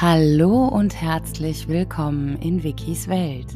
Hallo 0.00 0.68
und 0.68 0.94
herzlich 0.94 1.66
willkommen 1.66 2.36
in 2.36 2.62
Wikis 2.62 3.08
Welt. 3.08 3.48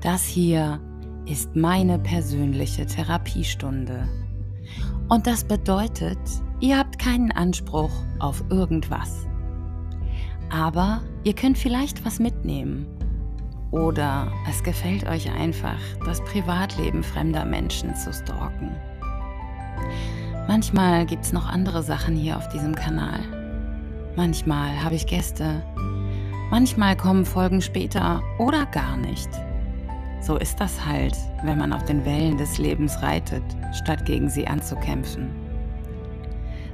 Das 0.00 0.24
hier 0.24 0.80
ist 1.26 1.54
meine 1.54 2.00
persönliche 2.00 2.86
Therapiestunde. 2.86 4.08
Und 5.08 5.28
das 5.28 5.44
bedeutet, 5.44 6.18
ihr 6.58 6.76
habt 6.76 6.98
keinen 6.98 7.30
Anspruch 7.30 7.92
auf 8.18 8.42
irgendwas. 8.50 9.28
Aber 10.50 11.02
ihr 11.22 11.36
könnt 11.36 11.56
vielleicht 11.56 12.04
was 12.04 12.18
mitnehmen. 12.18 12.88
Oder 13.70 14.26
es 14.50 14.64
gefällt 14.64 15.06
euch 15.06 15.30
einfach, 15.30 15.78
das 16.04 16.20
Privatleben 16.24 17.04
fremder 17.04 17.44
Menschen 17.44 17.94
zu 17.94 18.12
stalken. 18.12 18.74
Manchmal 20.48 21.06
gibt 21.06 21.26
es 21.26 21.32
noch 21.32 21.48
andere 21.48 21.84
Sachen 21.84 22.16
hier 22.16 22.36
auf 22.36 22.48
diesem 22.48 22.74
Kanal 22.74 23.20
Manchmal 24.14 24.84
habe 24.84 24.94
ich 24.94 25.06
Gäste. 25.06 25.62
Manchmal 26.50 26.96
kommen 26.96 27.24
Folgen 27.24 27.62
später 27.62 28.22
oder 28.38 28.66
gar 28.66 28.98
nicht. 28.98 29.30
So 30.20 30.36
ist 30.36 30.60
das 30.60 30.84
halt, 30.84 31.16
wenn 31.44 31.58
man 31.58 31.72
auf 31.72 31.84
den 31.84 32.04
Wellen 32.04 32.36
des 32.36 32.58
Lebens 32.58 33.00
reitet, 33.02 33.42
statt 33.72 34.04
gegen 34.04 34.28
sie 34.28 34.46
anzukämpfen. 34.46 35.30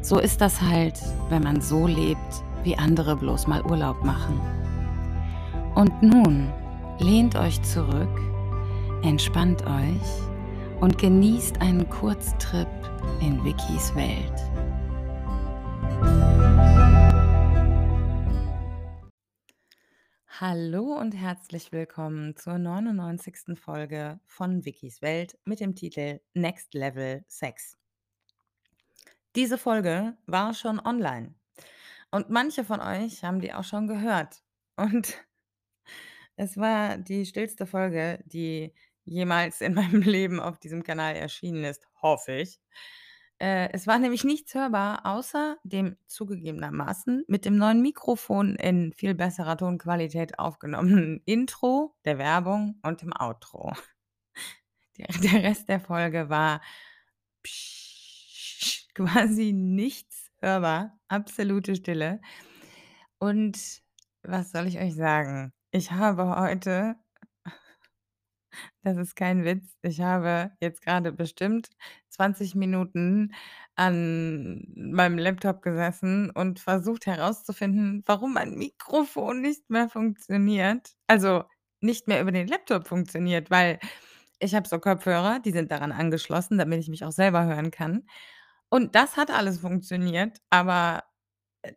So 0.01 0.19
ist 0.19 0.41
das 0.41 0.61
halt, 0.61 1.01
wenn 1.29 1.45
man 1.45 1.61
so 1.61 1.87
lebt, 1.87 2.43
wie 2.65 2.77
andere 2.77 3.15
bloß 3.15 3.47
mal 3.47 3.63
Urlaub 3.63 4.05
machen. 4.05 4.41
Und 5.77 6.03
nun 6.03 6.49
lehnt 6.99 7.37
euch 7.37 7.63
zurück, 7.63 8.21
entspannt 9.03 9.63
euch 9.63 10.81
und 10.81 10.99
genießt 10.99 11.61
einen 11.61 11.89
Kurztrip 11.89 12.69
in 13.21 13.45
Wikis 13.45 13.95
Welt. 13.95 14.35
Hallo 20.41 20.97
und 20.97 21.17
herzlich 21.17 21.73
willkommen 21.73 22.37
zur 22.37 22.59
99. 22.59 23.59
Folge 23.59 24.21
von 24.25 24.65
Wikis 24.65 25.03
Welt 25.03 25.37
mit 25.45 25.59
dem 25.59 25.75
Titel 25.75 26.21
Next 26.33 26.75
Level 26.75 27.25
Sex. 27.27 27.77
Diese 29.35 29.59
Folge 29.59 30.17
war 30.27 30.55
schon 30.55 30.79
online 30.79 31.35
und 32.13 32.31
manche 32.31 32.63
von 32.63 32.79
euch 32.79 33.25
haben 33.25 33.41
die 33.41 33.53
auch 33.53 33.65
schon 33.65 33.89
gehört. 33.89 34.45
Und 34.77 35.19
es 36.37 36.57
war 36.57 36.99
die 36.99 37.27
stillste 37.27 37.67
Folge, 37.67 38.23
die 38.25 38.73
jemals 39.05 39.61
in 39.61 39.75
meinem 39.75 40.03
Leben 40.03 40.39
auf 40.39 40.61
diesem 40.61 40.85
Kanal 40.85 41.17
erschienen 41.17 41.65
ist, 41.65 41.89
hoffe 42.01 42.35
ich. 42.35 42.61
Äh, 43.41 43.71
es 43.73 43.87
war 43.87 43.99
nämlich 43.99 44.25
nichts 44.25 44.55
hörbar, 44.55 45.07
außer 45.07 45.59
dem 45.63 45.97
zugegebenermaßen 46.09 47.25
mit 47.29 47.45
dem 47.45 47.57
neuen 47.57 47.81
Mikrofon 47.81 48.57
in 48.57 48.93
viel 48.93 49.15
besserer 49.15 49.57
Tonqualität 49.57 50.39
aufgenommenen 50.39 51.23
Intro, 51.25 51.95
der 52.05 52.19
Werbung 52.19 52.81
und 52.83 53.03
dem 53.03 53.13
Outro. 53.13 53.73
Der, 54.99 55.07
der 55.21 55.45
Rest 55.45 55.69
der 55.69 55.79
Folge 55.79 56.29
war 56.29 56.61
psch, 57.45 58.89
quasi 58.95 59.53
nichts 59.53 60.33
hörbar, 60.41 60.99
absolute 61.07 61.77
Stille. 61.77 62.21
Und 63.19 63.81
was 64.25 64.51
soll 64.51 64.67
ich 64.67 64.81
euch 64.81 64.97
sagen? 64.97 65.53
Ich 65.71 65.93
habe 65.93 66.37
heute 66.37 66.97
das 68.83 68.97
ist 68.97 69.17
kein 69.17 69.45
Witz. 69.45 69.77
Ich 69.83 70.01
habe 70.01 70.53
jetzt 70.61 70.83
gerade 70.83 71.13
bestimmt 71.13 71.69
20 72.11 72.55
Minuten 72.55 73.33
an 73.77 74.65
meinem 74.75 75.19
Laptop 75.19 75.63
gesessen 75.63 76.31
und 76.31 76.61
versucht 76.61 77.07
herauszufinden, 77.07 78.03
warum 78.07 78.35
mein 78.35 78.55
Mikrofon 78.57 79.41
nicht 79.41 79.69
mehr 79.71 79.89
funktioniert. 79.89 80.91
Also, 81.07 81.45
nicht 81.81 82.09
mehr 82.09 82.21
über 82.23 82.33
den 82.33 82.49
Laptop 82.49 82.89
funktioniert, 82.89 83.51
weil 83.51 83.79
ich 84.41 84.55
habe 84.55 84.69
so 84.69 84.79
Kopfhörer, 84.79 85.41
die 85.41 85.53
sind 85.53 85.71
daran 85.73 85.93
angeschlossen, 85.93 86.59
damit 86.59 86.81
ich 86.81 86.89
mich 86.89 87.05
auch 87.05 87.13
selber 87.13 87.45
hören 87.45 87.71
kann. 87.71 88.05
Und 88.71 88.95
das 88.95 89.17
hat 89.17 89.31
alles 89.31 89.61
funktioniert, 89.61 90.39
aber 90.51 91.05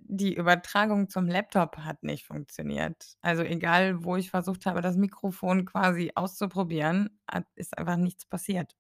die 0.02 0.36
Übertragung 0.36 1.10
zum 1.10 1.28
Laptop 1.28 1.78
hat 1.78 2.04
nicht 2.04 2.26
funktioniert. 2.26 3.16
Also, 3.22 3.44
egal, 3.44 4.04
wo 4.04 4.16
ich 4.18 4.30
versucht 4.32 4.66
habe, 4.66 4.82
das 4.82 4.98
Mikrofon 4.98 5.66
quasi 5.66 6.12
auszuprobieren, 6.16 7.20
ist 7.56 7.78
einfach 7.78 7.98
nichts 7.98 8.26
passiert. 8.26 8.76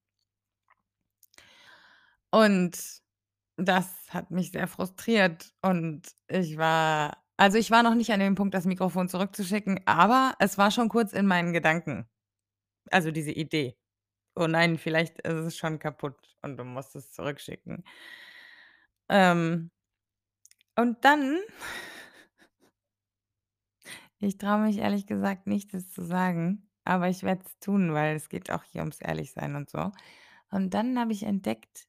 Und 2.33 2.77
das 3.57 3.89
hat 4.09 4.31
mich 4.31 4.51
sehr 4.51 4.67
frustriert 4.67 5.53
und 5.61 6.03
ich 6.29 6.57
war 6.57 7.17
also, 7.38 7.57
ich 7.57 7.72
war 7.72 7.83
noch 7.83 7.95
nicht 7.95 8.11
an 8.13 8.19
dem 8.22 8.35
Punkt, 8.35 8.53
das 8.53 8.66
Mikrofon 8.66 9.09
zurückzuschicken, 9.09 9.81
aber 9.88 10.35
es 10.39 10.57
war 10.57 10.72
schon 10.72 10.89
kurz 10.89 11.13
in 11.13 11.28
meinen 11.28 11.53
Gedanken. 11.53 12.07
Also, 12.91 13.11
diese 13.11 13.31
Idee. 13.31 13.78
„Oh 14.35 14.47
nein, 14.47 14.78
vielleicht 14.79 15.19
ist 15.22 15.33
es 15.35 15.57
schon 15.57 15.79
kaputt 15.79 16.38
und 16.43 16.57
du 16.57 16.66
musst 16.66 16.95
es 16.95 17.11
zurückschicken.“ 17.13 17.83
Ähm 19.09 19.69
und 20.81 21.06
dann 21.06 21.40
ich 24.19 24.38
traue 24.38 24.62
mich 24.62 24.78
ehrlich 24.78 25.08
gesagt 25.08 25.47
nicht, 25.47 25.74
das 25.74 25.92
zu 25.92 26.03
sagen, 26.03 26.69
aber 26.84 27.09
ich 27.09 27.24
werde 27.24 27.44
es 27.46 27.59
tun, 27.59 27.94
weil 27.94 28.16
es 28.16 28.30
geht 28.30 28.52
auch 28.52 28.64
hier 28.64 28.81
ums 28.81 29.02
Ehrlichsein 29.02 29.56
und 29.56 29.70
so. 29.70 29.91
Und 30.50 30.74
dann 30.74 31.00
habe 31.00 31.14
ich 31.14 31.24
entdeckt, 31.24 31.88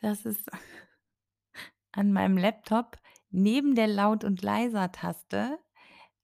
dass 0.00 0.24
es 0.24 0.44
an 1.92 2.12
meinem 2.12 2.36
Laptop 2.36 2.98
neben 3.30 3.74
der 3.74 3.88
Laut 3.88 4.24
und 4.24 4.42
Leiser-Taste 4.42 5.58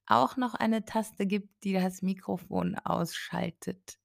auch 0.06 0.36
noch 0.36 0.54
eine 0.54 0.84
Taste 0.84 1.26
gibt, 1.26 1.64
die 1.64 1.74
das 1.74 2.02
Mikrofon 2.02 2.76
ausschaltet. 2.76 3.98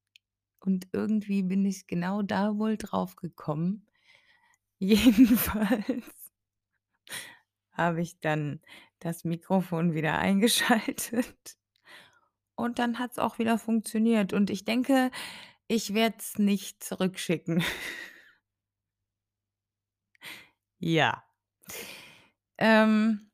Und 0.59 0.87
irgendwie 0.93 1.43
bin 1.43 1.65
ich 1.65 1.87
genau 1.87 2.21
da 2.21 2.57
wohl 2.57 2.77
drauf 2.77 3.15
gekommen. 3.15 3.87
Jedenfalls 4.79 6.22
habe 7.73 8.01
ich 8.01 8.19
dann 8.19 8.61
das 8.99 9.23
Mikrofon 9.23 9.93
wieder 9.93 10.17
eingeschaltet 10.19 11.57
und 12.55 12.79
dann 12.79 12.99
hat's 12.99 13.19
auch 13.19 13.39
wieder 13.39 13.57
funktioniert 13.57 14.33
und 14.33 14.49
ich 14.49 14.65
denke, 14.65 15.11
ich 15.67 15.93
werde 15.93 16.17
es 16.19 16.37
nicht 16.37 16.83
zurückschicken. 16.83 17.63
Ja. 20.79 21.23
Ähm 22.57 23.29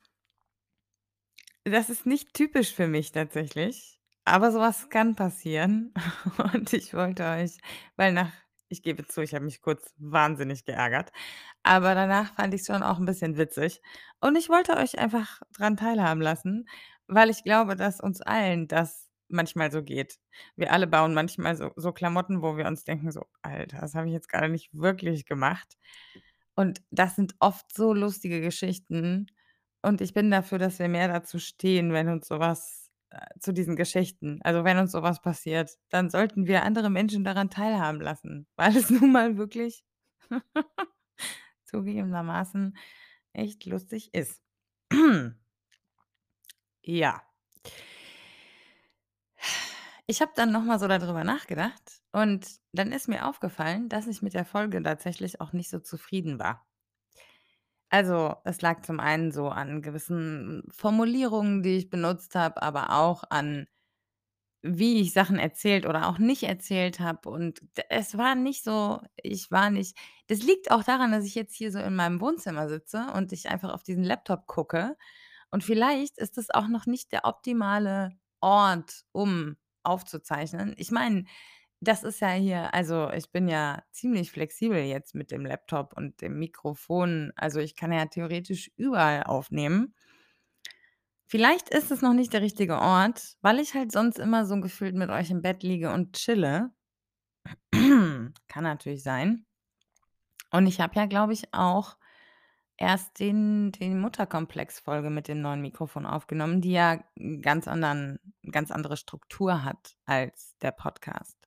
das 1.66 1.89
ist 1.89 2.06
nicht 2.06 2.33
typisch 2.33 2.73
für 2.73 2.88
mich 2.88 3.11
tatsächlich, 3.11 4.00
aber 4.25 4.51
so 4.51 4.59
was 4.59 4.89
kann 4.89 5.16
passieren 5.16 5.94
und 6.53 6.73
ich 6.73 6.94
wollte 6.94 7.23
euch 7.25 7.57
weil 7.95 8.13
nach 8.13 8.31
ich 8.69 8.84
gebe 8.84 9.06
zu, 9.07 9.22
ich 9.22 9.34
habe 9.35 9.46
mich 9.46 9.62
kurz 9.62 9.94
wahnsinnig 9.97 10.66
geärgert, 10.66 11.12
aber 11.63 11.96
danach 11.96 12.34
fand 12.35 12.53
ich's 12.53 12.68
schon 12.68 12.84
auch 12.84 13.00
'n 13.00 13.06
bisschen 13.06 13.38
witzig 13.38 13.81
und 14.22 14.38
ich 14.38 14.50
wollte 14.50 14.78
euch 14.78 15.00
einfach 15.00 15.41
dran 15.57 15.78
teilhaben 15.78 16.22
lassen, 16.22 16.68
weil 17.07 17.30
ich 17.30 17.44
glaube, 17.44 17.75
dass 17.75 18.00
uns 18.02 18.22
allen 18.22 18.68
das 18.68 19.07
manchmal 19.30 19.72
so 19.72 19.84
geht. 19.84 20.18
Wir 20.56 20.72
alle 20.74 20.88
bauen 20.88 21.13
manchmal 21.13 21.56
so 21.57 21.72
so 21.75 21.91
Klamotten, 21.94 22.41
wo 22.41 22.57
wir 22.57 22.68
uns 22.68 22.84
denken 22.84 23.12
so: 23.12 23.25
„Alter, 23.44 23.80
das 23.81 23.96
habe 23.96 24.07
ich 24.07 24.13
jetzt 24.13 24.30
grade 24.30 24.50
nicht 24.50 24.69
wirklich 24.74 25.25
gemacht.“ 25.25 25.78
Und 26.56 26.81
das 26.91 27.16
sind 27.16 27.36
oft 27.40 27.74
so 27.74 27.94
lustige 27.94 28.41
Geschichten 28.41 29.28
und 29.81 30.01
ich 30.01 30.13
bin 30.13 30.30
dafür, 30.31 30.57
dass 30.59 30.80
wir 30.80 30.90
mehr 30.90 31.07
dazu 31.07 31.40
stehen, 31.40 31.94
wenn 31.94 32.09
uns 32.09 32.28
so 32.28 32.40
was 32.40 32.88
äh, 32.88 32.88
zu 33.39 33.53
diesen 33.53 33.75
Geschichten 33.75 34.39
also, 34.43 34.63
wenn 34.63 34.77
uns 34.77 34.91
so 34.91 35.01
was 35.01 35.21
passiert, 35.21 35.71
dann 35.89 36.09
sollten 36.09 36.47
wir 36.47 36.63
andere 36.63 36.89
Menschen 36.89 37.23
daran 37.23 37.49
teilhaben 37.49 38.01
lassen, 38.01 38.47
weil 38.55 38.75
es 38.75 38.89
nun 38.89 39.11
mal 39.11 39.37
wirklich 39.37 39.83
zugegebenermaßen 41.65 42.77
echt 43.33 43.65
lustig 43.65 44.13
ist. 44.13 44.41
Ja. 46.83 47.21
Ich 50.07 50.21
habe 50.21 50.31
dann 50.35 50.51
noch 50.51 50.63
mal 50.63 50.79
so 50.79 50.88
da 50.88 50.97
drüber 50.97 51.23
nachgedacht 51.23 52.01
und 52.12 52.47
dann 52.71 52.91
ist 52.91 53.07
mir 53.07 53.27
aufgefallen, 53.27 53.89
dass 53.89 54.07
ich 54.07 54.23
mit 54.23 54.33
der 54.33 54.45
Folge 54.45 54.81
tatsächlich 54.81 55.39
auch 55.39 55.53
nicht 55.53 55.69
so 55.69 55.79
zufrieden 55.79 56.39
war. 56.39 56.65
Also, 57.91 58.36
es 58.44 58.62
lag 58.62 58.81
zum 58.83 59.00
einen 59.00 59.31
so 59.31 59.50
an 59.50 59.81
gewissen 59.81 60.63
Formulierungen, 60.71 61.63
die 61.63 61.77
ich 61.77 61.89
benutzt 61.89 62.36
habe, 62.36 62.62
aber 62.62 62.91
auch 62.94 63.24
an 63.30 63.68
wie 64.62 65.00
ich 65.01 65.13
Sachen 65.13 65.39
erzählt 65.39 65.86
oder 65.86 66.09
auch 66.09 66.18
nicht 66.18 66.44
erzählt 66.44 67.00
habe 67.00 67.30
und 67.30 67.62
es 67.89 68.18
war 68.18 68.36
nicht 68.36 68.63
so 68.63 69.00
ich 69.15 69.51
war 69.51 69.69
nicht 69.69 69.95
das 70.27 70.44
liegt 70.44 70.69
auch 70.71 70.83
daran, 70.83 71.12
dass 71.13 71.25
ich 71.25 71.36
jetzt 71.36 71.56
hier 71.56 71.71
so 71.71 71.80
in 71.80 71.95
meinem 71.95 72.19
Wohnzimmer 72.21 72.68
sitze 72.68 73.07
und 73.15 73.31
ich 73.31 73.50
einfach 73.50 73.74
auf 73.74 73.83
diesen 73.83 74.03
Laptop 74.03 74.47
gucke 74.47 74.97
und 75.51 75.63
vielleicht 75.63 76.18
ist 76.18 76.38
das 76.38 76.50
auch 76.51 76.68
noch 76.68 76.86
nicht 76.88 77.12
der 77.13 77.25
optimale 77.25 78.12
Ort, 78.41 79.03
um 79.13 79.56
aufzuzeichnen. 79.83 80.74
Ich 80.77 80.91
meine, 80.91 81.25
das 81.81 82.03
ist 82.03 82.19
ja 82.19 82.31
hier 82.31 82.73
also, 82.73 83.09
ich 83.11 83.31
bin 83.31 83.47
ja 83.47 83.83
ziemlich 83.91 84.31
flexibel 84.31 84.79
jetzt 84.79 85.15
mit 85.15 85.31
dem 85.31 85.45
Laptop 85.45 85.93
und 85.95 86.21
dem 86.21 86.37
Mikrofon. 86.39 87.31
Also, 87.35 87.59
ich 87.59 87.75
kann 87.75 87.91
ja 87.91 88.05
theoretisch 88.05 88.71
überall 88.75 89.23
aufnehmen. 89.23 89.95
Vielleicht 91.27 91.69
ist 91.69 91.91
es 91.91 92.01
noch 92.01 92.13
nicht 92.13 92.33
der 92.33 92.41
richtige 92.41 92.79
Ort, 92.79 93.37
weil 93.41 93.59
ich 93.59 93.75
halt 93.75 93.91
sonst 93.91 94.19
immer 94.19 94.45
so 94.45 94.59
gefühlt 94.59 94.95
mit 94.95 95.09
euch 95.09 95.29
im 95.29 95.41
Bett 95.41 95.63
liege 95.63 95.91
und 95.91 96.13
chille. 96.13 96.71
Kann 97.71 98.63
natürlich 98.63 99.03
sein. 99.03 99.45
Und 100.51 100.67
ich 100.67 100.81
habe 100.81 100.95
ja, 100.95 101.05
glaube 101.05 101.33
ich, 101.33 101.53
auch 101.53 101.97
erst 102.77 103.19
den 103.19 103.71
den 103.73 103.99
Mutterkomplex-Folge 103.99 105.09
mit 105.09 105.27
dem 105.27 105.41
neuen 105.41 105.61
Mikrofon 105.61 106.05
aufgenommen, 106.05 106.61
die 106.61 106.71
ja 106.71 107.03
ganz 107.41 107.67
anderen 107.67 108.19
ganz 108.51 108.71
andere 108.71 108.97
Struktur 108.97 109.63
hat 109.63 109.97
als 110.05 110.57
der 110.61 110.71
Podcast. 110.71 111.38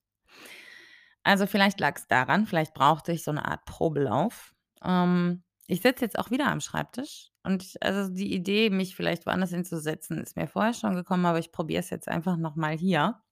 Also, 1.27 1.47
vielleicht 1.47 1.79
lag's 1.81 2.09
daran, 2.09 2.47
vielleicht 2.47 2.75
brauchte 2.75 3.13
ich 3.13 3.23
so 3.23 3.33
'ne 3.33 3.45
Art 3.45 3.65
Probelauf. 3.65 4.55
Ähm, 4.85 5.45
ich 5.69 5.81
sitze 5.81 6.05
jetzt 6.05 6.19
auch 6.19 6.31
wieder 6.31 6.47
am 6.49 6.61
Schreibtisch 6.61 7.31
und 7.45 7.63
ich 7.63 7.81
also, 7.83 8.13
die 8.13 8.35
Idee, 8.35 8.71
mich 8.71 8.97
vielleicht 8.97 9.25
woanders 9.27 9.51
hinzusetzen, 9.51 10.19
ist 10.19 10.37
mir 10.37 10.49
vorher 10.49 10.75
schon 10.75 10.95
gekommen, 10.97 11.25
aber 11.27 11.39
ich 11.39 11.53
probiere 11.53 11.81
es 11.81 11.91
jetzt 11.91 12.09
einfach 12.09 12.37
noch 12.37 12.57
mal 12.57 12.77
hier. 12.77 13.23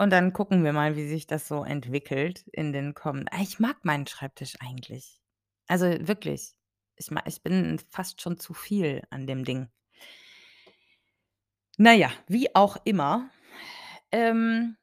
Und 0.00 0.10
dann 0.10 0.32
gucken 0.32 0.64
wir 0.64 0.72
mal, 0.72 0.96
wie 0.96 1.06
sich 1.06 1.26
das 1.26 1.46
so 1.46 1.62
entwickelt 1.64 2.44
in 2.52 2.72
den 2.72 2.94
kommen 2.94 3.26
ah, 3.30 3.40
ich 3.40 3.60
mag 3.60 3.84
meinen 3.84 4.06
Schreibtisch 4.06 4.54
eigentlich. 4.60 5.20
Also, 5.68 5.86
wirklich. 6.06 6.52
Ich 6.96 7.10
ich 7.26 7.42
bin 7.42 7.80
fast 7.90 8.20
schon 8.22 8.38
zu 8.38 8.54
viel 8.54 9.02
an 9.10 9.26
dem 9.26 9.44
Ding. 9.44 9.68
Na 11.78 11.92
ja, 11.92 12.10
wie 12.28 12.54
auch 12.54 12.76
immer. 12.84 13.30
Ähm, 14.12 14.76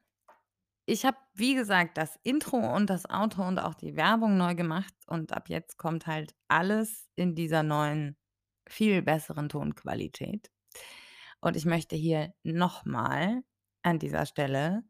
ich 0.85 1.05
habe, 1.05 1.17
wie 1.33 1.55
gesagt, 1.55 1.97
das 1.97 2.19
Intro 2.23 2.57
und 2.75 2.89
das 2.89 3.09
Outro 3.09 3.47
und 3.47 3.59
auch 3.59 3.75
die 3.75 3.95
Werbung 3.95 4.37
neu 4.37 4.55
gemacht 4.55 4.93
und 5.07 5.33
ab 5.33 5.49
jetzt 5.49 5.77
kommt 5.77 6.07
halt 6.07 6.35
alles 6.47 7.09
in 7.15 7.35
dieser 7.35 7.63
neuen, 7.63 8.17
viel 8.67 9.01
besseren 9.01 9.49
Tonqualität. 9.49 10.51
Und 11.41 11.55
ich 11.55 11.65
möchte 11.65 11.95
hier 11.95 12.33
noch 12.43 12.85
mal 12.85 13.43
an 13.83 13.99
dieser 13.99 14.25
Stelle 14.25 14.83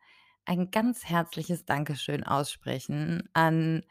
ein 0.45 0.71
ganz 0.71 1.05
herzliches 1.05 1.65
Dankeschön 1.65 2.23
aussprechen 2.23 3.29
an 3.33 3.83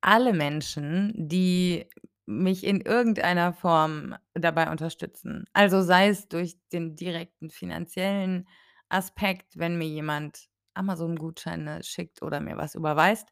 alle 0.00 0.32
Menschen, 0.32 1.12
die 1.16 1.86
mich 2.26 2.64
in 2.64 2.80
irgendeiner 2.80 3.52
Form 3.52 4.16
dabei 4.34 4.70
unterstützen. 4.70 5.44
Also, 5.52 5.82
sei 5.82 6.08
es 6.08 6.28
durch 6.28 6.56
den 6.72 6.96
direkten 6.96 7.50
finanziellen 7.50 8.48
Aspekt, 8.88 9.58
wenn 9.58 9.78
mir 9.78 9.88
jemand 9.88 10.48
Amazon-Gutscheine 10.74 11.82
schickt 11.82 12.22
oder 12.22 12.40
mir 12.40 12.56
was 12.56 12.74
überweist, 12.74 13.28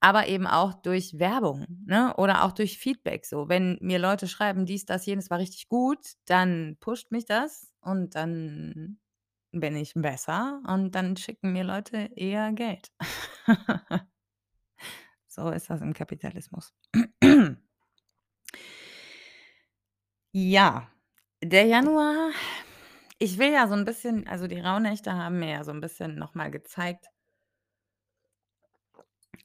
aber 0.00 0.28
eben 0.28 0.46
auch 0.46 0.74
durch 0.74 1.18
Werbung, 1.18 1.66
ne, 1.86 2.14
oder 2.16 2.44
auch 2.44 2.52
durch 2.52 2.78
Feedback 2.78 3.26
so. 3.26 3.48
Wenn 3.48 3.78
mir 3.82 3.98
Leute 3.98 4.28
schreiben: 4.28 4.66
„Dies, 4.66 4.86
das, 4.86 5.06
jenes 5.06 5.30
war 5.30 5.38
richtig 5.38 5.68
gut“, 5.68 5.98
dann 6.26 6.76
pusht 6.80 7.10
mich 7.12 7.26
das 7.26 7.72
und 7.80 8.14
dann 8.14 8.98
bin 9.52 9.76
ich 9.76 9.92
besser 9.94 10.62
und 10.68 10.94
dann 10.94 11.16
schicken 11.16 11.52
mir 11.52 11.64
Leute 11.64 12.10
eher 12.16 12.52
Geld. 12.52 12.90
So 15.28 15.48
ist 15.50 15.70
das 15.70 15.80
im 15.80 15.92
Kapitalismus. 15.94 16.72
Ja, 20.32 20.88
der 21.42 21.66
Januar 21.66 22.30
ich 23.22 23.38
will 23.38 23.52
ja 23.52 23.68
so 23.68 23.74
'n 23.74 23.84
bisschen 23.84 24.26
also, 24.26 24.46
die 24.48 24.58
Rauhnächte 24.60 25.12
haben 25.14 25.38
mir 25.40 25.50
ja 25.50 25.64
so 25.64 25.72
'n 25.72 25.80
bisschen 25.80 26.16
noch 26.16 26.34
mal 26.34 26.50
gezeigt 26.50 27.06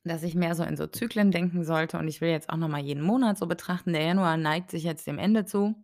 dass 0.06 0.24
ich 0.24 0.36
mehr 0.36 0.54
so 0.56 0.63
in 0.63 0.77
so 0.77 0.86
Zyklen 0.88 1.31
denken 1.31 1.63
sollte 1.63 1.98
und 1.98 2.07
ich 2.07 2.22
will 2.22 2.30
jetzt 2.30 2.50
auch 2.50 2.57
noch 2.57 2.68
mal 2.68 2.80
jeden 2.81 3.01
Monat 3.04 3.38
so 3.39 3.48
betrachten. 3.48 3.92
Der 3.94 4.04
Januar 4.04 4.38
neigt 4.38 4.69
sich 4.72 4.83
jetzt 4.83 5.07
dem 5.07 5.18
Ende 5.19 5.45
zu. 5.45 5.75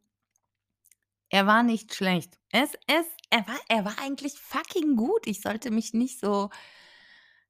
Er 1.34 1.48
war 1.48 1.64
nicht 1.64 1.96
schlecht. 1.96 2.38
Es 2.52 2.74
es 2.88 3.06
er 3.30 3.48
war 3.48 3.58
er 3.70 3.86
war 3.86 3.96
eigentlich 4.04 4.34
fucking 4.38 4.98
gut. 4.98 5.26
Ich 5.28 5.40
sollte 5.42 5.72
mich 5.72 5.94
nicht 5.94 6.20
so 6.20 6.50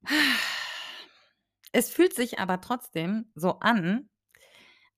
Es 1.72 1.90
fühlt 1.90 2.14
sich 2.14 2.38
aber 2.40 2.60
trotzdem 2.60 3.30
so 3.34 3.58
an, 3.60 4.08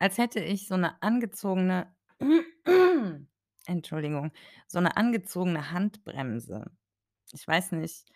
als 0.01 0.19
hätte 0.19 0.41
ich 0.41 0.69
so 0.69 0.77
'ne 0.77 1.01
angezogene 1.03 1.95
Entschuldigung, 3.67 4.33
so 4.67 4.81
'ne 4.81 4.97
angezogene 4.97 5.71
Handbremse. 5.71 6.71
Ich 7.33 7.47
weiß 7.49 7.73
nicht 7.73 8.07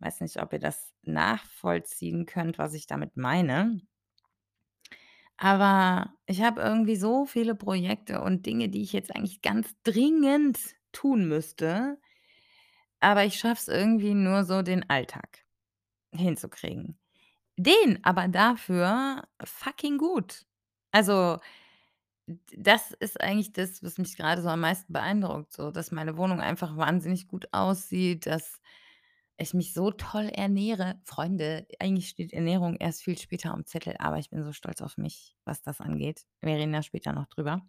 weiß 0.00 0.20
nicht, 0.22 0.40
ob 0.42 0.52
ihr 0.52 0.58
das 0.60 0.92
nachvollziehen 1.02 2.26
könnt, 2.26 2.58
was 2.58 2.74
ich 2.74 2.86
damit 2.86 3.16
meine. 3.16 3.80
Aber 5.38 6.14
ich 6.26 6.42
habe 6.42 6.60
irgendwie 6.62 6.96
so 6.96 7.26
viele 7.26 7.54
Projekte 7.54 8.20
und 8.22 8.46
Dinge, 8.46 8.68
die 8.68 8.82
ich 8.82 8.92
jetzt 8.92 9.14
eigentlich 9.14 9.42
ganz 9.42 9.68
dringend 9.84 10.58
tun 10.92 11.28
müsste, 11.28 11.98
aber 13.00 13.24
ich 13.24 13.38
schaffe 13.38 13.60
es 13.62 13.68
irgendwie 13.68 14.14
nur 14.14 14.44
so, 14.44 14.62
den 14.62 14.88
Alltag 14.90 15.44
hinzukriegen. 16.14 16.98
Den 17.58 18.00
aber 18.04 18.28
dafür 18.28 19.24
fucking 19.44 19.98
gut. 19.98 20.46
Also, 20.92 21.38
das 22.26 22.90
ist 22.92 23.20
eigentlich 23.20 23.52
das, 23.52 23.82
was 23.82 23.98
mich 23.98 24.16
grade 24.16 24.42
so 24.42 24.48
am 24.48 24.60
meisten 24.60 24.92
beeindruckt, 24.92 25.52
so, 25.52 25.70
dass 25.70 25.92
meine 25.92 26.16
Wohnung 26.16 26.40
einfach 26.40 26.76
wahnsinnig 26.76 27.28
gut 27.28 27.48
aussieht, 27.52 28.26
dass 28.26 28.60
ich 29.38 29.54
mich 29.54 29.74
so 29.74 29.90
toll 29.90 30.28
ernähre. 30.28 31.00
Freunde, 31.04 31.66
eigentlich 31.78 32.08
steht 32.08 32.32
Ernährung 32.32 32.76
erst 32.76 33.02
viel 33.02 33.18
später 33.18 33.52
aufm 33.52 33.66
Zettel, 33.66 33.94
aber 33.98 34.18
ich 34.18 34.30
bin 34.30 34.42
so 34.44 34.52
stolz 34.52 34.80
auf 34.82 34.96
mich, 34.96 35.36
was 35.44 35.62
das 35.62 35.80
angeht. 35.80 36.26
Wir 36.40 36.54
reden 36.56 36.72
da 36.72 36.82
später 36.82 37.12
noch 37.12 37.26
drüber. 37.26 37.62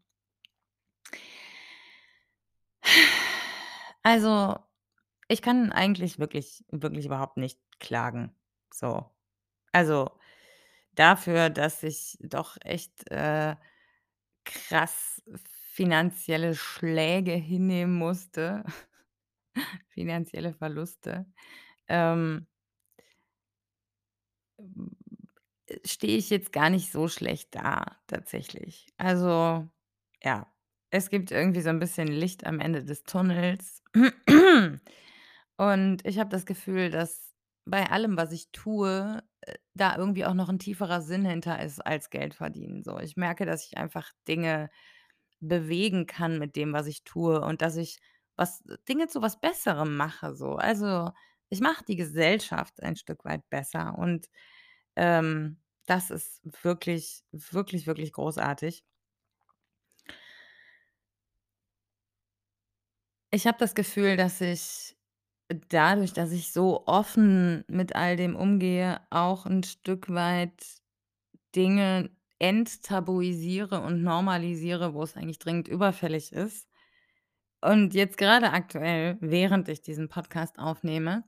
Also, 4.04 4.58
ich 5.28 5.42
kann 5.42 5.72
eigentlich 5.72 6.20
wirklich 6.20 6.66
wirklich 6.72 7.06
überhaupt 7.06 7.38
nicht 7.38 7.60
klagen, 7.80 8.36
so. 8.74 9.06
Also, 9.74 10.12
dafür, 10.96 11.50
dass 11.50 11.84
ich 11.84 12.18
doch 12.22 12.58
echt, 12.62 13.12
äh, 13.12 13.56
krass 14.48 15.22
finanzielle 15.74 16.56
Schläge 16.56 17.34
hinnehmen 17.34 17.96
musste, 17.96 18.64
finanzielle 19.90 20.54
Verluste, 20.54 21.26
ähm 21.88 22.48
hm, 24.60 24.90
äh, 25.68 25.78
stehe 25.86 26.18
ich 26.18 26.30
jetzt 26.30 26.52
gar 26.54 26.70
nicht 26.70 26.92
so 26.92 27.08
schlecht 27.08 27.56
da 27.56 27.86
tatsächlich. 28.08 28.88
Also, 28.98 29.68
ja, 30.24 30.48
es 30.92 31.10
gibt 31.10 31.32
irgendwie 31.32 31.62
so 31.62 31.70
'n 31.70 31.80
bisschen 31.80 32.08
Licht 32.08 32.46
am 32.46 32.60
Ende 32.60 32.84
des 32.84 33.04
Tunnels. 33.04 33.84
Und 35.58 36.06
ich 36.06 36.20
habe 36.20 36.30
das 36.30 36.46
Gefühl, 36.46 36.90
dass 36.92 37.34
bei 37.66 37.90
allem, 37.92 38.18
was 38.18 38.32
ich 38.32 38.52
tue, 38.52 39.24
da 39.76 39.98
irgendwie 39.98 40.26
auch 40.26 40.34
noch 40.36 40.50
'n 40.50 40.60
tieferer 40.60 41.02
Sinn 41.02 41.26
hinter 41.26 41.62
ist 41.64 41.80
als 41.86 42.10
Geld 42.10 42.34
verdienen, 42.36 42.84
so. 42.84 43.00
Ich 43.00 43.18
merke, 43.18 43.46
dass 43.46 43.66
ich 43.68 43.78
einfach 43.78 44.12
Dinge 44.28 44.70
bewegen 45.42 46.08
kann 46.08 46.40
mit 46.40 46.56
dem, 46.58 46.74
was 46.74 46.88
ich 46.88 47.04
tue 47.06 47.42
und 47.42 47.62
dass 47.62 47.78
ich 47.78 48.00
was 48.38 48.64
Dinge 48.90 49.08
zu 49.08 49.22
was 49.22 49.40
Besserem 49.42 49.98
mache 49.98 50.36
so. 50.36 50.56
Also, 50.58 51.12
ich 51.50 51.62
mache 51.62 51.86
die 51.86 51.96
Gesellschaft 51.98 52.84
ein 52.84 52.96
Stück 52.98 53.26
weit 53.26 53.50
besser 53.50 53.98
und, 54.00 54.28
ähm, 54.98 55.60
das 55.88 56.12
ist 56.12 56.42
wirklich, 56.64 57.24
wirklich, 57.34 57.88
wirklich 57.88 58.14
großartig. 58.14 58.82
Ich 63.34 63.46
habe 63.46 63.58
das 63.60 63.76
Gefühl, 63.76 64.16
dass 64.16 64.40
ich 64.40 64.87
dadurch, 65.70 66.14
dass 66.14 66.32
ich 66.32 66.52
so 66.52 66.86
offen 66.88 67.64
mit 67.68 67.96
all 67.96 68.16
dem 68.18 68.36
umgehe, 68.36 69.02
auch 69.10 69.46
'n 69.46 69.64
Stück 69.64 70.10
weit 70.10 70.66
Dinge 71.56 72.10
enttabuisiere 72.40 73.82
und 73.82 74.04
normalisiere, 74.04 74.94
wo 74.94 75.04
es 75.04 75.16
eigentlich 75.18 75.40
dringend 75.40 75.68
überfällig 75.68 76.32
ist. 76.34 76.68
Und 77.62 77.94
jetzt 77.96 78.18
grade 78.18 78.52
aktuell, 78.52 79.18
während 79.22 79.68
ich 79.70 79.82
diesen 79.82 80.10
Podcast 80.10 80.60
aufnehme 80.60 81.24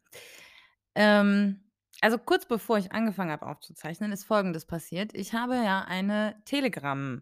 ähm, 0.95 1.61
also, 2.01 2.17
kurz 2.17 2.45
bevor 2.45 2.77
ich 2.77 2.91
angefangen 2.93 3.31
habe 3.31 3.45
aufzuzeichnen, 3.47 4.11
ist 4.11 4.23
Folgendes 4.23 4.65
passiert. 4.65 5.13
Ich 5.13 5.33
habe 5.33 5.55
ja 5.55 5.81
eine 5.81 6.35
Telegram 6.45 7.21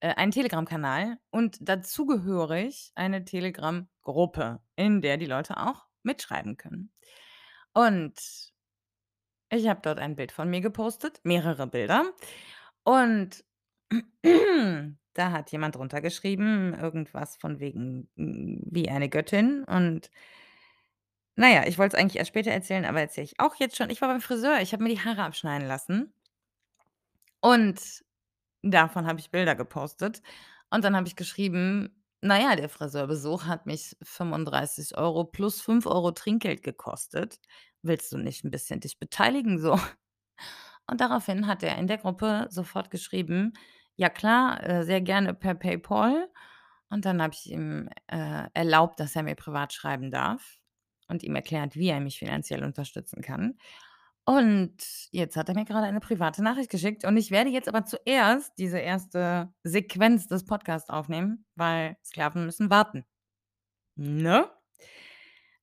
äh, 0.00 0.14
einen 0.14 0.32
Telegram-Kanal 0.32 1.18
und 1.30 1.58
dazugehörig 1.60 2.92
eine 2.94 3.24
Telegram-Gruppe, 3.24 4.60
in 4.76 5.00
der 5.02 5.16
die 5.16 5.26
Leute 5.26 5.56
auch 5.56 5.87
mitschreiben 6.08 6.56
können. 6.56 6.90
Und 7.72 8.14
ich 9.50 9.68
habe 9.68 9.80
dort 9.82 9.98
ein 9.98 10.16
Bild 10.16 10.32
von 10.32 10.50
mir 10.50 10.60
gepostet, 10.60 11.20
mehrere 11.22 11.66
Bilder. 11.66 12.12
Und 12.84 13.44
da 15.14 15.32
hat 15.32 15.52
jemand 15.52 15.76
drunter 15.76 16.00
geschrieben, 16.00 16.74
irgendwas 16.74 17.36
von 17.36 17.60
wegen, 17.60 18.10
hm, 18.16 18.60
wie 18.64 18.88
eine 18.88 19.08
Göttin 19.08 19.64
und 19.64 20.10
na 21.40 21.48
ja, 21.48 21.64
ich 21.68 21.78
wollte 21.78 21.96
es 21.96 22.02
eigentlich 22.02 22.16
erst 22.18 22.30
später 22.30 22.50
erzählen, 22.50 22.84
aber 22.84 23.00
erzähle 23.00 23.26
ich 23.26 23.38
auch 23.38 23.54
jetzt 23.54 23.76
schon. 23.76 23.90
Ich 23.90 24.00
war 24.00 24.08
beim 24.08 24.20
Friseur, 24.20 24.60
ich 24.60 24.72
habe 24.72 24.82
mir 24.82 24.88
die 24.88 25.00
Haare 25.00 25.22
abschneiden 25.22 25.68
lassen. 25.68 26.12
Und 27.40 27.80
davon 28.62 29.06
habe 29.06 29.20
ich 29.20 29.30
Bilder 29.30 29.54
gepostet. 29.54 30.20
Und 30.70 30.82
dann 30.82 30.96
habe 30.96 31.06
ich 31.06 31.14
geschrieben 31.14 31.97
Na 32.22 32.40
ja, 32.40 32.56
der 32.56 32.68
Friseurbesuch 32.68 33.44
hat 33.46 33.66
mich 33.66 33.96
35 34.02 34.98
€ 34.98 35.24
plus 35.24 35.60
5 35.60 35.86
€ 35.86 36.10
Trinkgeld 36.10 36.62
gekostet. 36.64 37.38
Willst 37.82 38.10
du 38.12 38.18
nicht 38.18 38.44
'n 38.44 38.50
bisschen 38.50 38.80
dich 38.80 38.98
beteiligen 38.98 39.58
so? 39.60 39.72
Und 40.90 41.00
daraufhin 41.00 41.46
hat 41.48 41.62
er 41.64 41.78
in 41.78 41.86
der 41.88 41.98
Gruppe 41.98 42.46
sofort 42.50 42.90
geschrieben: 42.90 43.54
„Ja 43.96 44.08
klar, 44.10 44.62
äh, 44.64 44.84
sehr 44.84 45.00
gerne 45.02 45.34
per 45.34 45.54
PayPal.“ 45.54 46.28
Und 46.90 47.04
dann 47.06 47.22
habe 47.22 47.34
ich 47.34 47.50
ihm, 47.50 47.88
äh, 48.08 48.44
erlaubt, 48.54 49.00
dass 49.00 49.16
er 49.16 49.22
mir 49.24 49.36
privat 49.36 49.72
schreiben 49.74 50.10
darf 50.10 50.58
und 51.08 51.22
ihm 51.24 51.36
erklärt, 51.36 51.76
wie 51.76 51.88
er 51.90 52.00
mich 52.00 52.18
finanziell 52.20 52.64
unterstützen 52.64 53.22
kann. 53.22 53.58
Und 54.28 54.76
jetzt 55.10 55.38
hat 55.38 55.48
er 55.48 55.54
mir 55.54 55.64
grade 55.64 55.86
eine 55.86 56.00
private 56.00 56.42
Nachricht 56.42 56.68
geschickt 56.68 57.02
und 57.06 57.16
ich 57.16 57.30
werde 57.30 57.48
jetzt 57.48 57.66
aber 57.66 57.86
zuerst 57.86 58.52
diese 58.58 58.78
1. 58.78 59.08
Sequenz 59.64 60.26
des 60.26 60.44
Podcasts 60.44 60.90
aufnehmen, 60.90 61.46
weil 61.54 61.96
Sklaven 62.04 62.44
müssen 62.44 62.68
warten. 62.68 63.06
Ne? 63.96 64.50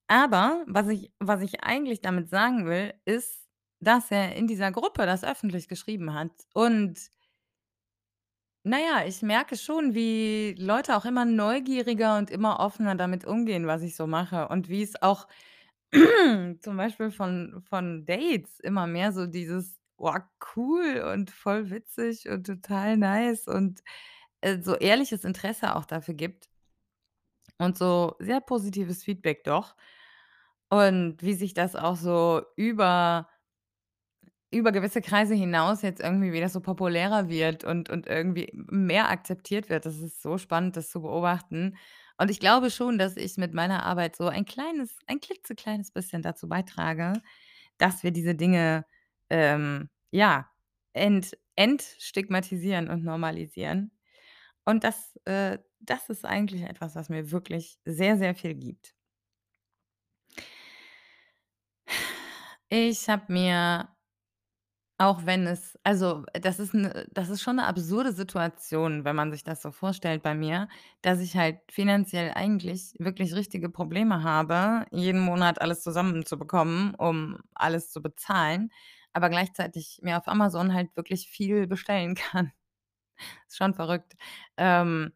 Aber 0.08 0.64
was 0.68 0.88
ich 0.88 1.12
was 1.20 1.42
ich 1.44 1.64
eigentlich 1.64 2.02
damit 2.02 2.30
sagen 2.30 2.66
will, 2.66 2.96
ist, 3.06 3.48
dass 3.82 4.10
er 4.10 4.36
in 4.36 4.48
dieser 4.48 4.72
Gruppe 4.72 5.06
das 5.06 5.24
öffentlich 5.24 5.68
geschrieben 5.68 6.16
hat 6.16 6.32
und 6.56 6.98
na 8.64 8.80
ja, 8.80 9.06
ich 9.06 9.22
merke 9.22 9.58
schon, 9.58 9.94
wie 9.94 10.56
Leute 10.58 10.98
auch 10.98 11.06
immer 11.06 11.24
neugieriger 11.24 12.18
und 12.18 12.32
immer 12.32 12.60
offener 12.60 12.96
damit 12.96 13.24
umgehen, 13.24 13.68
was 13.68 13.84
ich 13.84 13.96
so 13.96 14.08
mache 14.08 14.48
und 14.48 14.70
wie 14.70 14.82
es 14.82 15.00
auch 15.04 15.28
zum 16.62 16.78
Beispiel 16.78 17.12
von 17.12 17.64
von 17.70 18.06
Dates 18.06 18.60
immer 18.60 18.88
mehr 18.88 19.12
so 19.14 19.28
dieses: 19.28 19.80
„Oh, 19.98 20.14
cool 20.56 21.04
und 21.14 21.32
voll 21.32 21.70
witzig 21.70 22.28
und 22.30 22.46
total 22.48 22.98
nice“ 22.98 23.48
und, 23.48 23.82
äh, 24.42 24.62
so 24.62 24.76
ehrliches 24.76 25.24
Interesse 25.26 25.76
auch 25.76 25.86
dafür 25.86 26.14
gibt. 26.16 26.50
Und 27.60 27.78
so 27.78 28.16
sehr 28.20 28.42
positives 28.42 29.04
Feedback 29.04 29.44
doch. 29.46 29.76
Und 30.70 31.18
wie 31.22 31.34
sich 31.34 31.54
das 31.54 31.76
auch 31.76 31.96
so 31.96 32.44
über 32.56 33.30
über 34.52 34.72
gewisse 34.72 35.02
Kreise 35.02 35.34
hinaus 35.36 35.82
jetzt 35.82 36.02
irgendwie 36.02 36.32
wieder 36.32 36.50
so 36.50 36.62
populärer 36.62 37.30
wird 37.30 37.64
und 37.64 37.90
und 37.90 38.08
irgendwie 38.08 38.52
mehr 38.54 39.10
akzeptiert 39.10 39.70
wird. 39.70 39.86
Das 39.86 39.98
ist 40.00 40.22
so 40.22 40.38
spannend, 40.38 40.78
das 40.78 40.90
zu 40.90 41.02
beobachten. 41.02 41.76
Und 42.18 42.32
ich 42.32 42.40
glaube 42.40 42.72
schon, 42.72 42.98
dass 42.98 43.18
ich 43.18 43.38
mit 43.38 43.54
meiner 43.54 43.84
Arbeit 43.86 44.16
so 44.16 44.28
ein 44.28 44.46
kleines 44.46 44.98
ein 45.08 45.20
klitzekleines 45.20 45.92
bisschen 45.92 46.22
dazu 46.22 46.48
beitrage, 46.48 47.14
dass 47.78 48.04
wir 48.04 48.12
diese 48.12 48.36
Dinge, 48.36 48.86
ähm, 49.30 49.90
ja, 50.12 50.50
ent 50.94 51.38
entstigmatisieren 51.58 52.90
und 52.90 53.04
normalisieren. 53.04 53.92
Und 54.66 54.84
das 54.84 55.18
äh, 55.26 55.60
das 55.82 56.10
ist 56.10 56.26
eigentlich 56.26 56.64
etwas, 56.64 56.96
was 56.96 57.10
mir 57.10 57.32
wirklich 57.32 57.78
sehr, 57.86 58.18
sehr 58.18 58.36
viel 58.36 58.56
gibt. 58.56 58.94
Ich 62.70 63.10
habe 63.10 63.32
mir 63.32 63.95
auch 64.98 65.26
wenn 65.26 65.46
es 65.48 65.78
also, 65.84 66.24
das 66.34 66.60
ist 66.60 66.74
'ne 66.74 67.08
das 67.12 67.30
ist 67.30 67.42
schon 67.42 67.58
'ne 67.58 67.66
absurde 67.68 68.14
Situation, 68.14 69.04
wenn 69.06 69.16
man 69.16 69.32
sich 69.32 69.44
das 69.44 69.62
so 69.62 69.72
vorstellt 69.72 70.24
bei 70.24 70.34
mir, 70.36 70.70
dass 71.02 71.20
ich 71.20 71.36
halt 71.38 71.60
finanziell 71.70 72.32
eigentlich 72.36 72.94
wirklich 73.00 73.34
richtige 73.36 73.70
Probleme 73.70 74.24
habe, 74.24 74.86
jeden 74.92 75.20
Monat 75.22 75.62
alles 75.62 75.82
zusammenzubekommen, 75.84 76.96
um 76.96 77.40
alles 77.56 77.92
zu 77.92 78.02
bezahlen, 78.02 78.72
aber 79.14 79.30
gleichzeitig 79.30 80.00
mir 80.02 80.18
auf 80.18 80.28
Amazon 80.30 80.74
halt 80.74 80.96
wirklich 80.96 81.30
viel 81.30 81.68
bestellen 81.68 82.16
kann. 82.16 82.52
Ist 83.48 83.58
schon 83.58 83.74
verrückt. 83.76 84.14
Ähm, 84.58 85.14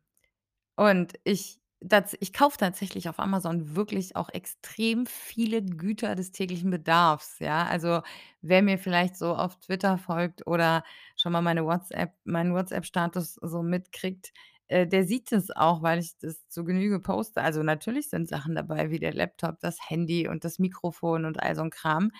und 0.77 1.13
ich 1.25 1.59
tats 1.87 2.15
ich 2.19 2.33
kaufe 2.33 2.57
tatsächlich 2.57 3.07
auf 3.09 3.19
Amazon 3.19 3.75
wirklich 3.75 4.15
auch 4.15 4.29
extrem 4.29 5.05
viele 5.05 5.61
Güter 5.63 6.15
des 6.15 6.31
täglichen 6.31 6.69
Bedarfs, 6.71 7.39
ja? 7.39 7.65
Also, 7.65 8.01
wer 8.41 8.61
mir 8.61 8.77
vielleicht 8.77 9.15
so 9.17 9.35
auf 9.35 9.55
Twitter 9.59 9.97
folgt 9.97 10.45
oder 10.47 10.83
schon 11.15 11.31
mal 11.31 11.41
meine 11.41 11.65
WhatsApp 11.65 12.13
meinen 12.25 12.53
WhatsApp-Status 12.53 13.35
so 13.41 13.63
mitkriegt, 13.63 14.31
äh, 14.67 14.87
der 14.87 15.05
sieht 15.05 15.31
das 15.31 15.51
auch, 15.51 15.81
weil 15.81 15.99
ich 15.99 16.17
das 16.19 16.47
zu 16.49 16.63
Genüge 16.65 16.99
poste. 16.99 17.41
Also, 17.41 17.63
natürlich 17.63 18.09
sind 18.09 18.27
Sachen 18.27 18.55
dabei 18.55 18.89
wie 18.91 18.99
der 18.99 19.13
Laptop, 19.13 19.59
das 19.61 19.77
Handy 19.89 20.27
und 20.27 20.43
das 20.45 20.59
Mikrofon 20.59 21.25
und 21.25 21.41
all 21.41 21.55
so 21.55 21.61
'n 21.63 21.69
Kram, 21.71 22.11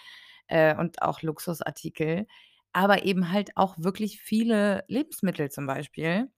äh, 0.48 0.76
und 0.76 1.02
auch 1.04 1.22
Luxusartikel, 1.22 2.28
aber 2.74 3.04
eben 3.06 3.32
halt 3.32 3.58
auch 3.58 3.76
wirklich 3.80 4.22
viele 4.22 4.84
Lebensmittel 4.88 5.52
zum 5.52 5.68
Beispiel. 5.68 6.30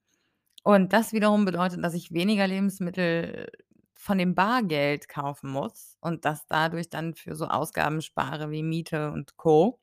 Und 0.66 0.92
das 0.92 1.12
wiederum 1.12 1.44
bedeutet, 1.44 1.82
dass 1.84 1.94
ich 1.94 2.12
weniger 2.12 2.46
Lebensmittel 2.46 3.48
von 3.94 4.18
dem 4.18 4.34
Bargeld 4.34 5.08
kaufen 5.08 5.50
muss 5.50 5.96
und 6.00 6.24
das 6.24 6.46
dadurch 6.46 6.88
dann 6.88 7.14
für 7.14 7.34
so 7.36 7.46
Ausgaben 7.46 8.00
spare 8.00 8.50
wie 8.50 8.62
Miete 8.62 9.10
und 9.12 9.36
Co. 9.36 9.78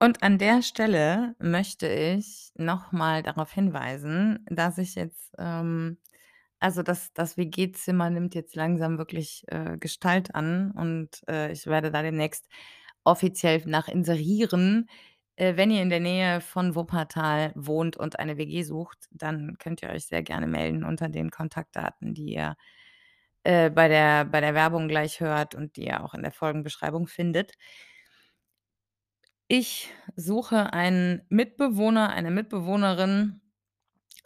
Und 0.00 0.22
an 0.22 0.36
der 0.38 0.60
Stelle 0.62 1.34
möchte 1.38 1.88
ich 1.88 2.50
noch 2.54 2.92
mal 2.92 3.22
darauf 3.22 3.50
hinweisen, 3.52 4.44
dass 4.50 4.78
ich 4.78 4.94
jetzt, 4.94 5.34
ähm 5.38 5.98
also, 6.60 6.82
das 6.82 7.12
das 7.14 7.36
WG-Zimmer 7.36 8.08
nimmt 8.10 8.34
jetzt 8.34 8.56
langsam 8.56 8.98
wirklich, 8.98 9.44
äh, 9.48 9.76
Gestalt 9.78 10.34
an 10.34 10.70
und, 10.72 11.22
äh, 11.28 11.52
ich 11.52 11.66
werde 11.66 11.90
da 11.90 12.02
demnächst 12.02 12.48
offiziell 13.04 13.62
nach 13.66 13.88
inserieren. 13.88 14.88
Äh, 15.36 15.56
wenn 15.56 15.70
ihr 15.70 15.82
in 15.82 15.90
der 15.90 16.00
Nähe 16.00 16.40
von 16.40 16.74
Wuppertal 16.74 17.52
wohnt 17.54 17.96
und 17.96 18.18
eine 18.18 18.38
WG 18.38 18.62
sucht, 18.62 19.08
dann 19.10 19.56
könnt 19.58 19.82
ihr 19.82 19.90
euch 19.90 20.06
sehr 20.06 20.22
gerne 20.22 20.46
melden 20.46 20.84
unter 20.84 21.08
den 21.08 21.30
Kontaktdaten, 21.30 22.14
die 22.14 22.34
ihr, 22.34 22.56
äh, 23.44 23.70
bei 23.70 23.88
der 23.88 24.24
bei 24.26 24.40
der 24.40 24.54
Werbung 24.54 24.88
gleich 24.88 25.20
hört 25.20 25.54
und 25.54 25.76
die 25.76 25.86
ihr 25.86 26.04
auch 26.04 26.14
in 26.14 26.22
der 26.22 26.32
Folgenbeschreibung 26.32 27.06
findet. 27.08 27.52
Ich 29.48 29.90
suche 30.16 30.72
einen 30.72 31.22
Mitbewohner, 31.28 32.10
eine 32.10 32.30
Mitbewohnerin, 32.32 33.40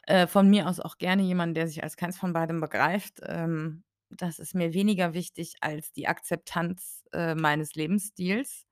äh, 0.07 0.27
von 0.27 0.49
mir 0.51 0.69
aus 0.69 0.81
auch 0.81 0.99
gerne 0.99 1.23
jemand, 1.23 1.57
der 1.57 1.69
sich 1.69 1.83
als 1.85 1.97
keins 1.97 2.19
von 2.19 2.33
beidem 2.33 2.61
begreift. 2.61 3.21
Ähm, 3.25 3.85
das 4.11 4.39
ist 4.39 4.55
mir 4.55 4.75
weniger 4.75 5.15
wichtig 5.15 5.57
als 5.61 5.93
die 5.93 6.09
Akzeptanz, 6.09 7.05
äh, 7.13 7.35
meines 7.35 7.75
Lebensstils 7.75 8.67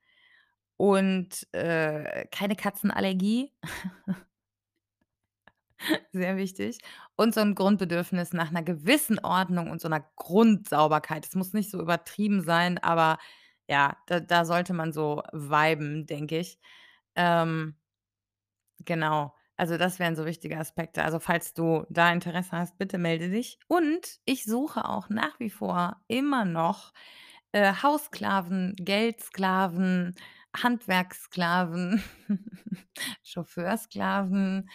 und, 0.78 1.48
äh, 1.54 2.26
keine 2.32 2.56
Katzenallergie. 2.56 3.52
Sehr 6.12 6.36
wichtig. 6.36 6.78
Und 7.16 7.34
so 7.34 7.40
'n 7.40 7.54
Grundbedürfnis 7.54 8.32
nach 8.32 8.50
'ner 8.50 8.62
gewissen 8.62 9.18
Ordnung 9.18 9.70
und 9.70 9.80
so 9.80 9.88
'ner 9.88 10.04
Grundsauberkeit. 10.16 11.26
Es 11.26 11.34
muss 11.34 11.52
nicht 11.52 11.70
so 11.70 11.80
übertrieben 11.80 12.42
sein, 12.42 12.78
aber 12.78 13.18
ja, 13.68 13.96
da 14.06 14.20
da 14.20 14.44
sollte 14.44 14.72
man 14.74 14.92
so 14.92 15.22
viben, 15.32 16.06
denke 16.06 16.38
ich. 16.38 16.58
Ähm 17.16 17.76
genau. 18.84 19.34
Also, 19.56 19.76
das 19.76 19.98
wären 19.98 20.14
so 20.14 20.24
wichtige 20.24 20.56
Aspekte. 20.58 21.02
Also, 21.04 21.18
falls 21.18 21.52
du 21.52 21.84
da 21.90 22.12
Interesse 22.12 22.52
hast, 22.52 22.78
bitte 22.78 22.96
melde 22.98 23.28
dich. 23.28 23.58
Und 23.66 24.20
ich 24.24 24.44
suche 24.44 24.84
auch 24.88 25.08
nach 25.08 25.40
wie 25.40 25.50
vor 25.50 25.96
immer 26.06 26.44
noch, 26.44 26.92
äh, 27.52 27.72
Haussklaven, 27.82 28.74
Geldsklaven, 28.78 30.14
Handwerkssklaven, 30.62 32.02
Chauffeursklaven, 33.22 34.68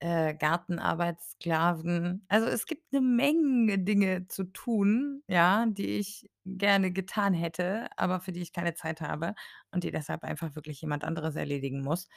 äh, 0.00 0.34
Gartenarbeitssklaven. 0.34 2.24
Also, 2.28 2.46
es 2.48 2.66
gibt 2.66 2.92
'ne 2.92 3.00
Menge 3.00 3.78
Dinge 3.78 4.26
zu 4.28 4.44
tun, 4.44 5.22
ja, 5.28 5.66
die 5.68 5.86
ich 5.98 6.28
gerne 6.46 6.92
getan 6.92 7.34
hätte, 7.34 7.88
aber 7.96 8.20
für 8.20 8.32
die 8.32 8.42
ich 8.42 8.52
keine 8.52 8.74
Zeit 8.74 9.00
habe 9.00 9.34
und 9.72 9.84
die 9.84 9.90
deshalb 9.92 10.24
einfach 10.24 10.54
wirklich 10.56 10.80
jemand 10.82 11.04
anderes 11.04 11.36
erledigen 11.36 11.82
muss. 11.82 12.08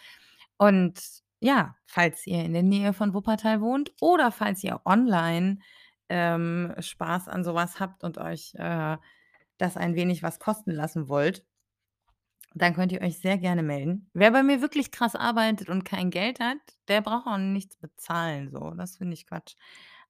Und 0.58 1.00
ja, 1.40 1.76
falls 1.86 2.26
ihr 2.28 2.44
in 2.44 2.54
der 2.54 2.64
Nähe 2.64 2.94
von 2.94 3.14
Wuppertal 3.14 3.62
wohnt 3.62 3.92
oder 4.02 4.32
falls 4.32 4.64
ihr 4.64 4.82
online, 4.86 5.60
ähm, 6.10 6.74
Spaß 6.80 7.28
an 7.28 7.44
so 7.44 7.54
was 7.54 7.80
habt 7.80 8.04
und 8.04 8.18
euch, 8.18 8.54
äh, 8.56 8.98
das 9.58 9.78
ein 9.78 9.96
wenig 9.96 10.24
was 10.24 10.40
kosten 10.40 10.72
lassen 10.72 11.10
wollt 11.10 11.46
dann 12.62 12.74
könnt 12.76 12.92
ihr 12.92 13.02
euch 13.02 13.20
sehr 13.20 13.38
gerne 13.38 13.64
melden. 13.64 14.10
Wer 14.14 14.32
bei 14.32 14.44
mir 14.44 14.62
wirklich 14.62 14.92
krass 14.92 15.16
arbeitet 15.16 15.70
und 15.70 15.84
kein 15.86 16.10
Geld 16.12 16.40
hat, 16.40 16.58
der 16.88 17.02
braucht 17.02 17.28
auch 17.28 17.38
nichts 17.38 17.78
bezahlen 17.78 18.50
so. 18.52 18.72
Das 18.72 18.98
finde 18.98 19.14
ich 19.14 19.28
Quatsch. 19.28 19.56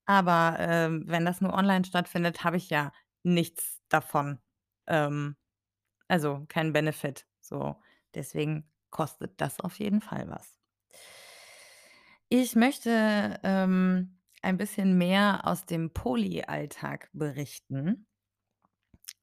Aber, 0.06 0.58
ähm, 0.60 1.04
wenn 1.08 1.26
das 1.26 1.42
nur 1.42 1.54
online 1.54 1.86
stattfindet, 1.86 2.44
habe 2.44 2.58
ich 2.58 2.70
ja 2.70 2.92
nichts 3.24 3.82
davon. 3.90 4.40
Ähm, 4.88 5.36
also, 6.08 6.46
keinen 6.50 6.74
Benefit, 6.74 7.28
so. 7.42 7.78
Deswegen 8.16 8.70
kostet 8.92 9.42
das 9.42 9.60
auf 9.62 9.80
jeden 9.80 10.02
Fall 10.02 10.30
was. 10.30 10.60
Ich 12.30 12.56
möchte, 12.56 13.40
ähm, 13.44 14.20
ein 14.42 14.58
bisschen 14.58 14.98
mehr 14.98 15.42
aus 15.46 15.66
dem 15.66 15.92
Poly-Alltag 15.94 17.10
berichten. 17.14 18.07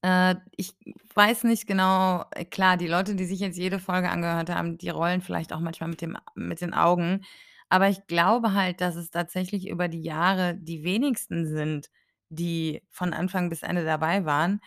Äh, 0.05 0.37
ich 0.57 0.75
weiß 1.15 1.45
nicht 1.45 1.67
genau 1.67 2.25
äh, 2.33 2.45
klar, 2.45 2.77
die 2.77 2.87
Leute, 2.89 3.15
die 3.15 3.25
sich 3.25 3.41
jetzt 3.41 3.57
jede 3.59 3.79
Folge 3.79 4.11
angehört 4.11 4.51
haben, 4.51 4.77
die 4.79 4.91
rollen 4.91 5.23
vielleicht 5.23 5.53
auch 5.53 5.61
manchmal 5.61 5.89
mit 5.91 6.03
dem 6.03 6.19
mit 6.35 6.61
den 6.61 6.75
Augen. 6.75 7.23
Aber 7.71 7.89
ich 7.89 8.07
glaube 8.07 8.53
halt, 8.55 8.81
dass 8.83 8.97
es 8.97 9.11
tatsächlich 9.11 9.69
über 9.69 9.89
die 9.89 10.03
Jahre 10.03 10.55
die 10.57 10.85
wenigsten 10.85 11.47
sind, 11.47 11.89
die 12.29 12.83
von 12.91 13.15
Anfang 13.15 13.49
bis 13.49 13.63
Ende 13.63 13.85
dabei 13.87 14.27
waren 14.27 14.61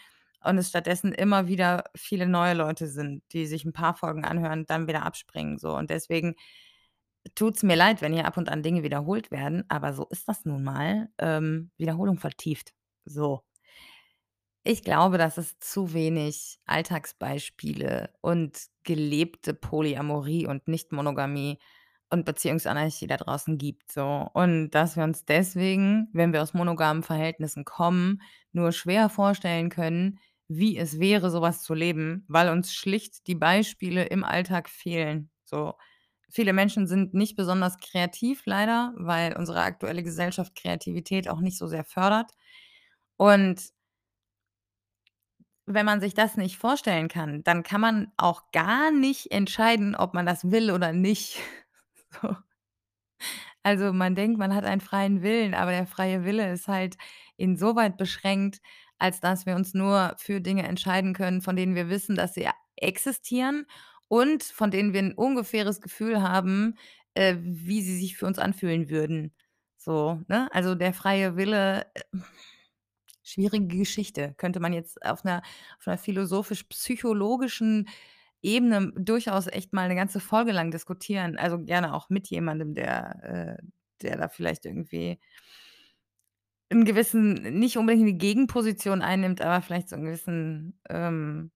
und 0.44 0.58
es 0.58 0.70
stattdessen 0.70 1.14
immer 1.14 1.48
wieder 1.48 1.84
viele 1.96 2.28
neue 2.28 2.56
Leute 2.56 2.88
sind, 2.88 3.22
die 3.34 3.46
sich 3.48 3.66
'n 3.66 3.74
paar 3.74 3.96
Folgen 3.96 4.26
anhören, 4.26 4.66
dann 4.66 4.88
wieder 4.88 5.04
abspringen 5.06 5.60
so. 5.60 5.76
Und 5.76 5.90
deswegen 5.92 6.36
tut's 7.36 7.64
mir 7.64 7.76
leid, 7.78 8.02
wenn 8.02 8.14
hier 8.14 8.26
ab 8.26 8.38
und 8.38 8.50
an 8.50 8.64
Dinge 8.64 8.84
wiederholt 8.84 9.32
werden, 9.32 9.64
aber 9.70 9.94
so 9.94 10.06
ist 10.10 10.28
das 10.30 10.46
nun 10.46 10.64
mal. 10.64 11.10
Ähm, 11.20 11.72
Wiederholung 11.78 12.20
vertieft, 12.20 12.74
so. 13.06 13.44
Ich 14.70 14.84
glaube, 14.84 15.18
dass 15.18 15.38
es 15.38 15.58
zu 15.60 15.94
wenig 15.94 16.60
Alltagsbeispiele 16.66 18.10
und 18.20 18.60
gelebte 18.84 19.54
Polyamorie 19.54 20.46
und 20.46 20.68
Nicht-Monogamie 20.68 21.58
und 22.10 22.26
Beziehungsanarchie 22.26 23.08
da 23.08 23.16
draußen 23.16 23.58
gibt 23.58 23.90
so. 23.94 24.28
Und 24.34 24.72
dass 24.72 24.98
wir 24.98 25.06
uns 25.06 25.24
deswegen, 25.24 26.10
wenn 26.12 26.34
wir 26.34 26.42
aus 26.42 26.54
monogamen 26.54 27.02
Verhältnissen 27.02 27.64
kommen, 27.64 28.22
nur 28.52 28.74
schwer 28.74 29.08
vorstellen 29.08 29.70
können, 29.70 30.20
wie 30.50 30.78
es 30.78 31.00
wäre, 31.00 31.32
so 31.32 31.42
was 31.42 31.64
zu 31.64 31.74
leben, 31.74 32.26
weil 32.28 32.50
uns 32.50 32.74
schlicht 32.74 33.26
die 33.28 33.36
Beispiele 33.36 34.04
im 34.08 34.26
Alltag 34.26 34.68
fehlen, 34.70 35.30
so. 35.46 35.76
Viele 36.30 36.52
Menschen 36.52 36.88
sind 36.88 37.14
nicht 37.14 37.38
besonders 37.38 37.78
kreativ 37.78 38.42
leider, 38.46 38.94
weil 38.98 39.38
unsere 39.38 39.62
aktuelle 39.62 40.04
Gesellschaft 40.04 40.56
Kreativität 40.56 41.30
auch 41.30 41.40
nicht 41.40 41.58
so 41.58 41.68
sehr 41.68 41.86
fördert. 41.86 42.32
Und 43.16 43.62
wenn 45.68 45.86
man 45.86 46.02
sich 46.02 46.14
das 46.16 46.38
nicht 46.38 46.58
vorstellen 46.58 47.08
kann, 47.10 47.44
dann 47.44 47.64
kann 47.64 47.82
man 47.82 48.12
auch 48.18 48.52
gar 48.52 48.92
nicht 48.92 49.32
entscheiden, 49.32 49.96
ob 49.96 50.14
man 50.14 50.26
das 50.26 50.52
will 50.52 50.72
oder 50.72 50.94
nicht, 50.94 51.40
so. 52.22 52.36
Also, 53.64 53.92
man 53.94 54.16
denkt, 54.16 54.38
man 54.40 54.54
hat 54.56 54.66
einen 54.66 54.82
freien 54.82 55.22
Willen, 55.22 55.54
aber 55.54 55.72
der 55.72 55.88
freie 55.88 56.24
Wille 56.24 56.52
ist 56.52 56.68
halt 56.68 56.96
insoweit 57.38 57.98
beschränkt, 57.98 58.60
als 59.00 59.20
dass 59.20 59.46
wir 59.46 59.56
uns 59.56 59.74
nur 59.74 60.16
für 60.18 60.42
Dinge 60.42 60.64
entscheiden 60.68 61.14
können, 61.14 61.42
von 61.42 61.56
denen 61.56 61.76
wir 61.76 61.90
wissen, 61.90 62.16
dass 62.16 62.34
sie 62.34 62.48
existieren 62.78 63.66
und 64.08 64.44
von 64.44 64.72
denen 64.72 64.94
wir 64.94 65.02
'n 65.02 65.14
ungefähres 65.14 65.82
Gefühl 65.82 66.22
haben, 66.22 66.76
äh, 67.14 67.36
wie 67.40 67.82
sie 67.82 67.98
sich 67.98 68.18
für 68.18 68.26
uns 68.26 68.40
anfühlen 68.40 68.90
würden, 68.90 69.34
so, 69.78 70.22
ne? 70.28 70.50
Also, 70.54 70.76
der 70.76 70.94
freie 70.94 71.36
Wille, 71.36 71.86
äh 71.96 72.02
schwierige 73.28 73.78
Geschichte. 73.78 74.34
Könnte 74.38 74.60
man 74.60 74.74
jetzt 74.74 75.04
auf 75.06 75.24
'ner 75.24 75.42
auf 75.80 75.88
'ner 75.88 75.98
philosophisch-psychologischen 75.98 77.88
Ebene 78.44 78.94
durchaus 78.98 79.48
echt 79.48 79.74
mal 79.74 79.88
'ne 79.90 79.96
ganze 79.96 80.20
Folge 80.22 80.52
lang 80.54 80.72
diskutieren. 80.72 81.38
Also, 81.38 81.60
gerne 81.60 81.94
auch 81.96 82.10
mit 82.10 82.28
jemandem, 82.30 82.74
der 82.76 83.58
äh, 83.60 83.64
der 84.04 84.18
da 84.18 84.30
vielleicht 84.30 84.66
irgendwie 84.66 85.18
'n 86.72 86.84
gewissen 86.86 87.34
nicht 87.60 87.78
unbedingt 87.78 88.06
'ne 88.06 88.14
Gegenposition 88.14 89.02
einnimmt, 89.02 89.42
aber 89.42 89.62
vielleicht 89.62 89.88
so 89.90 89.96
'n 89.96 90.04
gewissen 90.04 90.80
ähm, 90.90 91.52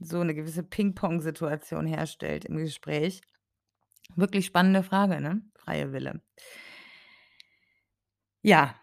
so 0.00 0.22
'ne 0.24 0.34
gewisse 0.34 0.62
Ping-Pong-Situation 0.64 1.86
herstellt 1.86 2.44
im 2.46 2.56
Gespräch. 2.58 3.22
Wirklich 4.16 4.46
spannende 4.46 4.82
Frage, 4.84 5.20
ne? 5.20 5.42
Freie 5.56 5.92
Wille. 5.92 6.22
Ja, 8.44 8.74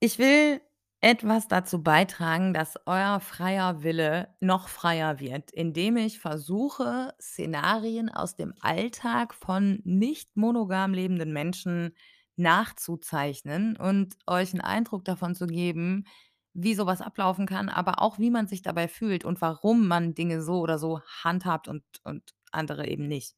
ich 0.00 0.18
will 0.18 0.60
etwas 1.04 1.48
dazu 1.48 1.82
beitragen, 1.82 2.54
dass 2.54 2.76
euer 2.86 3.20
freier 3.20 3.82
Wille 3.82 4.34
noch 4.40 4.68
freier 4.68 5.20
wird, 5.20 5.50
indem 5.50 5.98
ich 5.98 6.18
versuche, 6.18 7.12
Szenarien 7.20 8.08
aus 8.08 8.36
dem 8.36 8.54
Alltag 8.60 9.34
von 9.34 9.80
nicht 9.84 10.36
monogam 10.36 10.94
lebenden 10.94 11.32
Menschen 11.34 11.94
nachzuzeichnen 12.36 13.76
und 13.76 14.16
euch 14.26 14.54
'n 14.54 14.62
Eindruck 14.62 15.04
davon 15.04 15.34
zu 15.34 15.46
geben, 15.46 16.06
wie 16.54 16.74
so 16.74 16.86
was 16.86 17.02
ablaufen 17.02 17.46
kann, 17.46 17.68
aber 17.68 18.00
auch, 18.00 18.18
wie 18.18 18.30
man 18.30 18.46
sich 18.46 18.62
dabei 18.62 18.88
fühlt 18.88 19.24
und 19.26 19.40
warum 19.42 19.86
man 19.88 20.14
Dinge 20.14 20.40
so 20.42 20.60
oder 20.60 20.78
so 20.78 21.00
handhabt 21.22 21.68
und 21.68 21.84
und 22.04 22.22
andere 22.50 22.86
eben 22.88 23.06
nicht. 23.08 23.36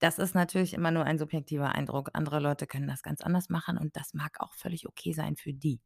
Das 0.00 0.18
ist 0.18 0.34
natürlich 0.34 0.74
immer 0.74 0.90
nur 0.92 1.04
ein 1.04 1.18
subjektiver 1.18 1.72
Eindruck. 1.74 2.10
Andere 2.14 2.40
Leute 2.40 2.66
können 2.66 2.88
das 2.88 3.02
ganz 3.02 3.20
anders 3.22 3.50
machen 3.50 3.78
und 3.78 3.96
das 3.96 4.14
mag 4.14 4.40
auch 4.40 4.54
völlig 4.54 4.88
okay 4.88 5.12
sein 5.14 5.36
für 5.36 5.54
die. 5.54 5.80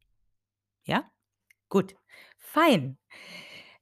Ja? 0.87 1.09
Gut, 1.69 1.95
fein. 2.37 2.97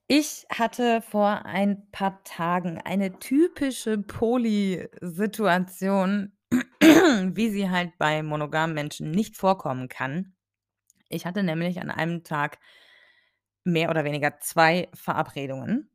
Ich 0.07 0.45
hatte 0.51 1.01
vor 1.01 1.45
ein 1.45 1.89
paar 1.91 2.23
Tagen 2.23 2.79
eine 2.79 3.17
typische 3.19 3.97
Poly-Situation, 3.97 6.31
wie 6.51 7.49
sie 7.49 7.69
halt 7.69 7.97
bei 7.97 8.23
monogamen 8.23 8.75
Menschen 8.75 9.11
nicht 9.11 9.37
vorkommen 9.37 9.87
kann. 9.87 10.35
Ich 11.09 11.25
hatte 11.25 11.43
nämlich 11.43 11.79
an 11.81 11.91
einem 11.91 12.23
Tag 12.23 12.59
mehr 13.63 13.89
oder 13.89 14.03
weniger 14.03 14.39
2 14.39 14.89
Verabredungen. 14.93 15.89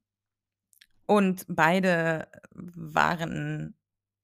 Und 1.07 1.45
beide 1.49 2.29
waren 2.53 3.77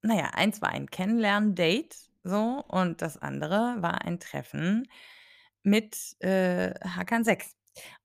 na 0.07 0.17
ja, 0.17 0.31
eins 0.35 0.63
war 0.63 0.71
ein 0.71 0.89
Kennenlernen-Date 0.89 1.97
so 2.23 2.65
und 2.69 3.03
das 3.03 3.21
andere 3.21 3.77
war 3.81 4.03
ein 4.03 4.21
Treffen 4.21 4.89
mit, 5.67 5.97
äh, 6.23 6.75
Hakan 6.83 7.25
6. 7.25 7.55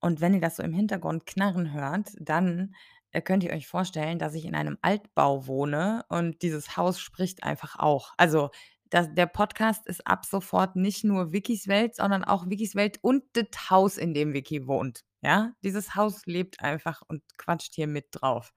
Und 0.00 0.20
wenn 0.20 0.34
ihr 0.34 0.40
das 0.40 0.56
so 0.56 0.62
im 0.64 0.74
Hintergrund 0.74 1.26
knarren 1.26 1.72
hört, 1.72 2.10
dann, 2.20 2.74
äh, 3.12 3.22
könnt 3.22 3.44
ihr 3.44 3.52
euch 3.52 3.66
vorstellen, 3.68 4.18
dass 4.18 4.34
ich 4.34 4.44
in 4.46 4.54
einem 4.54 4.78
Altbau 4.82 5.46
wohne 5.46 6.04
und 6.10 6.42
dieses 6.42 6.76
Haus 6.76 7.00
spricht 7.00 7.44
einfach 7.44 7.78
auch. 7.78 8.12
Also, 8.18 8.50
das 8.90 9.08
der 9.14 9.26
Podcast 9.26 9.86
ist 9.86 10.06
ab 10.06 10.26
sofort 10.26 10.76
nicht 10.76 11.04
nur 11.04 11.32
Vikis 11.32 11.68
Welt, 11.68 11.96
sondern 11.96 12.24
auch 12.24 12.48
Vikis 12.50 12.74
Welt 12.74 12.98
und 13.02 13.24
das 13.34 13.70
Haus, 13.70 13.96
in 13.98 14.14
dem 14.14 14.34
Viki 14.34 14.66
wohnt, 14.66 15.04
ja? 15.22 15.52
Dieses 15.64 15.94
Haus 15.94 16.26
lebt 16.26 16.60
einfach 16.62 17.02
und 17.08 17.22
quatscht 17.38 17.74
hier 17.74 17.86
mit 17.86 18.08
drauf. 18.12 18.52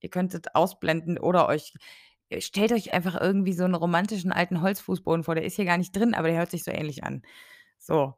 Ihr 0.00 0.10
könntet 0.10 0.54
ausblenden 0.54 1.18
oder 1.18 1.48
euch 1.48 1.72
äh, 2.30 2.40
stellt 2.42 2.72
euch 2.72 2.92
einfach 2.92 3.18
irgendwie 3.20 3.52
so 3.54 3.64
'n 3.64 3.74
romantischen 3.74 4.32
alten 4.32 4.60
Holzfußboden 4.62 5.24
vor, 5.24 5.34
der 5.34 5.44
ist 5.44 5.56
hier 5.56 5.64
gar 5.66 5.78
nicht 5.78 5.96
drin, 5.96 6.14
aber 6.14 6.28
der 6.28 6.38
hört 6.38 6.50
sich 6.50 6.64
so 6.64 6.70
ähnlich 6.70 7.04
an. 7.04 7.22
So. 7.78 8.14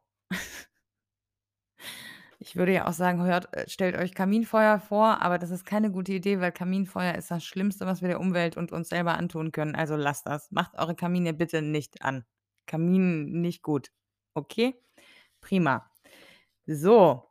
Ich 2.43 2.55
würde 2.55 2.73
ja 2.73 2.87
auch 2.87 2.93
sagen, 2.93 3.23
hört 3.23 3.55
äh, 3.55 3.69
stellt 3.69 3.95
euch 3.95 4.15
Kaminfeuer 4.15 4.79
vor, 4.79 5.21
aber 5.21 5.37
das 5.37 5.51
ist 5.51 5.63
keine 5.63 5.91
gute 5.91 6.11
Idee, 6.13 6.39
weil 6.39 6.51
Kaminfeuer 6.51 7.13
ist 7.13 7.29
das 7.29 7.45
Schlimmste, 7.45 7.85
was 7.85 8.01
wir 8.01 8.07
der 8.07 8.19
Umwelt 8.19 8.57
und 8.57 8.71
uns 8.71 8.89
selber 8.89 9.15
antun 9.15 9.51
können. 9.51 9.75
Also, 9.75 9.95
lasst 9.95 10.25
das. 10.25 10.49
Macht 10.49 10.75
eure 10.79 10.95
Kamine 10.95 11.33
bitte 11.33 11.61
nicht 11.61 12.01
an. 12.01 12.25
Kamin 12.65 13.41
nicht 13.41 13.61
gut. 13.61 13.91
Okay? 14.33 14.75
Prima. 15.39 15.91
So. 16.65 17.29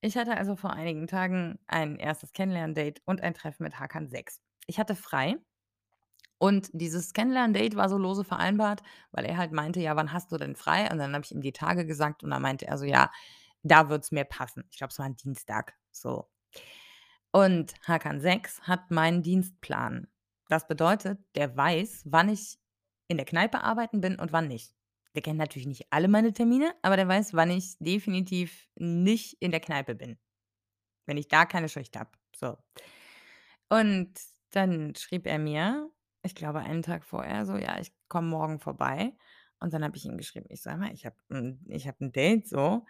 Ich 0.00 0.16
hatte 0.16 0.36
also 0.36 0.54
vor 0.56 0.72
einigen 0.72 1.08
Tagen 1.08 1.58
ein 1.66 2.00
1. 2.00 2.32
Kennenlern-Date 2.32 3.02
und 3.04 3.20
ein 3.20 3.34
Treffen 3.34 3.64
mit 3.64 3.80
Hakan 3.80 4.08
6. 4.08 4.40
Ich 4.66 4.78
hatte 4.78 4.94
frei 4.94 5.36
und 6.38 6.70
dieses 6.72 7.12
Kennenlern-Date 7.12 7.76
war 7.76 7.88
so 7.88 7.98
lose 7.98 8.24
vereinbart, 8.24 8.82
weil 9.12 9.24
er 9.26 9.36
halt 9.36 9.52
meinte: 9.52 9.80
„Ja, 9.80 9.96
wann 9.96 10.12
hast 10.12 10.32
du 10.32 10.36
denn 10.38 10.56
frei?“ 10.56 10.90
Und 10.90 10.98
dann 10.98 11.14
habe 11.14 11.24
ich 11.24 11.32
ihm 11.32 11.40
die 11.42 11.52
Tage 11.52 11.86
gesagt 11.86 12.22
und 12.24 12.30
dann 12.30 12.42
meinte 12.42 12.66
er 12.66 12.78
so: 12.78 12.84
„Ja, 12.84 13.10
da 13.62 13.88
wird's 13.88 14.12
mir 14.12 14.24
passen.“ 14.24 14.64
Ich 14.70 14.78
glaube, 14.78 14.92
es 14.92 14.98
war 14.98 15.06
'n 15.06 15.16
Dienstag, 15.16 15.74
so. 15.92 16.28
Und 17.34 17.74
Hakan 17.86 18.20
6 18.20 18.60
hat 18.62 18.90
meinen 18.90 19.22
Dienstplan. 19.22 20.08
Das 20.48 20.66
bedeutet, 20.66 21.18
der 21.34 21.56
weiß, 21.56 22.02
wann 22.06 22.28
ich 22.30 22.58
in 23.08 23.16
der 23.18 23.26
Kneipe 23.26 23.62
arbeiten 23.62 24.00
bin 24.00 24.16
und 24.18 24.32
wann 24.32 24.48
nicht. 24.48 24.72
Der 25.14 25.22
kennt 25.22 25.38
natürlich 25.38 25.66
nicht 25.66 25.86
alle 25.90 26.08
meine 26.08 26.32
Termine, 26.32 26.74
aber 26.82 26.96
der 26.96 27.08
weiß, 27.08 27.34
wann 27.34 27.50
ich 27.50 27.76
definitiv 27.78 28.68
nicht 28.76 29.36
in 29.40 29.50
der 29.50 29.60
Kneipe 29.60 29.94
bin, 29.94 30.18
wenn 31.06 31.18
ich 31.18 31.28
da 31.28 31.46
keine 31.46 31.68
Schicht 31.68 31.96
habe, 31.98 32.10
so. 32.36 32.56
Und 33.70 34.12
dann 34.50 34.94
schrieb 34.96 35.26
er 35.26 35.38
mir, 35.38 35.90
ich 36.22 36.34
glaube, 36.34 36.60
einen 36.60 36.82
Tag 36.82 37.04
vorher 37.04 37.46
so: 37.46 37.56
„Ja, 37.56 37.78
ich 37.80 37.92
komme 38.08 38.28
morgen 38.28 38.60
vorbei.“ 38.60 39.14
Und 39.60 39.72
dann 39.74 39.84
habe 39.84 39.96
ich 39.96 40.04
ihm 40.06 40.16
geschrieben, 40.18 40.46
ich 40.50 40.64
„Hör 40.66 40.76
mal, 40.76 40.92
ich 40.92 41.06
habe 41.06 41.16
'n 41.30 41.64
ich 41.68 41.88
habe 41.88 41.98
'n 42.04 42.12
Date 42.12 42.48
so.“ 42.48 42.86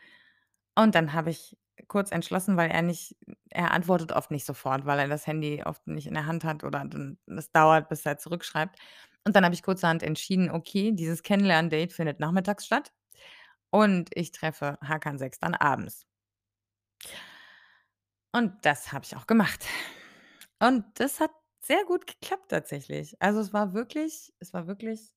Und 0.76 0.94
dann 0.96 1.12
habe 1.14 1.30
ich 1.30 1.58
kurz 1.88 2.12
entschlossen, 2.12 2.56
weil 2.56 2.70
er 2.70 2.82
nicht 2.82 3.16
er 3.50 3.72
antwortet 3.72 4.12
oft 4.12 4.30
nicht 4.32 4.46
sofort, 4.46 4.86
weil 4.86 4.98
er 5.00 5.08
das 5.08 5.26
Handy 5.26 5.62
oft 5.64 5.86
nicht 5.88 6.06
in 6.08 6.14
der 6.14 6.26
Hand 6.26 6.44
hat 6.44 6.64
oder 6.64 6.86
es 7.38 7.52
dauert, 7.52 7.88
bis 7.90 8.06
er 8.06 8.18
zurückschreibt. 8.18 8.78
Und 9.26 9.36
dann 9.36 9.44
habe 9.44 9.54
ich 9.54 9.62
kurzerhand 9.64 10.02
entschieden: 10.04 10.50
„Okay, 10.50 10.92
dieses 10.94 11.22
Kennenlern-Date 11.24 11.92
findet 11.94 12.20
nachmittags 12.20 12.66
statt 12.66 12.92
und 13.70 14.10
ich 14.14 14.32
treffe 14.32 14.78
Hakan 14.82 15.18
6 15.18 15.40
dann 15.40 15.54
abends.“ 15.56 16.04
Und 18.34 18.52
das 18.64 18.92
habe 18.92 19.04
ich 19.04 19.16
auch 19.16 19.26
gemacht. 19.26 19.64
Und 20.60 20.84
das 21.00 21.20
hat 21.20 21.30
sehr 21.68 21.84
gut 21.84 22.06
geklappt 22.06 22.48
tatsächlich. 22.50 23.14
Also, 23.20 23.40
es 23.40 23.52
war 23.52 23.74
wirklich 23.74 24.32
es 24.40 24.54
war 24.54 24.66
wirklich 24.66 25.10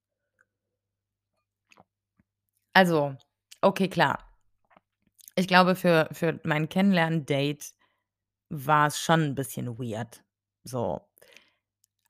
Also, 2.75 3.15
okay, 3.61 3.89
klar. 3.89 4.19
Ich 5.37 5.47
glaube, 5.47 5.75
für 5.75 6.09
für 6.11 6.39
mein 6.43 6.67
Kennenlern-Date 6.69 7.73
war's 8.49 8.99
schon 8.99 9.21
'n 9.31 9.35
bisschen 9.35 9.79
weird, 9.79 10.23
so. 10.63 11.01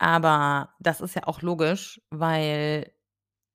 Aber 0.02 0.74
das 0.80 1.00
ist 1.00 1.16
ja 1.16 1.28
auch 1.28 1.44
logisch, 1.44 2.02
weil 2.10 2.92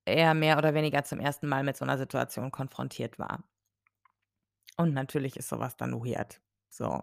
er 0.06 0.34
mehr 0.34 0.58
oder 0.58 0.74
weniger 0.74 1.04
zum 1.04 1.20
ersten 1.20 1.48
Mal 1.48 1.64
mit 1.64 1.76
so 1.76 1.84
'ner 1.86 1.98
Situation 1.98 2.52
konfrontiert 2.52 3.18
war. 3.18 3.44
Und 4.78 4.92
natürlich 4.94 5.36
ist 5.36 5.48
so 5.48 5.58
was 5.58 5.76
dann 5.76 5.92
weird, 6.04 6.40
so. 6.68 7.02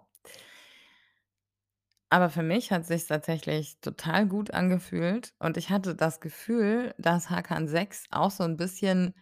Aber 2.13 2.29
für 2.29 2.43
mich 2.43 2.71
hat 2.71 2.85
sich's 2.85 3.07
tatsächlich 3.07 3.79
total 3.81 4.27
gut 4.27 4.53
angefühlt 4.53 5.33
und 5.39 5.57
ich 5.57 5.71
hatte 5.71 5.95
das 5.95 6.19
Gefühl, 6.21 6.93
dass 6.99 7.31
Hakan 7.31 7.67
6 7.67 8.05
auch 8.11 8.29
so 8.29 8.43
'n 8.43 8.55
bisschen 8.55 9.15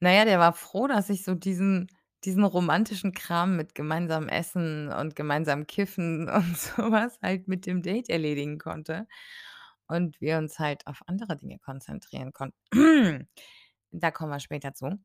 na 0.00 0.12
ja, 0.12 0.24
der 0.24 0.38
war 0.40 0.52
froh, 0.54 0.86
dass 0.88 1.10
ich 1.10 1.24
so 1.24 1.34
diesen 1.34 1.88
diesen 2.24 2.44
romantischen 2.44 3.12
Kram 3.14 3.56
mit 3.56 3.74
gemeinsam 3.74 4.28
Essen 4.28 4.88
und 4.92 5.16
gemeinsam 5.16 5.66
Kiffen 5.66 6.28
und 6.30 6.58
so 6.58 6.92
was 6.92 7.18
halt 7.22 7.48
mit 7.48 7.66
dem 7.66 7.82
Date 7.82 8.08
erledigen 8.10 8.58
konnte 8.58 9.08
und 9.88 10.20
wir 10.20 10.38
uns 10.38 10.58
halt 10.60 10.86
auf 10.88 11.02
andere 11.08 11.36
Dinge 11.36 11.58
konzentrieren 11.60 12.32
konnten. 12.32 12.58
Da 13.92 14.10
kommen 14.12 14.30
wir 14.32 14.40
später 14.40 14.74
zu. 14.74 14.98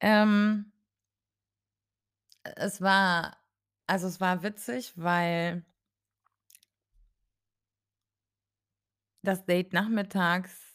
Ähm 0.00 0.66
es 2.56 2.80
war 2.80 3.36
also, 3.88 4.06
es 4.08 4.20
war 4.20 4.42
witzig, 4.42 4.92
weil 4.96 5.64
das 9.24 9.46
Date 9.46 9.72
nachmittags 9.72 10.74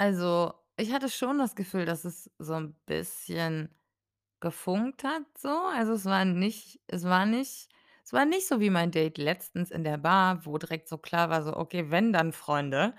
also, 0.00 0.52
ich 0.76 0.92
hatte 0.92 1.08
schon 1.08 1.38
das 1.38 1.54
Gefühl, 1.54 1.86
dass 1.86 2.04
es 2.04 2.30
so 2.38 2.54
'n 2.54 2.74
bisschen 2.86 3.70
gefunkt 4.40 5.04
hat 5.04 5.24
so. 5.38 5.48
Also, 5.50 5.94
es 5.94 6.04
war 6.06 6.24
nicht 6.26 6.80
es 6.88 7.04
war 7.04 7.26
nicht 7.26 7.68
es 8.04 8.12
war 8.14 8.24
nicht 8.26 8.48
so 8.48 8.60
wie 8.60 8.70
mein 8.70 8.90
Date 8.92 9.18
letztens 9.18 9.70
in 9.72 9.84
der 9.84 9.98
Bar, 9.98 10.46
wo 10.46 10.58
direkt 10.58 10.88
so 10.88 10.98
klar 10.98 11.30
war, 11.30 11.42
so: 11.44 11.56
„Okay, 11.56 11.90
wenn, 11.90 12.12
dann 12.12 12.32
Freunde.“ 12.32 12.94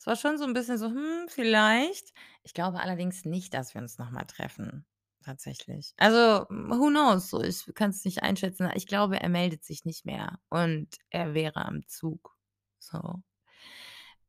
Es 0.00 0.06
war 0.08 0.16
schon 0.16 0.38
so 0.38 0.44
'n 0.44 0.54
bisschen 0.54 0.78
so: 0.78 0.88
„Hm, 0.88 1.28
vielleicht.“ 1.28 2.14
Ich 2.44 2.54
glaube 2.54 2.80
allerdings 2.80 3.24
nicht, 3.26 3.54
dass 3.54 3.74
wir 3.74 3.82
uns 3.82 3.98
noch 3.98 4.10
mal 4.10 4.24
treffen, 4.26 4.86
tatsächlich. 5.24 5.94
Also, 5.98 6.46
who 6.50 6.88
knows, 6.90 7.30
so, 7.30 7.42
ich 7.42 7.64
kann's 7.74 8.04
nicht 8.04 8.22
einschätzen. 8.22 8.70
Ich 8.74 8.86
glaube, 8.86 9.20
er 9.20 9.28
meldet 9.28 9.64
sich 9.64 9.84
nicht 9.84 10.04
mehr 10.06 10.38
und 10.48 10.88
er 11.10 11.34
wäre 11.34 11.64
am 11.66 11.86
Zug, 11.86 12.36
so. 12.78 13.22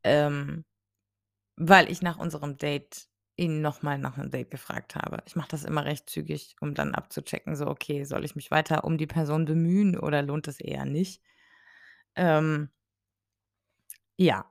Ähm, 0.06 0.66
weil 1.58 1.92
ich 1.92 2.02
nach 2.02 2.18
unserem 2.20 2.58
Date 2.58 3.08
ihn 3.38 3.62
noch 3.62 3.84
mal 3.84 3.98
nach 4.00 4.18
'nem 4.18 4.32
Date 4.32 4.52
gefragt 4.52 4.96
habe. 4.96 5.24
Ich 5.28 5.36
mache 5.36 5.50
das 5.50 5.66
immer 5.66 5.86
recht 5.86 6.10
zügig, 6.10 6.56
um 6.62 6.76
dann 6.76 6.96
abzuchecken, 6.96 7.56
so: 7.56 7.68
„Okay, 7.68 8.04
soll 8.06 8.26
ich 8.26 8.36
mich 8.36 8.52
weiter 8.52 8.84
um 8.86 8.98
die 8.98 9.08
Person 9.08 9.46
bemühen 9.46 9.98
oder 10.00 10.22
lohnt 10.24 10.48
es 10.48 10.60
eher 10.62 10.86
nicht?“ 10.86 11.22
Ähm 12.16 12.70
ja. 14.20 14.46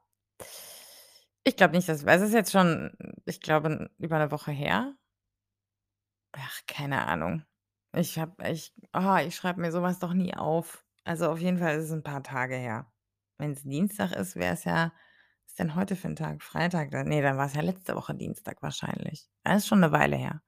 Ich 1.46 1.56
glaube 1.56 1.74
nicht, 1.74 1.88
dass 1.88 2.02
es 2.04 2.22
ist 2.22 2.32
jetzt 2.34 2.52
schon, 2.52 2.92
ich 3.24 3.40
glaube, 3.40 3.90
über 3.98 4.18
'ne 4.18 4.30
Woche 4.30 4.50
her. 4.52 4.94
Ach, 6.34 6.60
keine 6.66 7.06
Ahnung. 7.06 7.42
Ich 7.94 8.18
habe 8.18 8.48
ich 8.48 8.72
oh, 8.94 9.16
ich 9.26 9.34
schreibe 9.34 9.60
mir 9.60 9.72
so 9.72 9.82
was 9.82 9.98
doch 9.98 10.12
nie 10.14 10.34
auf. 10.34 10.84
Also, 11.04 11.28
auf 11.30 11.40
jeden 11.40 11.58
Fall 11.58 11.76
ist 11.76 11.86
es 11.86 11.92
'n 11.92 12.02
paar 12.04 12.22
Tage 12.22 12.54
her. 12.56 12.86
Wenn's 13.38 13.62
Dienstag 13.64 14.12
ist, 14.12 14.36
wär's 14.36 14.64
ja 14.64 14.92
was 15.44 15.52
ist 15.54 15.58
denn 15.58 15.74
heute 15.74 15.96
für 15.96 16.06
'n 16.08 16.14
Tag? 16.16 16.42
Freitag, 16.42 16.90
dann 16.92 17.08
ne, 17.08 17.20
dann 17.22 17.36
war's 17.36 17.54
ja 17.54 17.62
letzte 17.62 17.96
Woche 17.96 18.14
Dienstag 18.14 18.62
wahrscheinlich. 18.62 19.28
Das 19.44 19.58
ist 19.58 19.66
schon 19.68 19.80
'ne 19.80 19.90
Weile 19.92 20.16
her. 20.16 20.42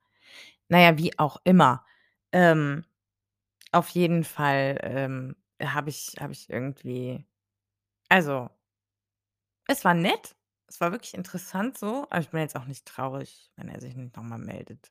Na 0.68 0.80
ja, 0.80 0.98
wie 0.98 1.18
auch 1.18 1.38
immer. 1.44 1.84
Ähm, 2.32 2.84
auf 3.72 3.90
jeden 3.90 4.24
Fall, 4.24 4.78
ähm, 4.82 5.36
habe 5.62 5.90
ich 5.90 6.16
habe 6.20 6.32
ich 6.34 6.50
irgendwie 6.50 7.26
also 8.10 8.50
es 9.68 9.84
war 9.84 9.94
nett. 9.94 10.34
Es 10.66 10.80
war 10.80 10.90
wirklich 10.92 11.14
interessant 11.14 11.78
so, 11.78 12.06
aber 12.10 12.20
ich 12.20 12.30
bin 12.30 12.40
jetzt 12.40 12.56
auch 12.56 12.64
nicht 12.64 12.86
traurig, 12.86 13.50
wenn 13.56 13.68
er 13.68 13.80
sich 13.80 13.94
nicht 13.94 14.16
noch 14.16 14.22
mal 14.22 14.38
meldet. 14.38 14.90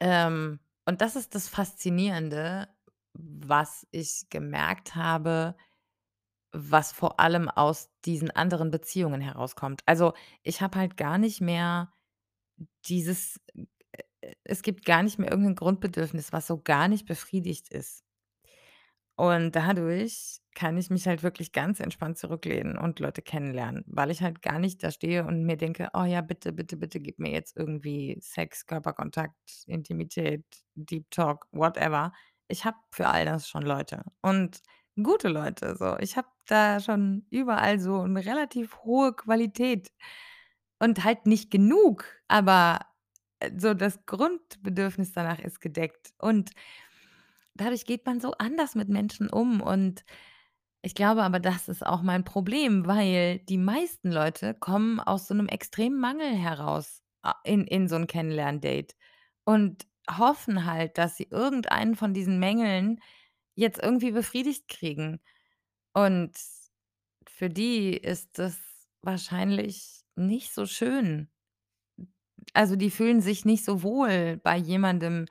Ähm, 0.00 0.60
und 0.84 1.00
das 1.00 1.16
ist 1.16 1.34
das 1.34 1.48
Faszinierende, 1.48 2.68
was 3.14 3.86
ich 3.90 4.26
gemerkt 4.30 4.94
habe, 4.94 5.56
was 6.52 6.92
vor 6.92 7.20
allem 7.20 7.48
aus 7.50 7.90
diesen 8.06 8.30
anderen 8.32 8.70
Beziehungen 8.70 9.20
herauskommt. 9.20 9.82
Also, 9.86 10.14
ich 10.42 10.62
habe 10.62 10.78
halt 10.78 10.96
gar 10.96 11.18
nicht 11.18 11.40
mehr 11.42 11.92
dieses 12.86 13.40
äh, 13.54 13.66
äh, 14.22 14.34
es 14.44 14.62
gibt 14.62 14.84
gar 14.86 15.02
nicht 15.04 15.18
mehr 15.20 15.30
irgend 15.30 15.46
'nen 15.48 15.56
Grundbedürfnis, 15.56 16.32
was 16.32 16.46
so 16.48 16.60
gar 16.62 16.88
nicht 16.88 17.06
befriedigt 17.06 17.70
ist. 17.70 18.05
Und 19.18 19.52
dadurch 19.56 20.40
kann 20.54 20.76
ich 20.76 20.90
mich 20.90 21.06
halt 21.08 21.22
wirklich 21.22 21.52
ganz 21.52 21.80
entspannt 21.80 22.18
zurücklehnen 22.18 22.76
und 22.76 23.00
Leute 23.00 23.22
kennenlernen, 23.22 23.82
weil 23.86 24.10
ich 24.10 24.22
halt 24.22 24.42
gar 24.42 24.58
nicht 24.58 24.82
da 24.84 24.90
stehe 24.90 25.24
und 25.26 25.44
mir 25.46 25.56
denke: 25.56 25.88
„Oh 25.94 26.04
ja, 26.04 26.20
bitte, 26.20 26.52
bitte, 26.52 26.76
bitte 26.76 27.00
gib 27.00 27.18
mir 27.18 27.30
jetzt 27.32 27.56
irgendwie 27.56 28.18
Sex, 28.20 28.66
Körperkontakt, 28.66 29.34
Intimität, 29.66 30.44
Deep 30.74 31.10
Talk, 31.10 31.46
whatever.“ 31.52 32.12
Ich 32.48 32.64
habe 32.66 32.76
für 32.90 33.08
all 33.08 33.24
das 33.24 33.48
schon 33.48 33.62
Leute 33.62 34.04
und 34.22 34.60
gute 35.02 35.28
Leute 35.28 35.76
so. 35.78 35.96
Ich 35.98 36.16
habe 36.18 36.28
da 36.46 36.78
schon 36.80 37.26
überall 37.30 37.80
so 37.80 38.06
'ne 38.06 38.24
relativ 38.24 38.76
hohe 38.84 39.14
Qualität 39.14 39.88
und 40.80 41.04
halt 41.04 41.26
nicht 41.26 41.50
genug, 41.50 42.04
aber, 42.28 42.80
äh, 43.40 43.50
so 43.58 43.74
das 43.74 44.04
Grundbedürfnis 44.06 45.12
danach 45.12 45.38
ist 45.40 45.60
gedeckt. 45.60 46.12
Und 46.18 46.50
dadurch 47.60 47.84
geht 47.86 48.06
man 48.06 48.20
so 48.20 48.32
anders 48.38 48.74
mit 48.74 48.88
Menschen 48.88 49.30
um 49.30 49.60
und 49.62 50.04
ich 50.82 50.94
glaube 50.94 51.22
aber, 51.24 51.40
das 51.40 51.68
ist 51.68 51.84
auch 51.86 52.02
mein 52.02 52.24
Problem, 52.24 52.86
weil 52.86 53.40
die 53.40 53.58
meisten 53.58 54.12
Leute 54.12 54.54
kommen 54.54 55.00
aus 55.00 55.28
so 55.28 55.34
'nem 55.34 55.48
extremen 55.48 55.98
Mangel 56.00 56.34
heraus, 56.36 57.02
in 57.44 57.64
in 57.66 57.88
so 57.88 57.96
'n 57.96 58.06
Kennenlern-Date 58.08 58.96
und 59.44 59.86
hoffen 60.10 60.66
halt, 60.66 60.98
dass 60.98 61.16
sie 61.16 61.28
irgendeinen 61.30 61.96
von 61.96 62.14
diesen 62.14 62.38
Mängeln 62.40 63.00
jetzt 63.56 63.80
irgendwie 63.82 64.12
befriedigt 64.12 64.68
kriegen. 64.68 65.20
Und 65.94 66.32
für 67.28 67.50
die 67.50 67.92
ist 67.96 68.38
das 68.38 68.58
wahrscheinlich 69.02 70.02
nicht 70.16 70.52
so 70.54 70.66
schön. 70.66 71.28
Also, 72.54 72.76
die 72.76 72.90
fühlen 72.90 73.20
sich 73.20 73.44
nicht 73.44 73.64
so 73.64 73.82
wohl 73.82 74.38
bei 74.42 74.56
jemandem, 74.56 75.26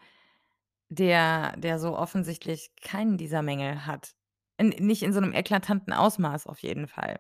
der 0.90 1.56
der 1.58 1.80
so 1.80 1.98
offensichtlich 1.98 2.72
keinen 2.82 3.18
dieser 3.18 3.42
Mängel 3.42 3.86
hat. 3.86 4.16
N 4.58 4.70
nicht 4.80 5.04
in 5.04 5.14
so 5.14 5.20
'nem 5.20 5.34
eklatanten 5.34 5.94
Ausmaß 5.94 6.48
auf 6.48 6.60
jeden 6.60 6.88
Fall. 6.88 7.20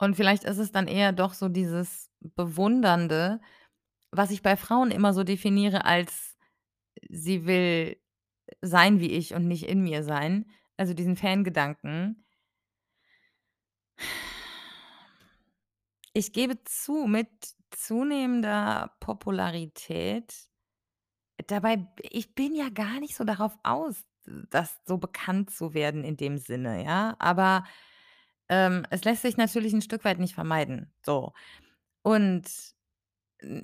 Und 0.00 0.16
vielleicht 0.16 0.44
ist 0.44 0.58
es 0.58 0.72
dann 0.72 0.88
eher 0.88 1.12
doch 1.12 1.34
so 1.34 1.48
dieses 1.48 2.10
Bewundernde, 2.20 3.40
was 4.12 4.30
ich 4.30 4.42
bei 4.42 4.56
Frauen 4.56 4.90
immer 4.90 5.14
so 5.14 5.24
definiere 5.24 5.84
als: 5.84 6.36
Sie 7.10 7.46
will 7.46 7.98
sein 8.62 9.00
wie 9.00 9.12
ich 9.12 9.34
und 9.34 9.48
nicht 9.48 9.64
in 9.68 9.82
mir 9.82 10.04
sein, 10.04 10.46
also 10.78 10.94
diesen 10.94 11.16
Fangedanken. 11.16 12.24
Ich 16.16 16.32
gebe 16.34 16.62
zu, 16.64 17.06
mit 17.06 17.28
zunehmender 17.70 18.94
Popularität 19.00 20.46
dabei 21.48 21.86
ich 22.00 22.34
bin 22.34 22.54
ja 22.54 22.68
gar 22.70 23.00
nicht 23.00 23.16
so 23.16 23.24
darauf 23.24 23.56
aus, 23.64 24.04
das 24.50 24.80
so 24.86 24.98
bekannt 24.98 25.50
zu 25.50 25.74
werden 25.74 26.04
in 26.04 26.16
dem 26.16 26.38
Sinne, 26.38 26.84
ja? 26.84 27.16
Aber, 27.18 27.64
ähm, 28.50 28.86
es 28.90 29.04
lässt 29.04 29.22
sich 29.22 29.36
natürlich 29.38 29.72
'n 29.74 29.82
Stück 29.82 30.04
weit 30.04 30.18
nicht 30.20 30.34
vermeiden, 30.34 30.92
so. 31.06 31.32
Und, 32.02 32.46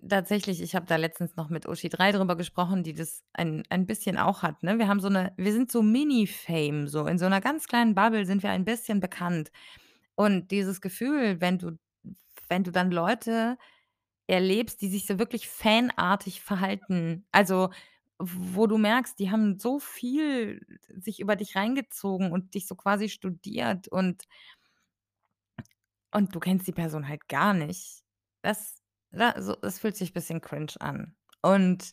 tatsächlich, 0.08 0.62
ich 0.62 0.74
habe 0.76 0.86
da 0.86 0.96
letztens 0.96 1.36
noch 1.36 1.50
mit 1.50 1.66
Uschi 1.68 1.88
3 1.90 2.12
drüber 2.12 2.36
gesprochen, 2.36 2.82
die 2.84 2.94
das 2.94 3.24
ein 3.34 3.64
ein 3.70 3.86
bisschen 3.86 4.18
auch 4.18 4.42
hat, 4.44 4.62
ne? 4.64 4.78
Wir 4.78 4.88
haben 4.88 5.00
so 5.00 5.08
'ne 5.10 5.32
wir 5.38 5.52
sind 5.54 5.72
so 5.72 5.82
Mini-Fame, 5.82 6.88
so. 6.88 7.06
In 7.08 7.18
so 7.18 7.26
'ner 7.28 7.40
ganz 7.42 7.66
kleinen 7.68 7.94
Bubble 7.96 8.26
sind 8.26 8.42
wir 8.44 8.50
ein 8.52 8.64
bisschen 8.66 9.00
bekannt. 9.00 9.50
Und 10.16 10.50
dieses 10.52 10.80
Gefühl, 10.82 11.40
wenn 11.42 11.58
du 11.58 11.78
wenn 12.50 12.64
du 12.64 12.72
dann 12.72 12.90
Leute 12.92 13.58
erlebst, 14.28 14.82
die 14.82 14.88
sich 14.90 15.06
so 15.06 15.18
wirklich 15.20 15.48
fanartig 15.48 16.42
verhalten, 16.42 17.26
also 17.32 17.70
wo 18.20 18.66
du 18.68 18.78
merkst, 18.78 19.18
die 19.20 19.30
haben 19.30 19.58
so 19.58 19.78
viel 19.80 20.60
sich 20.96 21.20
über 21.20 21.36
dich 21.36 21.56
reingezogen 21.56 22.32
und 22.32 22.54
dich 22.54 22.66
so 22.68 22.76
quasi 22.76 23.08
studiert 23.10 23.88
und 23.88 24.24
und 26.12 26.34
du 26.34 26.40
kennst 26.40 26.66
die 26.66 26.72
Person 26.72 27.08
halt 27.08 27.28
gar 27.28 27.54
nicht. 27.54 28.02
Das 28.42 28.76
da 29.10 29.40
so 29.40 29.56
es 29.62 29.78
fühlt 29.78 29.96
sich 29.96 30.12
bisschen 30.12 30.40
cringe 30.40 30.72
an. 30.80 31.16
Und 31.42 31.90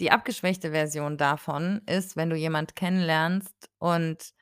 die 0.00 0.10
abgeschwächte 0.10 0.70
Version 0.72 1.16
davon 1.18 1.80
ist, 1.86 2.16
wenn 2.16 2.30
du 2.30 2.36
jemand 2.36 2.76
kennenlernst 2.76 3.70
und 3.78 4.32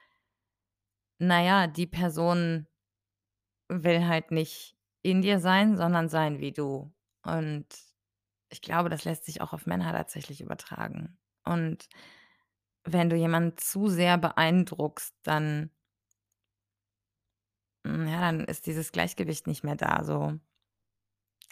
na 1.19 1.43
ja, 1.43 1.67
die 1.67 1.87
Person 1.87 2.67
will 3.69 4.07
halt 4.07 4.31
nicht 4.33 4.77
in 5.03 5.23
dir 5.23 5.39
sein, 5.41 5.77
sondern 5.77 6.09
sein 6.09 6.41
wie 6.41 6.51
du. 6.53 6.93
Und 7.27 7.67
ich 8.51 8.63
glaube, 8.63 8.89
das 8.91 9.05
lässt 9.05 9.25
sich 9.25 9.41
auch 9.41 9.53
auf 9.53 9.67
Männer 9.67 9.93
tatsächlich 9.93 10.41
übertragen. 10.41 11.19
Und 11.45 11.89
wenn 12.85 13.11
du 13.11 13.17
jemanden 13.17 13.57
zu 13.59 13.89
sehr 13.89 14.17
beeindruckst, 14.19 15.15
dann 15.23 15.71
hm, 17.85 18.09
ja, 18.09 18.21
dann 18.21 18.45
ist 18.45 18.67
dieses 18.67 18.93
Gleichgewicht 18.93 19.47
nicht 19.47 19.65
mehr 19.65 19.77
da 19.77 20.05
so, 20.05 20.39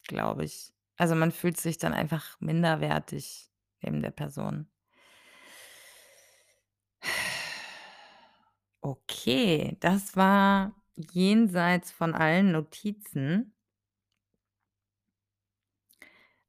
glaube 0.07 0.45
ich. 0.45 0.73
Also, 0.97 1.15
man 1.15 1.33
fühlt 1.33 1.59
sich 1.59 1.79
dann 1.79 1.93
einfach 1.93 2.41
minderwertig 2.41 3.51
neben 3.83 4.01
der 4.03 4.11
Person. 4.13 4.69
Okay, 8.83 9.77
das 9.81 10.15
war 10.17 10.75
jenseits 10.97 11.91
von 11.91 12.15
allen 12.15 12.53
Notizen. 12.53 13.54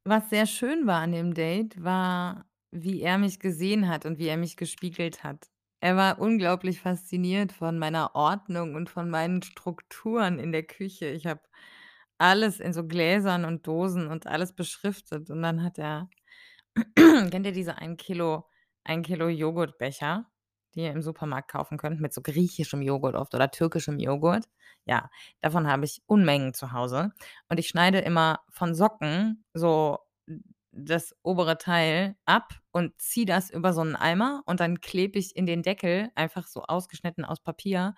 Was 0.07 0.29
sehr 0.29 0.45
schön 0.45 0.85
war 0.87 1.01
an 1.01 1.11
dem 1.11 1.33
Date, 1.33 1.83
war, 1.83 2.45
wie 2.71 3.01
er 3.01 3.17
mich 3.17 3.39
gesehen 3.39 3.87
hat 3.89 4.05
und 4.05 4.19
wie 4.19 4.27
er 4.27 4.37
mich 4.37 4.55
gespiegelt 4.57 5.23
hat. 5.23 5.49
Er 5.81 5.95
war 5.97 6.19
unglaublich 6.19 6.79
fasziniert 6.81 7.51
von 7.51 7.77
meiner 7.79 8.15
Ordnung 8.15 8.75
und 8.75 8.89
von 8.89 9.09
meinen 9.09 9.41
Strukturen 9.41 10.39
in 10.39 10.51
der 10.51 10.63
Küche. 10.63 11.07
Ich 11.09 11.25
habe 11.25 11.41
alles 12.19 12.59
in 12.59 12.73
so 12.73 12.85
Gläsern 12.87 13.45
und 13.45 13.67
Dosen 13.67 14.07
und 14.07 14.27
alles 14.27 14.53
beschriftet 14.53 15.29
und 15.31 15.41
dann 15.41 15.63
hat 15.63 15.77
er 15.79 16.09
kennt 16.95 17.45
ihr 17.45 17.51
diese 17.53 17.77
ein 17.77 17.97
Kilo 17.97 18.45
ein 18.85 19.03
Kilo 19.03 19.29
Joghurtbecher, 19.29 20.27
die 20.75 20.81
ihr 20.81 20.91
im 20.91 21.01
Supermarkt 21.01 21.51
kaufen 21.51 21.77
könnt 21.77 22.01
mit 22.01 22.13
so 22.13 22.21
griechischem 22.21 22.81
Joghurt 22.81 23.15
oft 23.15 23.33
oder 23.35 23.51
türkischem 23.51 23.99
Joghurt? 23.99 24.45
Ja, 24.85 25.09
davon 25.41 25.67
habe 25.67 25.85
ich 25.85 26.01
Unmengen 26.07 26.53
zu 26.53 26.71
Hause 26.73 27.11
und 27.49 27.59
ich 27.59 27.67
schneide 27.67 27.99
immer 27.99 28.39
von 28.49 28.75
Socken 28.75 29.43
so 29.53 29.99
das 30.71 31.15
obere 31.23 31.57
Teil 31.57 32.15
ab 32.25 32.53
und 32.71 32.93
ziehe 33.01 33.25
das 33.25 33.49
über 33.49 33.73
so 33.73 33.81
'n 33.81 33.95
Eimer 33.95 34.43
und 34.45 34.59
dann 34.59 34.81
klebe 34.81 35.17
ich 35.19 35.35
in 35.35 35.45
den 35.45 35.63
Deckel 35.63 36.11
einfach 36.15 36.47
so 36.47 36.63
ausgeschnitten 36.63 37.23
aus 37.25 37.39
Papier 37.41 37.95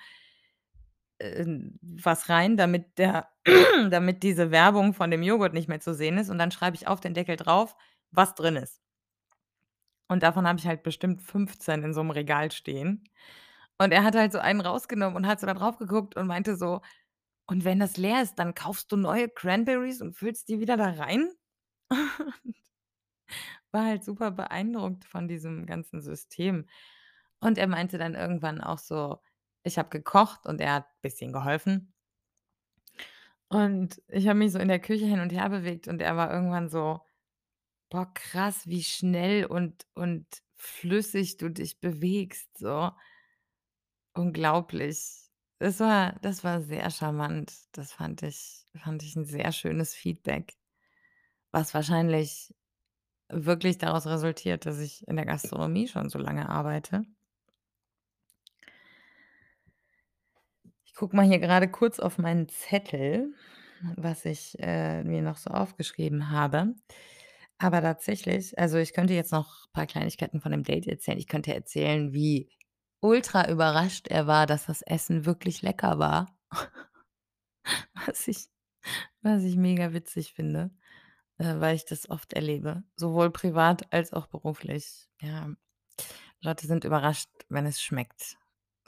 ähm, 1.20 1.80
was 1.82 2.30
rein, 2.30 2.58
damit 2.58 2.98
der 2.98 3.28
damit 3.90 4.24
diese 4.24 4.52
Werbung 4.52 4.94
von 4.94 5.12
dem 5.12 5.24
Joghurt 5.24 5.54
nicht 5.54 5.68
mehr 5.68 5.80
zu 5.80 5.94
sehen 5.94 6.18
ist 6.18 6.30
und 6.30 6.38
dann 6.38 6.52
schreibe 6.52 6.76
ich 6.76 6.88
auf 6.88 7.00
den 7.00 7.14
Deckel 7.14 7.36
drauf, 7.38 7.76
was 8.12 8.36
drin 8.36 8.56
ist. 8.56 8.80
Und 10.10 10.24
davon 10.24 10.48
habe 10.48 10.60
ich 10.60 10.68
halt 10.68 10.84
bestimmt 10.84 11.22
15 11.22 11.84
in 11.84 11.94
so 11.94 12.02
'nem 12.04 12.12
Regal 12.12 12.52
stehen. 12.52 13.04
Und 13.80 13.92
er 13.94 14.04
hat 14.04 14.16
halt 14.16 14.32
so 14.34 14.40
einen 14.40 14.62
rausgenommen 14.62 15.16
und 15.18 15.28
hat 15.28 15.40
so 15.42 15.48
da 15.48 15.54
drauf 15.56 15.78
geguckt 15.78 16.16
und 16.18 16.28
meinte 16.28 16.58
so: 16.58 16.82
„Und 17.48 17.66
wenn 17.66 17.80
das 17.80 17.98
leer 17.98 18.22
ist, 18.24 18.36
dann 18.40 18.56
kaufst 18.56 18.92
du 18.92 18.98
neue 18.98 19.30
Cranberries 19.30 20.02
und 20.02 20.16
füllst 20.16 20.50
die 20.50 20.60
wieder 20.62 20.78
da 20.78 20.92
rein?“ 20.92 21.30
Und 22.46 22.56
war 23.74 23.86
halt 23.86 24.04
super 24.04 24.32
beeindruckt 24.32 25.06
von 25.06 25.28
diesem 25.28 25.66
ganzen 25.66 26.02
System. 26.02 26.66
Und 27.40 27.58
er 27.58 27.68
meinte 27.68 27.98
dann 27.98 28.16
irgendwann 28.16 28.62
auch 28.62 28.80
so 28.80 29.20
ich 29.64 29.78
habe 29.78 29.90
gekocht 29.90 30.46
und 30.48 30.62
er 30.62 30.76
hat 30.76 30.88
bisschen 31.02 31.34
geholfen. 31.34 31.94
Und 33.52 34.02
ich 34.10 34.28
habe 34.28 34.40
mich 34.40 34.52
so 34.52 34.60
in 34.60 34.68
der 34.68 34.80
Küche 34.80 35.06
hin 35.06 35.20
und 35.22 35.32
her 35.32 35.50
bewegt 35.50 35.88
und 35.88 36.02
er 36.02 36.18
war 36.18 36.32
irgendwann 36.34 36.70
so: 36.70 37.00
„Boah, 37.92 38.12
krass, 38.14 38.68
wie 38.68 38.84
schnell 38.84 39.46
und 39.46 39.86
und 39.94 40.26
flüssig 40.58 41.38
du 41.38 41.50
dich 41.50 41.80
bewegst, 41.80 42.50
so.“ 42.58 42.92
Unglaublich. 44.16 45.30
Das 45.60 45.80
war 45.80 46.14
das 46.22 46.44
war 46.44 46.62
sehr 46.62 46.90
charmant. 46.92 47.54
Das 47.72 47.92
fand 47.94 48.22
ich 48.24 48.66
fand 48.84 49.04
ich 49.04 49.16
'n 49.16 49.26
sehr 49.26 49.52
schönes 49.52 49.94
Feedback, 49.96 50.54
was 51.52 51.74
wahrscheinlich 51.74 52.54
wirklich 53.30 53.78
daraus 53.80 54.08
resultiert, 54.08 54.66
dass 54.66 54.80
ich 54.80 55.08
in 55.08 55.18
der 55.18 55.26
Gastronomie 55.26 55.88
schon 55.88 56.10
so 56.10 56.20
lange 56.20 56.50
arbeite. 56.50 57.04
Ich 60.86 60.94
gucke 60.96 61.16
mal 61.16 61.26
hier 61.26 61.40
grade 61.40 61.68
kurz 61.70 62.00
auf 62.00 62.18
meinen 62.18 62.48
Zettel, 62.50 63.34
was 63.96 64.26
ich, 64.26 64.58
äh, 64.60 65.04
mir 65.04 65.22
noch 65.22 65.38
so 65.38 65.52
aufgeschrieben 65.52 66.32
habe. 66.32 66.76
Aber 67.60 67.82
tatsächlich 67.82 68.58
also, 68.60 68.78
ich 68.78 68.94
könnte 68.94 69.14
jetzt 69.14 69.32
noch 69.32 69.72
paar 69.74 69.88
Kleinigkeiten 69.88 70.42
von 70.42 70.52
dem 70.52 70.64
Date 70.64 70.88
erzählen. 70.88 71.18
Ich 71.18 71.28
könnte 71.28 71.54
erzählen, 71.54 72.14
wie 72.14 72.50
ultra 73.02 73.50
überrascht 73.50 74.08
er 74.08 74.28
war, 74.28 74.46
dass 74.46 74.66
das 74.66 74.82
Essen 74.84 75.26
wirklich 75.26 75.62
lecker 75.62 76.00
war, 76.00 76.28
was 78.06 78.28
ich 78.28 78.50
was 79.22 79.44
ich 79.44 79.58
mega 79.58 79.94
witzig 79.94 80.34
finde, 80.34 80.72
äh, 81.38 81.60
weil 81.60 81.76
ich 81.76 81.86
das 81.86 82.10
oft 82.10 82.34
erlebe, 82.34 82.84
sowohl 82.96 83.32
privat 83.32 83.92
als 83.94 84.14
auch 84.14 84.28
beruflich. 84.28 85.10
Ja, 85.22 85.50
Leute 86.42 86.68
sind 86.68 86.86
überrascht, 86.86 87.30
wenn 87.50 87.66
es 87.66 87.82
schmeckt. 87.82 88.38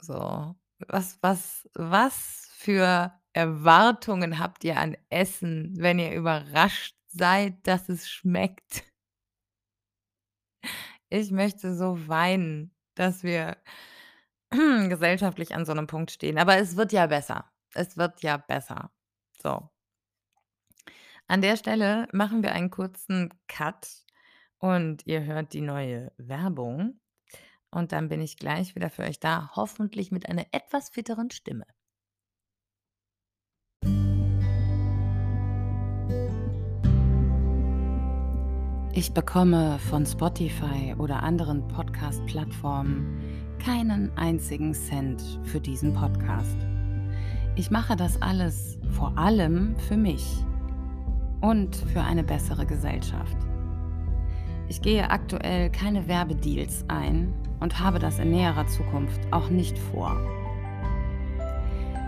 So, 0.00 0.56
was 0.88 1.18
was 1.22 1.68
was 1.74 2.48
für 2.52 3.12
Erwartungen 3.32 4.38
habt 4.38 4.64
ihr 4.64 4.78
an 4.78 4.96
Essen, 5.10 5.74
wenn 5.78 5.98
ihr 5.98 6.14
überrascht 6.14 6.96
seid, 7.12 7.66
dass 7.66 7.88
es 7.88 8.08
schmeckt? 8.08 8.84
Ich 11.08 11.30
möchte 11.32 11.74
so 11.74 12.08
weinen, 12.08 12.72
dass 12.94 13.22
wir 13.24 13.56
gesellschaftlich 14.50 15.54
an 15.54 15.64
so 15.66 15.74
'nem 15.74 15.86
Punkt 15.86 16.10
stehen, 16.12 16.38
aber 16.38 16.56
es 16.58 16.76
wird 16.76 16.92
ja 16.92 17.06
besser. 17.06 17.50
Es 17.74 17.96
wird 17.96 18.22
ja 18.22 18.36
besser. 18.36 18.92
So. 19.42 19.70
An 21.28 21.42
der 21.42 21.56
Stelle 21.56 22.08
machen 22.12 22.42
wir 22.42 22.52
einen 22.52 22.70
kurzen 22.70 23.30
Cut 23.46 24.04
und 24.58 25.06
ihr 25.06 25.24
hört 25.24 25.52
die 25.52 25.60
neue 25.60 26.12
Werbung 26.18 27.00
und 27.70 27.92
dann 27.92 28.08
bin 28.08 28.20
ich 28.20 28.36
gleich 28.36 28.74
wieder 28.74 28.90
für 28.90 29.04
euch 29.04 29.20
da, 29.20 29.50
hoffentlich 29.54 30.10
mit 30.12 30.28
einer 30.28 30.46
etwas 30.52 30.90
fitteren 30.90 31.30
Stimme. 31.30 31.66
Ich 38.92 39.14
bekomme 39.14 39.78
von 39.88 40.04
Spotify 40.04 40.96
oder 40.98 41.22
anderen 41.22 41.68
Podcast-Plattformen 41.68 43.20
keinen 43.64 44.10
einzigen 44.18 44.74
Cent 44.74 45.22
für 45.44 45.60
diesen 45.60 45.94
Podcast. 45.94 46.56
Ich 47.54 47.70
mache 47.70 47.94
das 47.94 48.20
alles 48.20 48.80
vor 48.90 49.16
allem 49.16 49.76
für 49.76 49.96
mich 49.96 50.44
und 51.40 51.76
für 51.76 52.00
eine 52.00 52.24
bessere 52.24 52.66
Gesellschaft. 52.66 53.36
Ich 54.66 54.82
gehe 54.82 55.08
aktuell 55.08 55.70
keine 55.70 56.08
Werbedeals 56.08 56.84
ein 56.88 57.32
und 57.60 57.78
habe 57.78 58.00
das 58.00 58.18
in 58.18 58.30
näherer 58.30 58.66
Zukunft 58.66 59.20
auch 59.30 59.50
nicht 59.50 59.78
vor. 59.78 60.16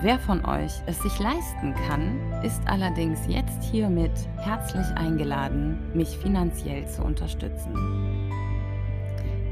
Wer 0.03 0.19
von 0.19 0.45
euch 0.45 0.73
es 0.87 0.99
sich 0.99 1.17
leisten 1.21 1.75
kann, 1.87 2.19
ist 2.43 2.61
allerdings 2.67 3.21
jetzt 3.29 3.62
hiermit 3.62 4.11
herzlich 4.37 4.85
eingeladen, 4.97 5.79
mich 5.95 6.19
finanziell 6.19 6.88
zu 6.88 7.05
unterstützen. 7.05 7.73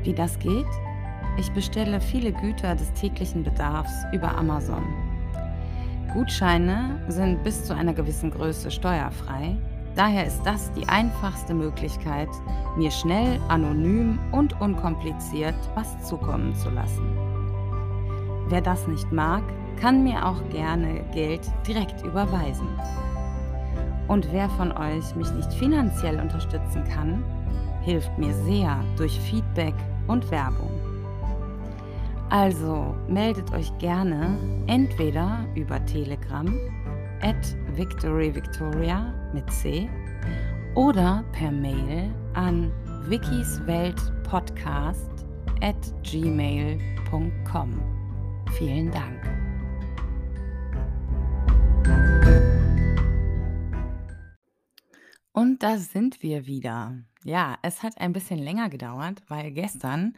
Wie 0.03 0.13
das 0.13 0.37
geht? 0.41 0.67
Ich 1.39 1.53
bestelle 1.53 2.01
viele 2.01 2.33
Güter 2.33 2.75
des 2.75 2.93
täglichen 2.95 3.45
Bedarfs 3.45 3.93
über 4.13 4.37
Amazon. 4.37 4.83
Gutscheine 6.13 7.01
sind 7.07 7.45
bis 7.45 7.65
zu 7.65 7.73
einer 7.73 7.95
gewissen 7.95 8.33
Größe 8.33 8.73
steuerfrei, 8.73 9.57
daher 9.95 10.27
ist 10.27 10.43
das 10.43 10.73
die 10.73 10.89
einfachste 10.89 11.55
Möglichkeit, 11.55 12.29
mir 12.77 12.91
schnell, 12.91 13.41
anonym 13.47 14.19
und 14.33 14.61
unkompliziert 14.61 15.55
was 15.77 16.03
zukommen 16.09 16.57
zu 16.57 16.71
lassen. 16.71 17.17
Wer 18.49 18.63
das 18.63 18.89
nicht 18.89 19.13
mag, 19.13 19.45
kann 19.81 20.05
mir 20.05 20.27
auch 20.27 20.43
gerne 20.51 21.01
Geld 21.13 21.41
direkt 21.67 22.05
überweisen. 22.05 22.69
Und 24.09 24.31
wer 24.33 24.51
von 24.51 24.73
euch 24.73 25.15
mich 25.15 25.33
nicht 25.33 25.53
finanziell 25.55 26.21
unterstützen 26.21 26.85
kann, 26.93 27.25
hilft 27.83 28.19
mir 28.19 28.35
sehr 28.45 28.85
durch 28.97 29.19
Feedback 29.21 29.75
und 30.07 30.31
Werbung. 30.31 30.71
Also 32.29 32.95
meldet 33.09 33.51
euch 33.53 33.73
gerne 33.79 34.37
entweder 34.67 35.47
über 35.55 35.83
Telegram 35.87 36.47
at 37.23 37.57
victoryvictoria 37.75 39.15
mit 39.33 39.51
C 39.51 39.89
oder 40.75 41.25
per 41.33 41.51
Mail 41.51 42.13
an 42.35 42.71
wikisweltpodcast 43.09 45.11
at 45.61 45.77
gmail.com. 46.03 47.71
Vielen 48.53 48.91
Dank. 48.91 49.50
Da 55.61 55.77
sind 55.77 56.23
wir 56.23 56.47
wieder. 56.47 56.97
Ja, 57.23 57.59
es 57.63 57.83
hat 57.83 57.99
ein 58.01 58.15
bisschen 58.15 58.39
länger 58.39 58.71
gedauert, 58.71 59.23
weil 59.29 59.51
gestern 59.53 60.17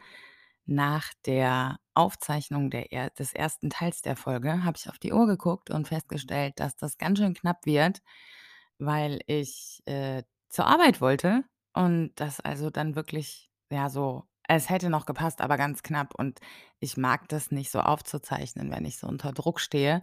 nach 0.65 1.11
der 1.25 1.79
Aufzeichnung 1.93 2.69
der 2.69 2.93
er 2.93 3.09
des 3.09 3.35
1. 3.35 3.69
Teils 3.69 4.01
der 4.01 4.15
Folge 4.15 4.63
habe 4.63 4.77
ich 4.77 4.89
auf 4.89 4.99
die 4.99 5.11
Uhr 5.11 5.27
geguckt 5.27 5.69
und 5.69 5.89
festgestellt, 5.89 6.53
dass 6.61 6.77
das 6.77 6.97
ganz 6.97 7.19
schön 7.19 7.33
knapp 7.33 7.65
wird, 7.65 8.01
weil 8.79 9.19
ich, 9.27 9.81
äh, 9.85 10.23
zur 10.49 10.65
Arbeit 10.67 11.01
wollte 11.01 11.43
und 11.73 12.13
das 12.15 12.39
also 12.39 12.69
dann 12.69 12.95
wirklich, 12.95 13.51
ja, 13.69 13.89
so 13.89 14.25
es 14.47 14.69
hätte 14.69 14.89
noch 14.89 15.05
gepasst, 15.05 15.41
aber 15.41 15.57
ganz 15.57 15.83
knapp 15.83 16.15
und 16.15 16.39
ich 16.79 16.95
mag 16.97 17.27
das 17.29 17.51
nicht 17.51 17.69
so 17.71 17.81
aufzuzeichnen, 17.81 18.71
wenn 18.71 18.85
ich 18.85 18.97
so 18.97 19.07
unter 19.07 19.33
Druck 19.33 19.59
stehe. 19.59 20.01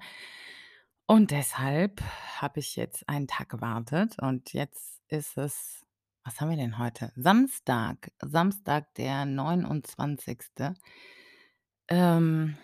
Und 1.06 1.30
deshalb 1.30 2.00
habe 2.36 2.60
ich 2.60 2.76
jetzt 2.76 3.08
einen 3.08 3.26
Tag 3.28 3.48
gewartet 3.48 4.16
und 4.20 4.52
jetzt 4.52 4.99
ist 5.10 5.36
es 5.36 5.84
was 6.24 6.40
haben 6.40 6.50
wir 6.50 6.56
denn 6.56 6.78
heute? 6.78 7.12
Samstag. 7.16 8.12
Samstag, 8.20 8.92
der 8.94 9.24
29. 9.24 10.38
ähm, 11.88 12.56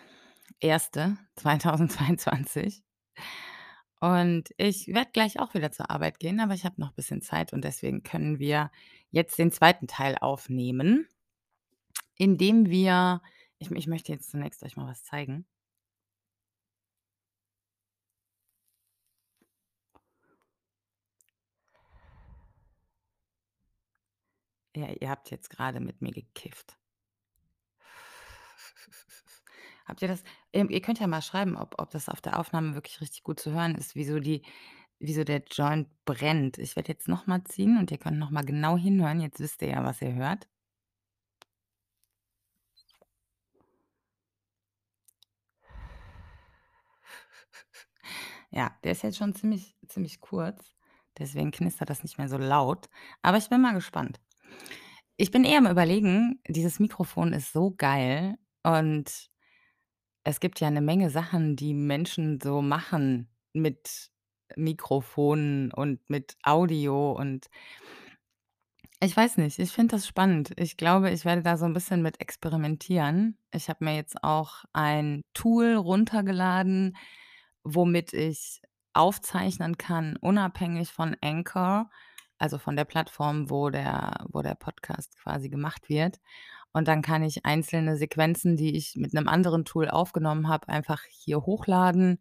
1. 0.63 0.91
2022. 1.35 2.83
Und 3.99 4.49
ich 4.57 4.87
werde 4.87 5.09
gleich 5.11 5.39
auch 5.39 5.55
wieder 5.55 5.71
zur 5.71 5.89
Arbeit 5.89 6.19
gehen, 6.19 6.39
aber 6.39 6.53
ich 6.53 6.65
habe 6.65 6.79
noch 6.79 6.91
bisschen 6.91 7.23
Zeit 7.23 7.51
und 7.51 7.63
deswegen 7.63 8.03
können 8.03 8.37
wir 8.37 8.69
jetzt 9.09 9.39
den 9.39 9.51
zweiten 9.51 9.87
Teil 9.87 10.15
aufnehmen, 10.21 11.07
indem 12.15 12.69
wir 12.69 13.23
ich 13.57 13.71
ich 13.71 13.87
möchte 13.87 14.11
jetzt 14.11 14.29
zunächst 14.29 14.61
euch 14.61 14.77
mal 14.77 14.85
was 14.85 15.03
zeigen. 15.03 15.47
Ja, 24.77 24.87
ihr 24.91 25.09
habt 25.09 25.31
jetzt 25.31 25.49
grade 25.49 25.79
mit 25.79 26.01
mir 26.03 26.11
gekifft. 26.11 26.77
Habt 29.87 30.01
ihr 30.01 30.07
das 30.07 30.23
ähm, 30.53 30.69
ihr 30.69 30.81
könnt 30.81 30.99
ja 30.99 31.07
mal 31.07 31.21
schreiben, 31.21 31.55
ob 31.57 31.75
ob 31.79 31.89
das 31.91 32.09
auf 32.09 32.21
der 32.21 32.37
Aufnahme 32.39 32.75
wirklich 32.75 33.01
richtig 33.01 33.23
gut 33.23 33.39
zu 33.39 33.51
hören 33.51 33.73
ist, 33.75 33.95
wie 33.95 34.03
so 34.05 34.19
die 34.19 34.43
wie 34.99 35.13
so 35.13 35.23
der 35.23 35.43
Joint 35.51 35.87
brennt. 36.05 36.57
Ich 36.59 36.75
werde 36.75 36.91
jetzt 36.91 37.07
noch 37.07 37.27
mal 37.27 37.43
ziehen 37.45 37.77
und 37.79 37.91
ihr 37.91 37.97
könnt 37.97 38.19
noch 38.19 38.29
mal 38.31 38.43
genau 38.45 38.77
hinhören. 38.77 39.21
Jetzt 39.21 39.39
wisst 39.39 39.61
ihr 39.63 39.69
ja, 39.69 39.83
was 39.83 40.01
ihr 40.01 40.13
hört. 40.13 40.47
Ja, 48.51 48.77
der 48.83 48.91
ist 48.93 49.03
jetzt 49.03 49.17
schon 49.17 49.35
ziemlich 49.35 49.75
ziemlich 49.87 50.19
kurz, 50.21 50.75
deswegen 51.17 51.51
knistert 51.51 51.89
das 51.89 52.03
nicht 52.03 52.17
mehr 52.17 52.29
so 52.29 52.37
laut, 52.37 52.89
aber 53.21 53.37
ich 53.37 53.49
bin 53.49 53.61
mal 53.61 53.73
gespannt. 53.73 54.19
Ich 55.17 55.31
bin 55.31 55.43
eh 55.45 55.57
am 55.57 55.65
Überlegen, 55.65 56.39
dieses 56.47 56.79
Mikrofon 56.79 57.33
ist 57.33 57.51
so 57.51 57.73
geil 57.75 58.37
und 58.63 59.29
es 60.23 60.39
gibt 60.39 60.59
ja 60.59 60.69
'ne 60.69 60.81
Menge 60.81 61.09
Sachen, 61.09 61.55
die 61.55 61.73
Menschen 61.73 62.39
so 62.41 62.61
machen 62.61 63.29
mit 63.53 64.11
Mikrofonen 64.55 65.71
und 65.71 66.01
mit 66.09 66.37
Audio 66.43 67.11
und 67.13 67.47
ich 68.99 69.15
weiß 69.15 69.37
nicht, 69.37 69.59
ich 69.59 69.71
finde 69.71 69.95
das 69.95 70.07
spannend. 70.07 70.51
Ich 70.57 70.75
glaube, 70.77 71.11
ich 71.11 71.23
werde 71.25 71.43
da 71.43 71.57
so 71.57 71.65
'n 71.65 71.73
bisschen 71.73 72.01
mit 72.01 72.19
experimentieren. 72.21 73.37
Ich 73.53 73.69
habe 73.69 73.85
mir 73.85 73.95
jetzt 73.95 74.23
auch 74.23 74.63
ein 74.73 75.21
Tool 75.33 75.75
runtergeladen, 75.75 76.97
womit 77.63 78.13
ich 78.13 78.61
aufzeichnen 78.93 79.77
kann, 79.77 80.17
unabhängig 80.17 80.91
von 80.91 81.15
Anchor, 81.21 81.89
also 82.39 82.57
von 82.59 82.75
der 82.75 82.85
Plattform, 82.85 83.49
wo 83.49 83.69
der 83.69 84.25
wo 84.31 84.41
der 84.41 84.55
Podcast 84.55 85.17
quasi 85.21 85.49
gemacht 85.49 85.89
wird. 85.89 86.19
Und 86.73 86.87
dann 86.87 87.01
kann 87.01 87.23
ich 87.23 87.45
einzelne 87.45 87.97
Sequenzen, 87.97 88.57
die 88.57 88.75
ich 88.77 88.95
mit 88.97 89.13
'nem 89.13 89.27
anderen 89.27 89.65
Tool 89.65 89.89
aufgenommen 89.89 90.47
habe, 90.49 90.69
einfach 90.69 91.03
hier 91.09 91.41
hochladen 91.41 92.19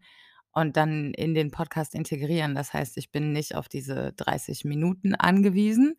und 0.52 0.76
dann 0.78 1.12
in 1.14 1.34
den 1.34 1.50
Podcast 1.52 1.94
integrieren. 1.94 2.54
Das 2.54 2.72
heißt, 2.74 2.96
ich 2.98 3.12
bin 3.12 3.32
nicht 3.32 3.54
auf 3.56 3.68
diese 3.68 4.12
30 4.14 4.64
Minuten 4.64 5.14
angewiesen. 5.14 5.96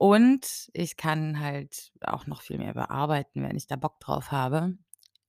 Und 0.00 0.70
ich 0.74 0.96
kann 0.96 1.40
halt 1.40 1.90
auch 2.02 2.26
noch 2.28 2.40
viel 2.42 2.58
mehr 2.58 2.72
bearbeiten, 2.72 3.42
wenn 3.42 3.56
ich 3.56 3.66
da 3.66 3.74
Bock 3.74 3.98
drauf 3.98 4.30
habe, 4.30 4.74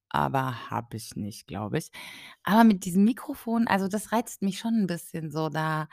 aber 0.09 0.69
habe 0.71 0.97
ich 0.97 1.15
nicht, 1.15 1.47
glaube 1.47 1.79
ich. 1.79 1.91
Aber 2.43 2.63
mit 2.65 2.85
diesem 2.85 3.03
Mikrofon 3.05 3.67
also, 3.67 3.87
das 3.87 4.11
reizt 4.11 4.41
mich 4.43 4.59
schon 4.59 4.75
'n 4.83 4.87
bisschen 4.87 5.31
so 5.31 5.49
da 5.49 5.87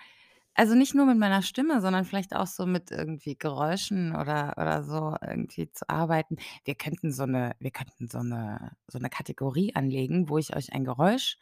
also, 0.57 0.75
nicht 0.75 0.95
nur 0.95 1.07
mit 1.07 1.19
meiner 1.19 1.43
Stimme, 1.43 1.81
sondern 1.81 2.05
vielleicht 2.05 2.35
auch 2.37 2.47
so 2.47 2.67
mit 2.67 2.91
irgendwie 2.91 3.37
Geräuschen 3.37 4.15
oder 4.17 4.55
oder 4.57 4.83
so 4.85 5.17
irgendwie 5.23 5.71
zu 5.73 5.89
arbeiten. 5.89 6.37
Wir 6.65 6.75
könnten 6.75 7.13
so 7.13 7.27
'ne 7.27 7.55
wir 7.61 7.71
könnten 7.71 8.09
so 8.09 8.21
'ne 8.23 8.73
so 8.89 8.99
'ne 8.99 9.11
Kategorie 9.11 9.75
anlegen, 9.75 10.29
wo 10.29 10.39
ich 10.39 10.57
euch 10.57 10.73
ein 10.73 10.85
Geräusch 10.85 11.39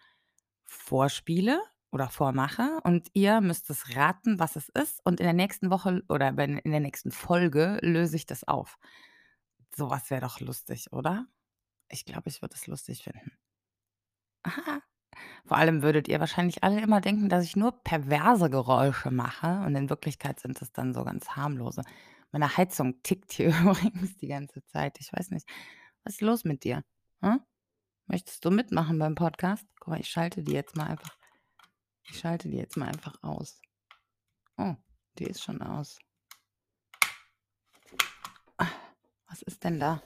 vorspiele 0.67 1.61
oder 1.93 2.11
vormache 2.11 2.81
und 2.85 3.09
ihr 3.15 3.41
müsst 3.41 3.71
es 3.71 3.97
raten, 3.97 4.39
was 4.41 4.57
es 4.57 4.69
ist 4.71 5.01
und 5.07 5.21
in 5.21 5.25
der 5.27 5.35
nächsten 5.35 5.71
Woche 5.71 6.03
oder 6.09 6.29
in 6.31 6.61
der 6.73 6.81
nächsten 6.81 7.11
Folge 7.13 7.79
löse 7.83 8.17
ich 8.17 8.27
das 8.27 8.45
auf. 8.49 8.79
So 9.77 9.91
was 9.91 10.11
wäre 10.11 10.23
doch 10.23 10.41
lustig, 10.41 10.93
oder? 10.93 11.27
Ich 11.91 12.05
glaube, 12.07 12.29
ich 12.31 12.43
würde 12.43 12.57
es 12.57 12.67
lustig 12.69 13.05
finden. 13.05 13.37
Vor 15.47 15.57
allem 15.57 15.83
würdet 15.83 16.09
ihr 16.09 16.21
wahrscheinlich 16.21 16.63
alle 16.63 16.81
immer 16.81 17.01
denken, 17.01 17.29
dass 17.29 17.45
ich 17.45 17.57
nur 17.57 17.73
perverse 17.83 18.51
Geräusche 18.51 19.11
mache 19.11 19.63
und 19.67 19.75
in 19.75 19.91
Wirklichkeit 19.91 20.41
sind 20.41 20.61
das 20.61 20.73
dann 20.73 20.95
so 20.95 21.05
ganz 21.05 21.31
harmlose. 21.31 21.83
Meine 22.33 22.57
Heizung 22.57 23.03
tickt 23.03 23.33
hier 23.33 23.49
übrigens 23.61 24.17
die 24.17 24.29
ganze 24.29 24.65
Zeit. 24.67 24.99
Ich 25.01 25.13
weiß 25.13 25.31
nicht, 25.31 25.49
was 26.05 26.15
ist 26.15 26.21
los 26.21 26.45
mit 26.45 26.65
dir, 26.65 26.83
hm? 27.21 27.41
Möchtest 28.07 28.45
du 28.45 28.51
mitmachen 28.51 28.99
beim 28.99 29.15
Podcast? 29.15 29.67
Guck 29.81 29.89
mal, 29.89 30.01
ich 30.01 30.09
schalte 30.09 30.43
die 30.43 30.53
jetzt 30.53 30.77
mal 30.77 30.87
einfach 30.87 31.17
ich 32.09 32.19
schalte 32.19 32.49
die 32.49 32.57
jetzt 32.57 32.77
mal 32.77 32.89
einfach 32.89 33.15
aus. 33.23 33.61
Oh, 34.57 34.75
die 35.19 35.25
ist 35.25 35.43
schon 35.43 35.63
aus. 35.63 35.99
Was 39.27 39.43
ist 39.43 39.65
denn 39.65 39.81
da? 39.81 40.01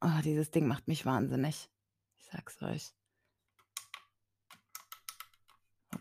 Oh, 0.00 0.20
dieses 0.24 0.50
Ding 0.50 0.66
macht 0.66 0.88
mich 0.88 1.04
wahnsinnig. 1.04 1.68
Ich 2.16 2.24
sage 2.24 2.44
es 2.46 2.62
euch. 2.62 2.94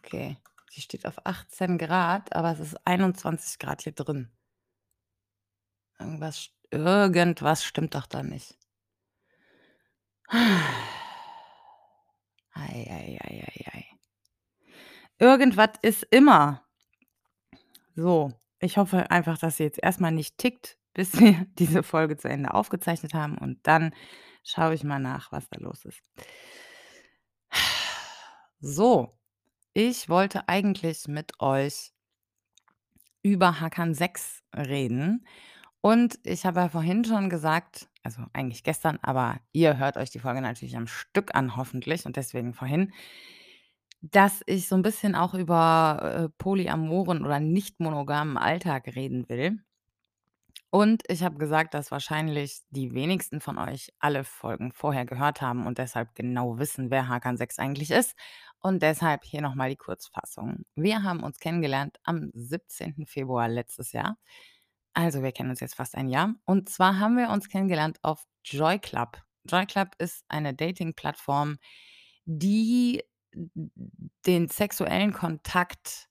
Okay, 0.05 0.37
die 0.75 0.81
steht 0.81 1.05
auf 1.07 1.25
18 1.25 1.79
C, 1.79 1.87
aber 1.89 2.51
es 2.51 2.59
ist 2.59 2.75
21 2.85 3.59
C 3.59 3.67
hier 3.81 3.93
drin. 3.93 4.31
Irgendwas 5.97 6.51
irgendwas 6.71 7.63
stimmt 7.63 7.95
doch 7.95 8.05
da 8.05 8.23
nicht. 8.23 8.57
Ei, 12.57 12.87
ei, 12.89 13.19
ei, 13.21 13.43
ei, 13.43 13.65
ei. 13.73 13.85
Irgendwas 15.19 15.71
ist 15.81 16.03
immer. 16.03 16.65
So, 17.95 18.31
ich 18.59 18.77
hoffe 18.77 19.11
einfach, 19.11 19.37
dass 19.37 19.57
sie 19.57 19.63
jetzt 19.63 19.79
erst 19.83 19.99
mal 19.99 20.11
nicht 20.11 20.37
tickt, 20.37 20.77
bis 20.93 21.19
wir 21.19 21.45
diese 21.59 21.83
Folge 21.83 22.15
zu 22.15 22.29
Ende 22.29 22.53
aufgezeichnet 22.53 23.13
haben 23.13 23.37
und 23.37 23.59
dann 23.67 23.93
schaue 24.43 24.73
ich 24.73 24.85
mal 24.85 24.99
nach, 24.99 25.33
was 25.33 25.49
da 25.49 25.59
los 25.59 25.83
ist. 25.85 26.01
So, 28.61 29.15
ich 29.77 30.07
wollte 30.09 30.47
eigentlich 30.47 31.07
mit 31.09 31.39
euch 31.41 31.91
über 33.23 33.59
Hakan 33.59 33.93
6 33.93 34.41
reden 34.55 35.25
und 35.81 36.19
ich 36.23 36.45
habe 36.45 36.61
ja 36.61 36.69
vorhin 36.69 37.05
schon 37.05 37.29
gesagt 37.29 37.87
also, 38.03 38.23
eigentlich 38.33 38.63
gestern, 38.63 38.99
aber 39.01 39.39
ihr 39.51 39.77
hört 39.79 39.97
euch 39.97 40.11
die 40.11 40.19
Folge 40.19 40.41
natürlich 40.41 40.77
am 40.77 40.87
Stück 40.87 41.35
an 41.35 41.55
hoffentlich 41.57 42.05
und 42.05 42.17
deswegen 42.17 42.53
vorhin, 42.53 42.93
dass 44.01 44.41
ich 44.45 44.67
so 44.67 44.75
'n 44.75 44.81
bisschen 44.83 45.15
auch 45.15 45.33
über, 45.33 46.27
äh, 46.27 46.29
polyamoren 46.37 47.23
oder 47.25 47.39
nicht 47.39 47.79
monogamen 47.79 48.37
Alltag 48.37 48.87
reden 48.95 49.27
will. 49.29 49.59
Und 50.73 51.03
ich 51.07 51.23
habe 51.23 51.37
gesagt, 51.37 51.73
dass 51.73 51.91
wahrscheinlich 51.91 52.61
die 52.69 52.93
wenigsten 52.93 53.39
von 53.39 53.57
euch 53.57 53.93
alle 53.99 54.23
Folgen 54.23 54.71
vorher 54.73 55.05
gehört 55.05 55.41
haben 55.41 55.65
und 55.65 55.77
deshalb 55.77 56.15
genau 56.15 56.57
wissen, 56.57 56.91
wer 56.91 57.07
Hakan 57.07 57.37
6 57.37 57.59
eigentlich 57.59 57.91
ist. 57.91 58.15
Und 58.65 58.81
deshalb 58.81 59.23
hier 59.25 59.43
noch 59.43 59.53
mal 59.53 59.69
die 59.69 59.75
Kurzfassung. 59.75 60.65
Wir 60.73 61.03
haben 61.03 61.21
uns 61.21 61.37
kennengelernt 61.37 61.99
am 62.03 62.31
17. 62.33 63.05
Februar 63.05 63.47
letztes 63.47 63.91
Jahr. 63.91 64.17
Also, 64.95 65.21
wir 65.21 65.31
kennen 65.33 65.51
uns 65.51 65.59
jetzt 65.59 65.75
fast 65.75 65.93
ein 65.93 66.09
Jahr. 66.09 66.33
Und 66.45 66.67
zwar 66.67 66.97
haben 66.97 67.15
wir 67.15 67.29
uns 67.29 67.47
kennengelernt 67.47 67.99
auf 68.01 68.25
Joy 68.43 68.79
Club. 68.79 69.21
Joy 69.47 69.67
Club 69.67 69.89
ist 69.99 70.25
eine 70.29 70.55
Dating-Plattform, 70.55 71.57
die 72.25 73.03
den 74.25 74.47
sexuellen 74.47 75.13
Kontakt, 75.13 76.07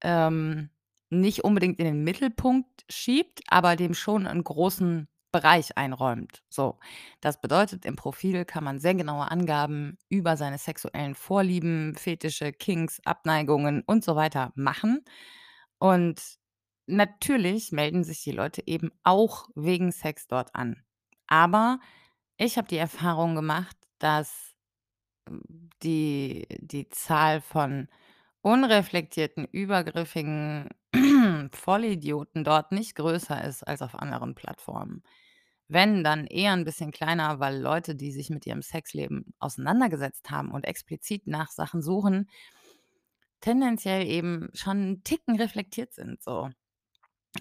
ähm, 0.00 0.70
nicht 1.10 1.44
unbedingt 1.44 1.78
in 1.78 1.84
den 1.84 2.04
Mittelpunkt 2.04 2.86
schiebt, 2.88 3.42
aber 3.48 3.76
dem 3.76 3.92
schon 3.92 4.26
'n 4.26 4.42
großen 4.44 5.08
Bereich 5.32 5.76
einräumt. 5.76 6.42
So, 6.48 6.78
das 7.20 7.40
bedeutet, 7.40 7.84
im 7.84 7.96
Profil 7.96 8.44
kann 8.46 8.64
man 8.64 8.78
sehr 8.80 8.94
genaue 8.94 9.30
Angaben 9.30 9.98
über 10.08 10.36
seine 10.38 10.58
sexuellen 10.58 11.14
Vorlieben, 11.14 11.94
Fetische, 11.96 12.52
Kinks, 12.52 13.00
Abneigungen 13.04 13.82
und 13.86 14.04
so 14.04 14.16
weiter 14.16 14.52
machen. 14.56 15.04
Und 15.78 16.20
natürlich 16.86 17.72
melden 17.72 18.04
sich 18.04 18.22
die 18.22 18.32
Leute 18.32 18.62
eben 18.66 18.90
auch 19.04 19.48
wegen 19.54 19.92
Sex 19.92 20.26
dort 20.28 20.54
an. 20.54 20.82
Aber 21.26 21.80
ich 22.38 22.56
habe 22.58 22.68
die 22.68 22.78
Erfahrung 22.78 23.34
gemacht, 23.34 23.76
dass, 23.98 24.54
hm, 25.28 25.42
die 25.82 26.46
die 26.60 26.88
Zahl 26.90 27.40
von 27.40 27.88
unreflektierten, 28.42 29.46
übergriffigen 29.50 30.68
Vollidioten 31.52 32.44
dort 32.44 32.72
nicht 32.72 32.94
größer 32.96 33.42
ist 33.44 33.62
als 33.66 33.82
auf 33.82 33.94
anderen 33.94 34.34
Plattformen. 34.34 35.02
Wenn, 35.68 36.02
dann 36.04 36.26
eher 36.26 36.52
'n 36.54 36.64
bisschen 36.64 36.92
kleiner, 36.92 37.40
weil 37.40 37.60
Leute, 37.60 37.94
die 37.94 38.12
sich 38.12 38.30
mit 38.30 38.46
ihrem 38.46 38.62
Sexleben 38.62 39.34
auseinandergesetzt 39.38 40.30
haben 40.30 40.50
und 40.52 40.64
explizit 40.66 41.26
nach 41.26 41.50
Sachen 41.50 41.82
suchen 41.82 42.28
tendenziell 43.42 44.06
eben 44.06 44.50
schon 44.54 44.78
'n 44.94 45.04
Ticken 45.04 45.36
reflektiert 45.36 45.92
sind 45.94 46.22
so. 46.22 46.50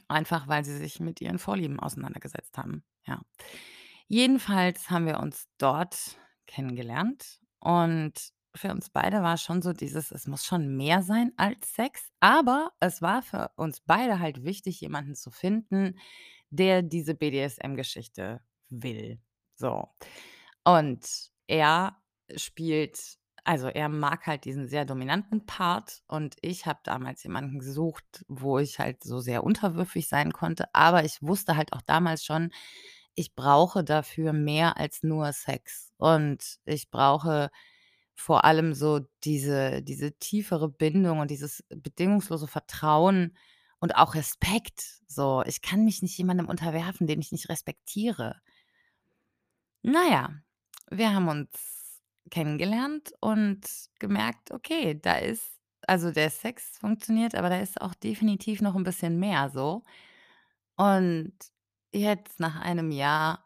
Einfach, 0.09 0.47
weil 0.47 0.65
sie 0.65 0.77
sich 0.77 0.99
mit 1.01 1.21
ihren 1.21 1.39
Vorlieben 1.39 1.79
auseinandergesetzt 1.79 2.57
haben, 2.57 2.83
ja. 3.05 3.21
Jedenfalls 4.09 4.89
haben 4.91 5.05
wir 5.07 5.19
uns 5.19 5.47
dort 5.59 6.17
kennengelernt 6.47 7.41
und 7.59 8.13
für 8.57 8.71
uns 8.71 8.89
beide 8.89 9.21
war 9.23 9.37
schon 9.37 9.61
so 9.61 9.73
dieses 9.73 10.11
es 10.11 10.27
muss 10.27 10.45
schon 10.45 10.75
mehr 10.75 11.01
sein 11.03 11.31
als 11.37 11.73
Sex, 11.75 12.09
aber 12.19 12.71
es 12.79 13.01
war 13.01 13.21
für 13.21 13.51
uns 13.55 13.81
beide 13.81 14.19
halt 14.19 14.43
wichtig, 14.43 14.81
jemanden 14.81 15.15
zu 15.15 15.31
finden, 15.31 15.99
der 16.49 16.81
diese 16.81 17.13
BDSM-Geschichte 17.15 18.41
will, 18.69 19.19
so. 19.55 19.87
Und 20.63 21.31
er 21.47 21.97
spielt 22.35 23.17
also, 23.47 23.67
er 23.69 23.87
mag 23.87 24.27
halt 24.27 24.43
diesen 24.43 24.67
sehr 24.67 24.83
dominanten 24.83 25.45
Part 25.45 26.01
und 26.07 26.35
ich 26.41 26.65
habe 26.65 26.79
damals 26.83 27.23
jemanden 27.23 27.59
gesucht, 27.59 28.25
wo 28.27 28.59
ich 28.59 28.77
halt 28.77 29.05
so 29.05 29.21
sehr 29.21 29.41
unterwürfig 29.45 30.09
sein 30.09 30.33
konnte, 30.33 30.65
aber 30.73 31.05
ich 31.05 31.21
wusste 31.23 31.55
halt 31.55 31.71
auch 31.71 31.81
damals 31.81 32.25
schon, 32.25 32.51
ich 33.15 33.35
brauche 33.35 33.85
dafür 33.85 34.33
mehr 34.33 34.75
als 34.77 35.01
nur 35.01 35.31
Sex 35.31 35.93
und 35.97 36.59
ich 36.65 36.91
brauche 36.91 37.49
vor 38.17 38.45
allem 38.45 38.73
so 38.75 39.01
diese 39.25 39.83
diese 39.83 40.13
tiefere 40.19 40.69
Bindung 40.69 41.19
und 41.21 41.31
dieses 41.31 41.63
bedingungslose 41.69 42.47
Vertrauen 42.49 43.37
und 43.79 43.95
auch 43.97 44.15
Respekt, 44.15 45.01
so. 45.07 45.43
Ich 45.47 45.61
kann 45.63 45.85
mich 45.85 46.01
nicht 46.03 46.17
jemandem 46.19 46.49
unterwerfen, 46.49 47.07
den 47.07 47.21
ich 47.21 47.31
nicht 47.33 47.49
respektiere. 47.49 48.41
Na 49.85 50.07
ja, 50.09 50.29
wir 50.91 51.13
haben 51.13 51.27
uns 51.27 52.01
kennengelernt 52.31 53.11
und 53.21 53.61
gemerkt: 53.99 54.51
„Okay, 54.51 54.99
da 55.01 55.17
ist 55.17 55.43
also, 55.87 56.11
der 56.11 56.29
Sex 56.29 56.77
funktioniert, 56.79 57.35
aber 57.35 57.49
da 57.49 57.59
ist 57.61 57.79
auch 57.81 57.93
definitiv 57.95 58.61
noch 58.61 58.75
'n 58.75 58.83
bisschen 58.83 59.19
mehr 59.19 59.49
so.“ 59.49 59.83
Und 60.77 61.33
jetzt 61.93 62.39
nach 62.39 62.57
einem 62.61 62.91
Jahr 62.91 63.45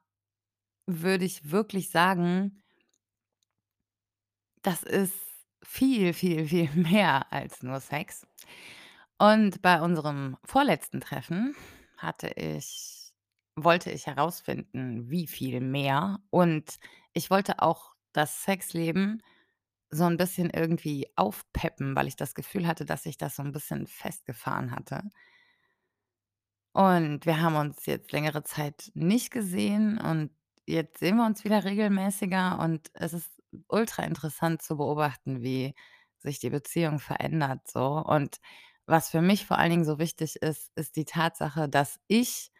würde 0.87 1.25
ich 1.25 1.51
wirklich 1.51 1.91
sagen 1.91 2.61
das 4.61 4.83
ist 4.83 5.13
viel, 5.63 6.13
viel, 6.13 6.47
viel 6.47 6.69
mehr 6.75 7.31
als 7.31 7.63
nur 7.63 7.79
Sex. 7.79 8.25
Und 9.19 9.61
bei 9.61 9.81
unserem 9.81 10.37
vorletzten 10.45 11.01
Treffen 11.01 11.55
hatte 11.97 12.29
ich 12.35 12.97
wollte 13.57 13.91
ich 13.91 14.07
herausfinden, 14.07 15.09
wie 15.09 15.27
viel 15.27 15.59
mehr 15.61 16.19
und 16.29 16.79
ich 17.13 17.29
wollte 17.29 17.61
auch 17.61 17.93
das 18.13 18.43
Sexleben 18.43 19.21
so 19.91 20.05
'n 20.05 20.17
bisschen 20.17 20.49
irgendwie 20.51 21.07
aufpeppen, 21.17 21.95
weil 21.95 22.07
ich 22.07 22.15
das 22.17 22.35
Gefühl 22.35 22.67
hatte, 22.67 22.85
dass 22.85 23.03
sich 23.03 23.17
das 23.17 23.35
so 23.37 23.43
'n 23.43 23.51
bisschen 23.53 23.87
festgefahren 23.87 24.71
hatte. 24.71 25.03
Und 26.73 27.25
wir 27.25 27.41
haben 27.41 27.55
uns 27.55 27.85
jetzt 27.85 28.11
längere 28.13 28.43
Zeit 28.43 28.91
nicht 28.93 29.31
gesehen 29.31 29.97
und 29.99 30.31
jetzt 30.65 30.99
sehen 30.99 31.17
wir 31.17 31.25
uns 31.25 31.43
wieder 31.43 31.63
regelmäßiger 31.65 32.59
und 32.59 32.89
es 32.93 33.13
ist 33.13 33.40
ultrainteressant 33.67 34.61
zu 34.61 34.77
beobachten, 34.77 35.41
wie 35.41 35.75
sich 36.19 36.39
die 36.39 36.49
Beziehung 36.49 36.99
verändert 36.99 37.67
so. 37.67 37.97
Und 37.97 38.37
was 38.85 39.09
für 39.09 39.21
mich 39.21 39.45
vor 39.45 39.57
allen 39.57 39.71
Dingen 39.71 39.85
so 39.85 39.99
wichtig 39.99 40.37
ist, 40.37 40.71
ist 40.75 40.95
die 40.95 41.05
Tatsache, 41.05 41.69
dass 41.69 41.99
ich 42.07 42.51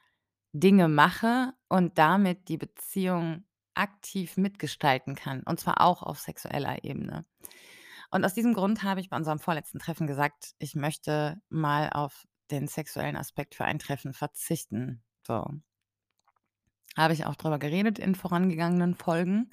Dinge 0.54 0.88
mache 0.88 1.54
und 1.70 1.98
damit 1.98 2.50
die 2.50 2.58
Beziehung 2.58 3.46
aktiv 3.74 4.38
mitgestalten 4.38 5.16
kann, 5.16 5.44
und 5.44 5.60
zwar 5.60 5.82
auch 5.82 6.04
auf 6.04 6.20
sexueller 6.20 6.84
Ebene. 6.84 7.26
Und 8.12 8.26
aus 8.26 8.34
diesem 8.34 8.54
Grund 8.54 8.84
habe 8.84 9.00
ich 9.00 9.10
bei 9.10 9.18
unserem 9.18 9.40
vorletzten 9.40 9.80
Treffen 9.80 10.08
gesagt, 10.08 10.54
ich 10.60 10.76
möchte 10.76 11.42
mal 11.50 11.90
auf 11.90 12.26
den 12.52 12.68
sexuellen 12.68 13.16
Aspekt 13.16 13.56
für 13.56 13.66
ein 13.66 13.80
Treffen 13.80 14.14
verzichten, 14.14 15.02
so. 15.26 15.46
Habe 16.98 17.14
ich 17.14 17.26
auch 17.26 17.36
drüber 17.36 17.58
geredet 17.58 18.00
in 18.00 18.16
vorangegangenen 18.16 18.96
Folgen. 18.96 19.50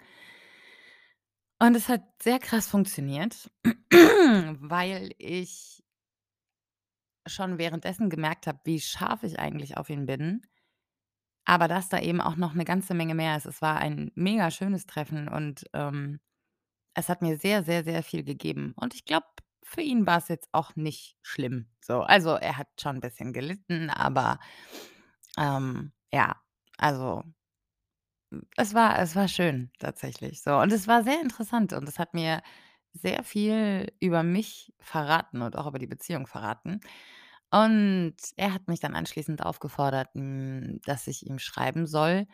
Und 1.60 1.74
es 1.74 1.88
hat 1.88 2.02
sehr 2.22 2.38
krass 2.38 2.68
funktioniert, 2.68 3.50
weil 4.60 5.10
ich 5.18 5.82
schon 7.26 7.58
währenddessen 7.58 8.10
gemerkt 8.10 8.46
habe, 8.46 8.60
wie 8.64 8.80
scharf 8.80 9.22
ich 9.22 9.38
eigentlich 9.38 9.76
auf 9.76 9.90
ihn 9.90 10.06
bin, 10.06 10.42
aber 11.44 11.68
dass 11.68 11.88
da 11.88 12.00
eben 12.00 12.20
auch 12.20 12.36
noch 12.36 12.54
'ne 12.54 12.64
ganze 12.64 12.94
Menge 12.94 13.14
mehr 13.14 13.36
ist. 13.36 13.46
Es 13.46 13.62
war 13.62 13.78
ein 13.78 14.12
mega 14.14 14.50
schönes 14.50 14.86
Treffen 14.86 15.28
und, 15.28 15.64
ähm, 15.74 16.20
es 16.94 17.08
hat 17.10 17.22
mir 17.22 17.38
sehr, 17.38 17.64
sehr, 17.64 17.84
sehr 17.84 18.02
viel 18.04 18.24
gegeben. 18.24 18.74
Und 18.76 18.94
ich 18.94 19.04
glaube, 19.06 19.26
für 19.64 19.82
ihn 19.82 20.06
war's 20.06 20.28
jetzt 20.28 20.48
auch 20.52 20.76
nicht 20.76 21.16
schlimm, 21.22 21.68
so. 21.80 22.02
Also, 22.02 22.32
er 22.36 22.58
hat 22.58 22.68
schon 22.80 22.96
'n 22.98 23.00
bisschen 23.02 23.32
gelitten, 23.34 23.90
aber, 23.90 24.40
ähm, 25.38 25.92
ja, 26.12 26.36
also 26.78 27.24
es 28.56 28.74
war 28.74 28.98
es 28.98 29.16
war 29.16 29.28
schön 29.28 29.70
tatsächlich 29.78 30.42
so. 30.42 30.56
Und 30.58 30.72
es 30.72 30.86
war 30.88 31.02
sehr 31.04 31.20
interessant 31.20 31.72
und 31.72 31.88
es 31.88 31.98
hat 31.98 32.14
mir 32.14 32.42
sehr 32.92 33.22
viel 33.24 33.92
über 34.00 34.22
mich 34.22 34.72
verraten 34.80 35.42
und 35.42 35.56
auch 35.56 35.66
über 35.66 35.78
die 35.78 35.86
Beziehung 35.86 36.26
verraten. 36.26 36.80
Und 37.50 38.16
er 38.36 38.54
hat 38.54 38.68
mich 38.68 38.80
dann 38.80 38.94
anschließend 38.96 39.42
aufgefordert, 39.44 40.08
hm, 40.14 40.80
dass 40.84 41.06
ich 41.06 41.26
ihm 41.26 41.38
schreiben 41.38 41.86
soll, 41.86 42.26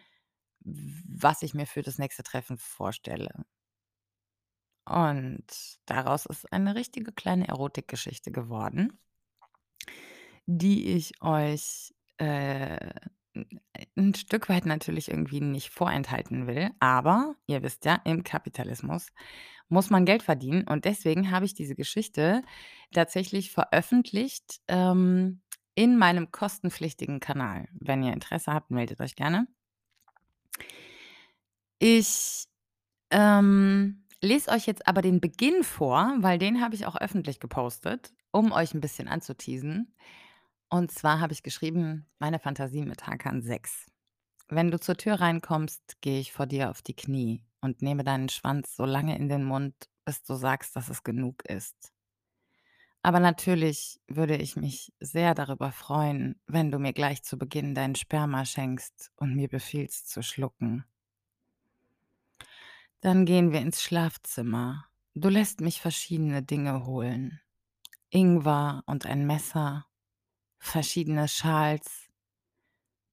was 0.61 1.42
ich 1.42 1.55
mir 1.55 1.66
für 1.66 1.82
das 1.82 1.99
nächste 1.99 2.22
Treffen 2.24 2.59
vorstelle. 2.59 3.45
Und 4.86 5.45
daraus 5.86 6.24
ist 6.26 6.51
eine 6.53 6.74
richtige 6.74 7.12
kleine 7.12 7.49
Erotikgeschichte 7.49 8.30
geworden 8.32 8.99
die 10.47 10.86
ich 10.95 11.20
euch, 11.22 11.95
äh, 12.18 12.90
'n 13.35 13.61
'n 13.97 14.14
Stück 14.14 14.49
weit 14.49 14.66
natürlich 14.66 15.09
irgendwie 15.11 15.41
nicht 15.41 15.70
vorenthalten 15.70 16.47
will, 16.47 16.70
aber 16.80 17.35
ihr 17.47 17.62
wisst 17.62 17.85
ja, 17.85 18.01
im 18.05 18.24
Kapitalismus 18.24 19.09
muss 19.68 19.91
man 19.91 20.05
Geld 20.07 20.22
verdienen 20.22 20.64
und 20.68 20.85
deswegen 20.87 21.30
habe 21.30 21.47
ich 21.47 21.55
diese 21.55 21.74
Geschichte 21.76 22.43
tatsächlich 22.93 23.51
veröffentlicht, 23.53 24.61
ähm, 24.68 25.43
in 25.76 25.99
meinem 25.99 26.30
kostenpflichtigen 26.32 27.20
Kanal. 27.20 27.66
Wenn 27.72 28.03
ihr 28.05 28.12
Interesse 28.14 28.53
habt, 28.55 28.70
meldet 28.70 29.01
euch 29.01 29.16
gerne. 29.16 29.47
Ich, 31.82 32.47
ähm, 33.11 34.07
lese 34.22 34.51
euch 34.51 34.66
jetzt 34.66 34.87
aber 34.89 35.03
den 35.03 35.20
Beginn 35.20 35.64
vor, 35.64 36.14
weil 36.18 36.39
den 36.39 36.61
habe 36.62 36.74
ich 36.74 36.87
auch 36.87 36.97
öffentlich 36.97 37.41
gepostet, 37.41 38.12
um 38.32 38.53
euch 38.53 38.74
'n 38.74 38.80
bisschen 38.80 39.09
anzuteasen. 39.09 39.95
Und 40.75 40.91
zwar 40.91 41.20
habe 41.20 41.33
ich 41.33 41.45
geschrieben: 41.45 42.05
„Meine 42.18 42.41
Fantasie 42.41 42.85
mit 42.85 43.07
Hakan 43.07 43.43
6. 43.43 43.87
Wenn 44.49 44.72
du 44.72 44.81
zur 44.81 44.97
Tür 44.97 45.20
reinkommst, 45.20 46.01
gehe 46.01 46.18
ich 46.18 46.33
vor 46.33 46.47
dir 46.47 46.68
auf 46.68 46.83
die 46.83 46.97
Knie 46.97 47.45
und 47.61 47.81
nehme 47.81 48.03
deinen 48.03 48.29
Schwanz 48.29 48.75
so 48.75 48.85
lange 48.85 49.16
in 49.16 49.29
den 49.29 49.45
Mund, 49.45 49.77
bis 50.05 50.25
du 50.25 50.35
sagst, 50.35 50.75
dass 50.75 50.89
es 50.89 51.05
genug 51.05 51.45
ist. 51.45 51.93
Aber 53.03 53.20
natürlich 53.20 54.01
würde 54.09 54.35
ich 54.37 54.57
mich 54.57 54.93
sehr 54.99 55.37
darüber 55.37 55.70
freuen, 55.70 56.41
wenn 56.49 56.72
du 56.72 56.81
mir 56.81 56.93
gleich 56.93 57.22
zu 57.22 57.39
Beginn 57.39 57.77
dein 57.77 57.95
Sperma 57.95 58.45
schenkst 58.45 59.12
und 59.14 59.37
mir 59.37 59.47
befiehlst 59.47 60.11
zu 60.11 60.25
schlucken.“ 60.25 60.85
Dann 63.01 63.27
gehen 63.27 63.53
wir 63.53 63.61
ins 63.61 63.81
Schlafzimmer. 63.81 64.87
Du 65.14 65.29
lässt 65.29 65.61
mich 65.61 65.81
verschiedene 65.81 66.43
Dinge 66.43 66.85
holen. 66.85 67.41
Ingwer 68.11 68.83
und 68.87 69.07
ein 69.07 69.27
Messer, 69.27 69.87
verschiedene 70.65 71.29
Schals 71.29 72.09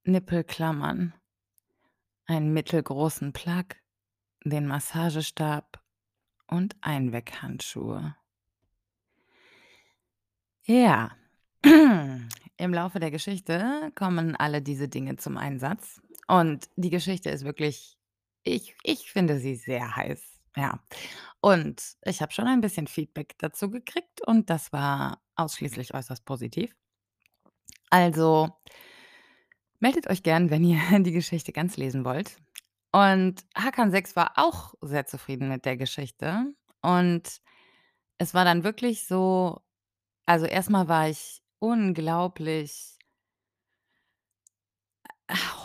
Nippelklammern 0.04 1.14
einen 2.26 2.54
mittelgroßen 2.54 3.34
Plug, 3.34 3.66
den 4.43 4.68
Massagestab 4.68 5.84
und 6.47 6.76
Einweghandschuhe. 6.82 8.16
Ja, 10.64 11.12
im 11.64 12.74
Laufe 12.74 12.99
der 12.99 13.12
Geschichte 13.12 13.91
kommen 13.95 14.36
alle 14.36 14.62
diese 14.62 14.88
Dinge 14.88 15.18
zum 15.18 15.38
Einsatz 15.38 16.02
und 16.28 16.70
die 16.78 16.89
Geschichte 16.89 17.30
ist 17.30 17.43
wirklich 17.43 17.97
ich 18.43 18.76
ich 18.84 19.12
finde 19.12 19.39
sie 19.39 19.56
sehr 19.56 19.95
heiß, 19.95 20.41
ja. 20.56 20.80
Und 21.41 21.97
ich 22.04 22.22
habe 22.22 22.32
schon 22.32 22.47
ein 22.47 22.62
bisschen 22.62 22.88
Feedback 22.88 23.36
dazu 23.39 23.70
gekriegt 23.70 24.26
und 24.26 24.49
das 24.49 24.72
war 24.72 25.22
ausschließlich 25.36 25.93
äußerst 25.93 26.26
positiv. 26.26 26.76
Also 27.91 28.57
meldet 29.79 30.07
euch 30.09 30.23
gern, 30.23 30.49
wenn 30.49 30.63
ihr 30.63 30.79
die 30.99 31.11
Geschichte 31.11 31.51
ganz 31.51 31.77
lesen 31.77 32.05
wollt. 32.05 32.37
Und 32.91 33.45
Hakan 33.55 33.91
6 33.91 34.15
war 34.15 34.33
auch 34.35 34.73
sehr 34.81 35.05
zufrieden 35.05 35.49
mit 35.49 35.65
der 35.65 35.77
Geschichte 35.77 36.45
und 36.81 37.23
es 38.19 38.33
war 38.33 38.45
dann 38.45 38.63
wirklich 38.63 39.07
so 39.07 39.61
also, 40.27 40.45
erst 40.47 40.69
mal 40.71 40.87
war 40.89 41.09
ich 41.09 41.41
unglaublich 41.59 42.97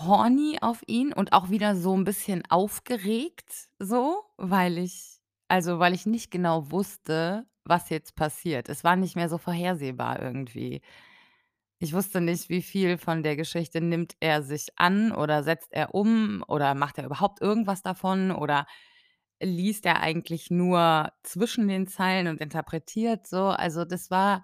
horny 0.06 0.58
auf 0.60 0.82
ihn 0.86 1.12
und 1.12 1.32
auch 1.32 1.50
wieder 1.50 1.74
so 1.76 1.94
'n 1.94 2.04
bisschen 2.04 2.42
aufgeregt 2.50 3.68
so, 3.78 4.22
weil 4.36 4.78
ich 4.78 5.14
also, 5.48 5.78
weil 5.78 5.94
ich 5.94 6.06
nicht 6.06 6.30
genau 6.32 6.70
wusste, 6.72 7.46
was 7.64 7.88
jetzt 7.90 8.16
passiert. 8.16 8.68
Es 8.68 8.82
war 8.84 8.96
nicht 8.96 9.14
mehr 9.16 9.28
so 9.28 9.38
vorhersehbar 9.38 10.20
irgendwie. 10.20 10.80
Ich 11.82 11.92
wusste 11.92 12.22
nicht, 12.22 12.48
wie 12.48 12.62
viel 12.62 12.96
von 12.96 13.22
der 13.22 13.36
Geschichte 13.36 13.82
nimmt 13.82 14.14
er 14.20 14.42
sich 14.42 14.68
an 14.76 15.12
oder 15.12 15.42
setzt 15.42 15.72
er 15.72 15.94
um 15.94 16.42
oder 16.48 16.74
macht 16.74 16.96
er 16.96 17.04
überhaupt 17.04 17.42
irgendwas 17.42 17.82
davon 17.82 18.30
oder 18.30 18.66
liest 19.42 19.84
er 19.84 20.00
eigentlich 20.00 20.50
nur 20.50 21.12
zwischen 21.22 21.68
den 21.68 21.86
Zeilen 21.86 22.28
und 22.28 22.40
interpretiert 22.40 23.26
so. 23.26 23.48
Also, 23.48 23.84
das 23.84 24.10
war 24.10 24.42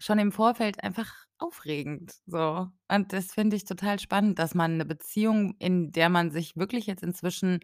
schon 0.00 0.18
im 0.18 0.32
Vorfeld 0.32 0.82
einfach 0.82 1.10
aufregend 1.38 2.14
so. 2.26 2.68
Und 2.88 3.12
das 3.12 3.32
finde 3.32 3.56
ich 3.56 3.64
total 3.64 3.98
spannend, 4.00 4.38
dass 4.38 4.54
man 4.54 4.76
'ne 4.76 4.84
Beziehung, 4.84 5.54
in 5.58 5.92
der 5.92 6.08
man 6.08 6.30
sich 6.30 6.56
wirklich 6.56 6.86
jetzt 6.86 7.02
inzwischen 7.02 7.60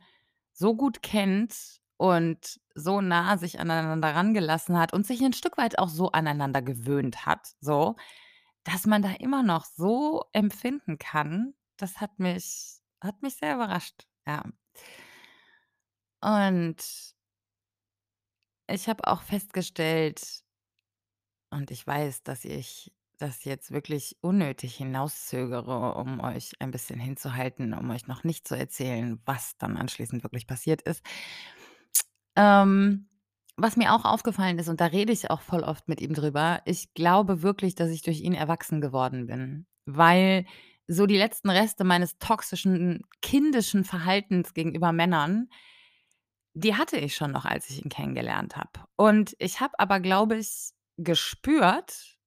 so 0.52 0.74
gut 0.76 1.02
kennt 1.02 1.80
und 1.96 2.60
so 2.74 3.00
nah 3.00 3.36
sich 3.38 3.60
aneinander 3.60 4.14
rangelassen 4.14 4.78
hat 4.78 4.92
und 4.92 5.06
sich 5.06 5.20
'n 5.22 5.32
Stück 5.32 5.58
weit 5.58 5.78
auch 5.78 5.88
so 5.88 6.12
aneinander 6.12 6.62
gewöhnt 6.62 7.26
hat, 7.26 7.48
so, 7.60 7.96
dass 8.64 8.86
man 8.86 9.02
da 9.02 9.12
immer 9.12 9.42
noch 9.42 9.64
so 9.64 10.24
empfinden 10.32 10.98
kann. 10.98 11.54
Das 11.76 12.00
hat 12.00 12.18
mich 12.18 12.78
hat 13.02 13.22
mich 13.22 13.36
sehr 13.36 13.54
überrascht, 13.54 14.06
ja. 14.26 14.42
Und 16.22 17.14
ich 18.68 18.88
habe 18.88 19.06
auch 19.06 19.22
festgestellt 19.22 20.42
und 21.50 21.70
ich 21.70 21.86
weiß, 21.86 22.22
dass 22.22 22.44
ich 22.44 22.92
das 23.18 23.44
jetzt 23.44 23.70
wirklich 23.70 24.16
unnötig 24.22 24.76
hinauszögere, 24.76 25.94
um 25.94 26.20
euch 26.20 26.52
ein 26.60 26.70
bisschen 26.70 26.98
hinzuhalten, 26.98 27.74
um 27.74 27.90
euch 27.90 28.06
noch 28.06 28.24
nicht 28.24 28.48
zu 28.48 28.56
erzählen, 28.56 29.20
was 29.26 29.56
dann 29.58 29.76
anschließend 29.76 30.22
wirklich 30.22 30.46
passiert 30.46 30.80
ist. 30.82 31.02
Ähm, 32.36 33.09
was 33.62 33.76
mir 33.76 33.94
auch 33.94 34.04
aufgefallen 34.04 34.58
ist, 34.58 34.68
und 34.68 34.80
da 34.80 34.86
rede 34.86 35.12
ich 35.12 35.30
auch 35.30 35.40
voll 35.40 35.62
oft 35.62 35.88
mit 35.88 36.00
ihm 36.00 36.14
drüber, 36.14 36.62
ich 36.64 36.94
glaube 36.94 37.42
wirklich, 37.42 37.74
dass 37.74 37.90
ich 37.90 38.02
durch 38.02 38.20
ihn 38.20 38.34
erwachsen 38.34 38.80
geworden 38.80 39.26
bin, 39.26 39.66
weil 39.86 40.46
so 40.86 41.06
die 41.06 41.18
letzten 41.18 41.50
Reste 41.50 41.84
meines 41.84 42.18
toxischen, 42.18 43.02
kindischen 43.22 43.84
Verhaltens 43.84 44.54
gegenüber 44.54 44.92
Männern 44.92 45.48
die 46.54 46.74
hatte 46.74 46.96
ich 46.96 47.14
schon 47.14 47.32
noch, 47.32 47.44
als 47.44 47.70
ich 47.70 47.84
ihn 47.84 47.90
kennengelernt 47.90 48.56
habe. 48.56 48.70
Und 48.96 49.34
ich 49.38 49.60
habe 49.60 49.78
aber, 49.78 50.00
glaube 50.00 50.36
ich, 50.36 50.72
gespürt 50.96 52.18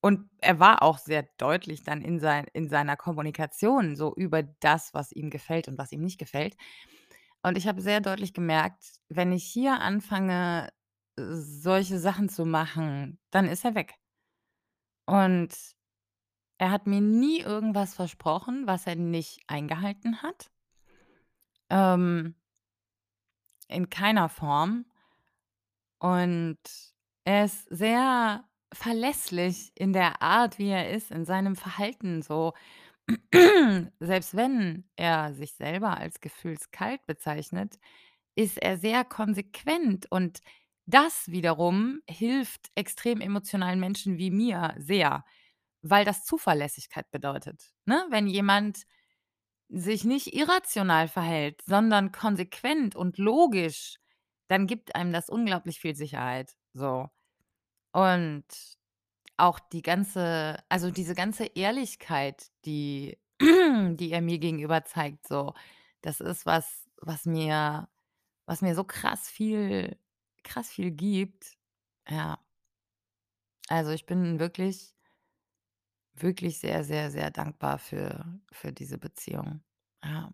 und 0.00 0.30
er 0.38 0.58
war 0.58 0.82
auch 0.82 0.98
sehr 0.98 1.24
deutlich 1.38 1.82
dann 1.84 2.02
in 2.02 2.18
sei 2.18 2.44
in 2.54 2.68
seiner 2.68 2.96
Kommunikation 2.96 3.96
so 3.96 4.14
über 4.14 4.42
das, 4.42 4.94
was 4.94 5.12
ihm 5.12 5.30
gefällt 5.30 5.68
und 5.68 5.78
was 5.78 5.92
ihm 5.92 6.00
nicht 6.00 6.18
gefällt. 6.18 6.56
Und 7.42 7.58
ich 7.58 7.66
habe 7.66 7.80
sehr 7.82 8.00
deutlich 8.00 8.34
gemerkt, 8.34 8.84
wenn 9.08 9.32
ich 9.32 9.44
hier 9.44 9.80
anfange, 9.80 10.70
solche 11.16 11.98
Sachen 11.98 12.28
zu 12.28 12.44
machen, 12.44 13.18
dann 13.30 13.46
ist 13.46 13.64
er 13.64 13.74
weg. 13.74 13.94
Und 15.06 15.54
er 16.58 16.70
hat 16.70 16.86
mir 16.86 17.00
nie 17.00 17.40
irgendwas 17.40 17.94
versprochen, 17.94 18.66
was 18.66 18.86
er 18.86 18.96
nicht 18.96 19.40
eingehalten 19.48 20.22
hat. 20.22 20.50
Ähm 21.70 22.34
in 23.72 23.90
keiner 23.90 24.28
Form. 24.28 24.86
Und 25.98 26.58
er 27.24 27.44
ist 27.44 27.66
sehr 27.70 28.44
verlässlich 28.72 29.72
in 29.74 29.92
der 29.92 30.22
Art, 30.22 30.58
wie 30.58 30.68
er 30.68 30.90
ist, 30.90 31.10
in 31.10 31.24
seinem 31.24 31.56
Verhalten 31.56 32.22
so. 32.22 32.54
Selbst 34.00 34.36
wenn 34.36 34.84
er 34.96 35.34
sich 35.34 35.54
selber 35.54 35.96
als 35.96 36.20
gefühlskalt 36.20 37.04
bezeichnet, 37.06 37.78
ist 38.34 38.58
er 38.58 38.78
sehr 38.78 39.04
konsequent 39.04 40.10
und 40.10 40.40
das 40.92 41.28
wiederum 41.28 42.00
hilft 42.08 42.70
extrem 42.76 43.20
emotionalen 43.20 43.80
Menschen 43.80 44.18
wie 44.18 44.30
mir 44.30 44.74
sehr, 44.78 45.24
weil 45.82 46.04
das 46.04 46.24
Zuverlässigkeit 46.24 47.10
bedeutet, 47.10 47.72
ne? 47.86 48.06
Wenn 48.10 48.26
jemand 48.28 48.84
sich 49.70 50.04
nicht 50.04 50.34
irrational 50.34 51.08
verhält, 51.08 51.62
sondern 51.66 52.12
konsequent 52.12 52.96
und 52.96 53.18
logisch, 53.18 53.96
dann 54.48 54.66
gibt 54.66 54.94
einem 54.96 55.12
das 55.12 55.28
unglaublich 55.30 55.80
viel 55.80 55.96
Sicherheit, 55.96 56.54
so. 56.74 57.08
Und 57.92 58.44
auch 59.36 59.58
die 59.60 59.82
ganze 59.82 60.58
also, 60.68 60.90
diese 60.90 61.14
ganze 61.14 61.46
Ehrlichkeit, 61.46 62.48
die 62.64 63.18
die 63.40 64.10
er 64.12 64.22
mir 64.22 64.38
gegenüber 64.38 64.84
zeigt, 64.84 65.26
so, 65.28 65.54
das 66.02 66.20
ist 66.20 66.46
was, 66.46 66.88
was 67.00 67.24
mir 67.26 67.88
was 68.46 68.62
mir 68.62 68.74
so 68.76 68.84
krass 68.84 69.28
viel 69.30 69.98
krass 70.44 70.70
viel 70.70 70.90
gibt. 70.90 71.56
Ja. 72.08 72.38
Also, 73.68 73.90
ich 73.90 74.06
bin 74.06 74.38
wirklich 74.38 74.92
wirklich 76.14 76.58
sehr, 76.58 76.84
sehr, 76.84 77.10
sehr 77.10 77.30
dankbar 77.30 77.78
für 77.78 78.40
für 78.52 78.72
diese 78.72 78.98
Beziehung. 78.98 79.62
Ja. 80.04 80.32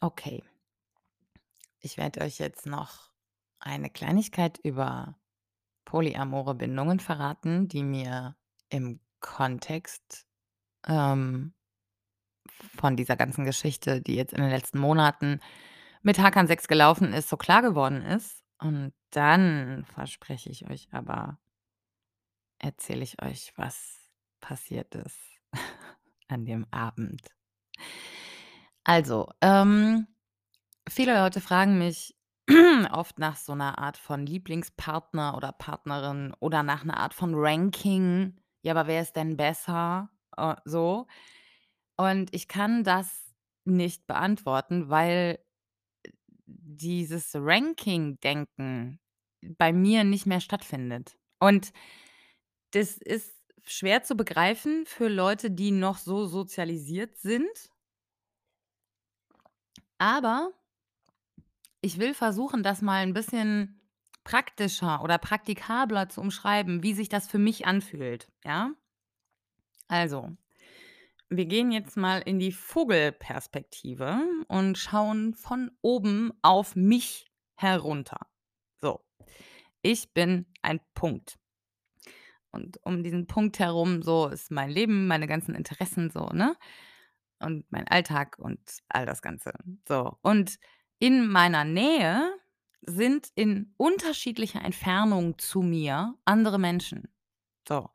Okay. 0.00 0.42
Ich 1.80 1.96
werde 1.96 2.20
euch 2.22 2.38
jetzt 2.38 2.66
noch 2.66 3.10
eine 3.58 3.90
Kleinigkeit 3.90 4.58
über 4.58 5.18
polyamore 5.84 6.54
Bindungen 6.54 7.00
verraten, 7.00 7.68
die 7.68 7.82
mir 7.82 8.36
im 8.68 9.00
Kontext, 9.20 10.26
ähm, 10.86 11.54
von 12.76 12.96
dieser 12.96 13.16
ganzen 13.16 13.44
Geschichte, 13.44 14.00
die 14.00 14.14
jetzt 14.16 14.32
in 14.32 14.40
den 14.40 14.50
letzten 14.50 14.78
Monaten 14.78 15.40
mit 16.06 16.20
Hakan 16.20 16.46
6 16.46 16.68
gelaufen 16.68 17.12
ist, 17.12 17.28
so 17.28 17.36
klar 17.36 17.62
geworden 17.62 18.02
ist. 18.02 18.44
Und 18.60 18.92
dann 19.10 19.84
verspreche 19.92 20.50
ich 20.50 20.70
euch 20.70 20.88
aber 20.92 21.38
erzähle 22.58 23.02
ich 23.02 23.22
euch, 23.22 23.52
was 23.56 24.10
passiert 24.40 24.94
ist 24.94 25.18
an 26.28 26.44
dem 26.44 26.66
Abend. 26.70 27.22
Also, 28.84 29.28
ähm, 29.40 30.06
viele 30.88 31.18
Leute 31.20 31.40
fragen 31.40 31.78
mich 31.78 32.16
oft 32.92 33.18
nach 33.18 33.36
so 33.36 33.54
'ner 33.54 33.78
Art 33.78 33.98
von 33.98 34.26
Lieblingspartner 34.26 35.36
oder 35.36 35.52
Partnerin 35.52 36.34
oder 36.40 36.62
nach 36.62 36.84
'ner 36.84 36.98
Art 36.98 37.14
von 37.14 37.32
Ranking. 37.36 38.36
Ja, 38.62 38.72
aber 38.74 38.86
wer 38.88 39.02
ist 39.02 39.16
denn 39.16 39.36
besser? 39.36 40.10
Äh, 40.36 40.56
so. 40.64 41.06
Und 41.96 42.34
ich 42.34 42.48
kann 42.48 42.84
das 42.84 43.34
nicht 43.64 44.06
beantworten, 44.06 44.90
weil 44.90 45.38
dieses 46.66 47.32
Ranking-Denken 47.34 48.98
bei 49.58 49.72
mir 49.72 50.04
nicht 50.04 50.26
mehr 50.26 50.40
stattfindet. 50.40 51.16
Und 51.40 51.72
das 52.72 52.96
ist 52.98 53.34
schwer 53.64 54.02
zu 54.02 54.14
begreifen 54.16 54.84
für 54.86 55.08
Leute, 55.08 55.50
die 55.50 55.70
noch 55.72 55.98
so 55.98 56.26
sozialisiert 56.26 57.16
sind. 57.18 57.48
Aber 60.00 60.52
ich 61.80 61.98
will 61.98 62.14
versuchen, 62.14 62.62
das 62.62 62.82
mal 62.82 63.02
'n 63.02 63.14
bisschen 63.14 63.80
praktischer 64.24 65.02
oder 65.02 65.18
praktikabler 65.18 66.08
zu 66.08 66.20
umschreiben, 66.20 66.82
wie 66.82 66.94
sich 66.94 67.08
das 67.08 67.28
für 67.28 67.38
mich 67.38 67.66
anfühlt, 67.66 68.28
ja? 68.44 68.72
Also, 69.90 70.36
wir 71.28 71.46
gehen 71.46 71.72
jetzt 71.72 71.96
mal 71.96 72.20
in 72.20 72.38
die 72.38 72.52
Vogelperspektive 72.52 74.20
und 74.48 74.78
schauen 74.78 75.34
von 75.34 75.70
oben 75.82 76.32
auf 76.42 76.76
mich 76.76 77.26
herunter. 77.56 78.28
So, 78.80 79.04
ich 79.82 80.12
bin 80.12 80.46
ein 80.62 80.80
Punkt. 80.94 81.36
Und 82.52 82.78
um 82.84 83.02
diesen 83.02 83.26
Punkt 83.26 83.58
herum 83.58 84.02
so 84.02 84.28
ist 84.28 84.50
mein 84.50 84.70
Leben, 84.70 85.06
meine 85.06 85.26
ganzen 85.26 85.54
Interessen 85.54 86.10
so, 86.10 86.26
ne? 86.26 86.56
Und 87.38 87.70
mein 87.70 87.86
Alltag 87.86 88.38
und 88.38 88.58
all 88.88 89.04
das 89.04 89.20
Ganze, 89.20 89.52
so. 89.86 90.16
Und 90.22 90.58
in 90.98 91.28
meiner 91.28 91.64
Nähe 91.64 92.32
sind 92.82 93.28
in 93.34 93.74
unterschiedlicher 93.76 94.64
Entfernung 94.64 95.38
zu 95.38 95.60
mir 95.60 96.14
andere 96.24 96.58
Menschen. 96.58 97.08
So, 97.68 97.90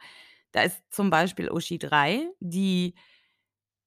da 0.52 0.64
ist 0.64 0.82
zum 0.92 1.10
Beispiel 1.10 1.50
Uschi 1.50 1.80
3, 1.80 2.30
die 2.40 2.94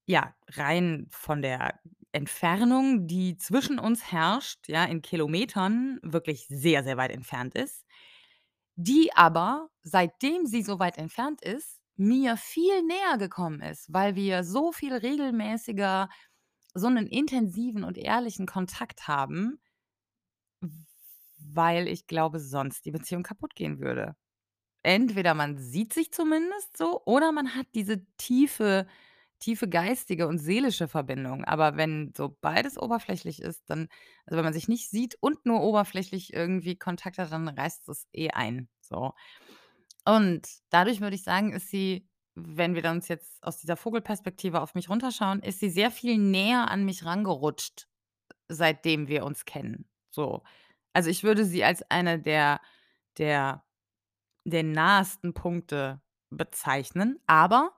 ja, 0.07 0.35
rein 0.49 1.07
von 1.11 1.43
der 1.43 1.81
Entfernung, 2.13 3.07
die 3.07 3.37
zwischen 3.39 3.79
uns 3.79 4.13
herrscht, 4.13 4.69
ja, 4.69 4.85
in 4.85 5.03
Kilometern 5.03 5.99
wirklich 6.03 6.47
sehr, 6.49 6.85
sehr 6.85 6.97
weit 6.97 7.11
entfernt 7.11 7.55
ist, 7.55 7.85
die 8.77 9.13
aber, 9.15 9.71
seitdem 9.83 10.47
sie 10.47 10.63
so 10.63 10.79
weit 10.81 10.99
entfernt 10.99 11.43
ist, 11.43 11.81
mir 11.97 12.37
viel 12.39 12.83
näher 12.85 13.19
gekommen 13.19 13.61
ist, 13.63 13.93
weil 13.93 14.17
wir 14.17 14.45
so 14.45 14.73
viel 14.73 14.95
regelmäßiger 14.95 16.09
so 16.75 16.91
'nen 16.91 17.07
intensiven 17.09 17.85
und 17.85 17.99
ehrlichen 17.99 18.47
Kontakt 18.47 19.09
haben 19.09 19.61
weil 21.39 21.89
ich 21.89 22.07
glaube, 22.07 22.41
sonst 22.41 22.85
die 22.87 22.91
Beziehung 22.91 23.23
kaputtgehen 23.23 23.79
würde. 23.81 24.17
Entweder 24.85 25.35
man 25.35 25.59
sieht 25.59 25.93
sich 25.95 26.13
zumindest 26.13 26.77
so 26.77 27.03
oder 27.07 27.33
man 27.33 27.55
hat 27.57 27.67
diese 27.75 28.05
tiefe 28.19 28.87
tiefe 29.45 29.69
geistige 29.69 30.27
und 30.29 30.39
seelische 30.39 30.89
Verbindung. 30.89 31.45
Aber 31.45 31.77
wenn 31.77 32.13
so 32.17 32.37
beides 32.41 32.79
oberflächlich 32.81 33.43
ist, 33.43 33.65
dann 33.69 33.89
also, 34.27 34.37
wenn 34.39 34.45
man 34.45 34.55
sich 34.55 34.69
nicht 34.69 34.91
sieht 34.91 35.17
und 35.21 35.47
nur 35.47 35.63
oberflächlich 35.63 36.33
irgendwie 36.33 36.77
Kontakt 36.79 37.19
hat, 37.19 37.33
dann 37.33 37.49
reißt 37.49 37.89
es 37.89 38.07
eh 38.13 38.31
ein, 38.31 38.69
so. 38.81 39.13
Und 40.05 40.47
dadurch 40.71 41.01
würde 41.01 41.17
ich 41.17 41.23
sagen, 41.23 41.53
ist 41.53 41.69
sie, 41.69 42.09
wenn 42.35 42.75
wir 42.75 42.85
uns 42.91 43.09
jetzt 43.09 43.43
aus 43.43 43.59
dieser 43.59 43.77
Vogelperspektive 43.77 44.61
auf 44.61 44.75
mich 44.75 44.89
runterschauen, 44.91 45.41
ist 45.41 45.61
sie 45.61 45.71
sehr 45.71 45.91
viel 45.91 46.19
näher 46.19 46.71
an 46.71 46.85
mich 46.85 47.05
rangerutscht, 47.05 47.87
seitdem 48.49 49.09
wir 49.09 49.25
uns 49.25 49.45
kennen, 49.47 49.89
so. 50.11 50.43
Also, 50.95 51.11
ich 51.11 51.25
würde 51.25 51.45
sie 51.45 51.65
als 51.65 51.83
eine 51.91 52.21
der 52.21 52.61
der 53.19 53.65
der 54.45 54.63
nahesten 54.65 55.35
Punkte 55.35 56.03
bezeichnen, 56.31 57.21
aber 57.27 57.73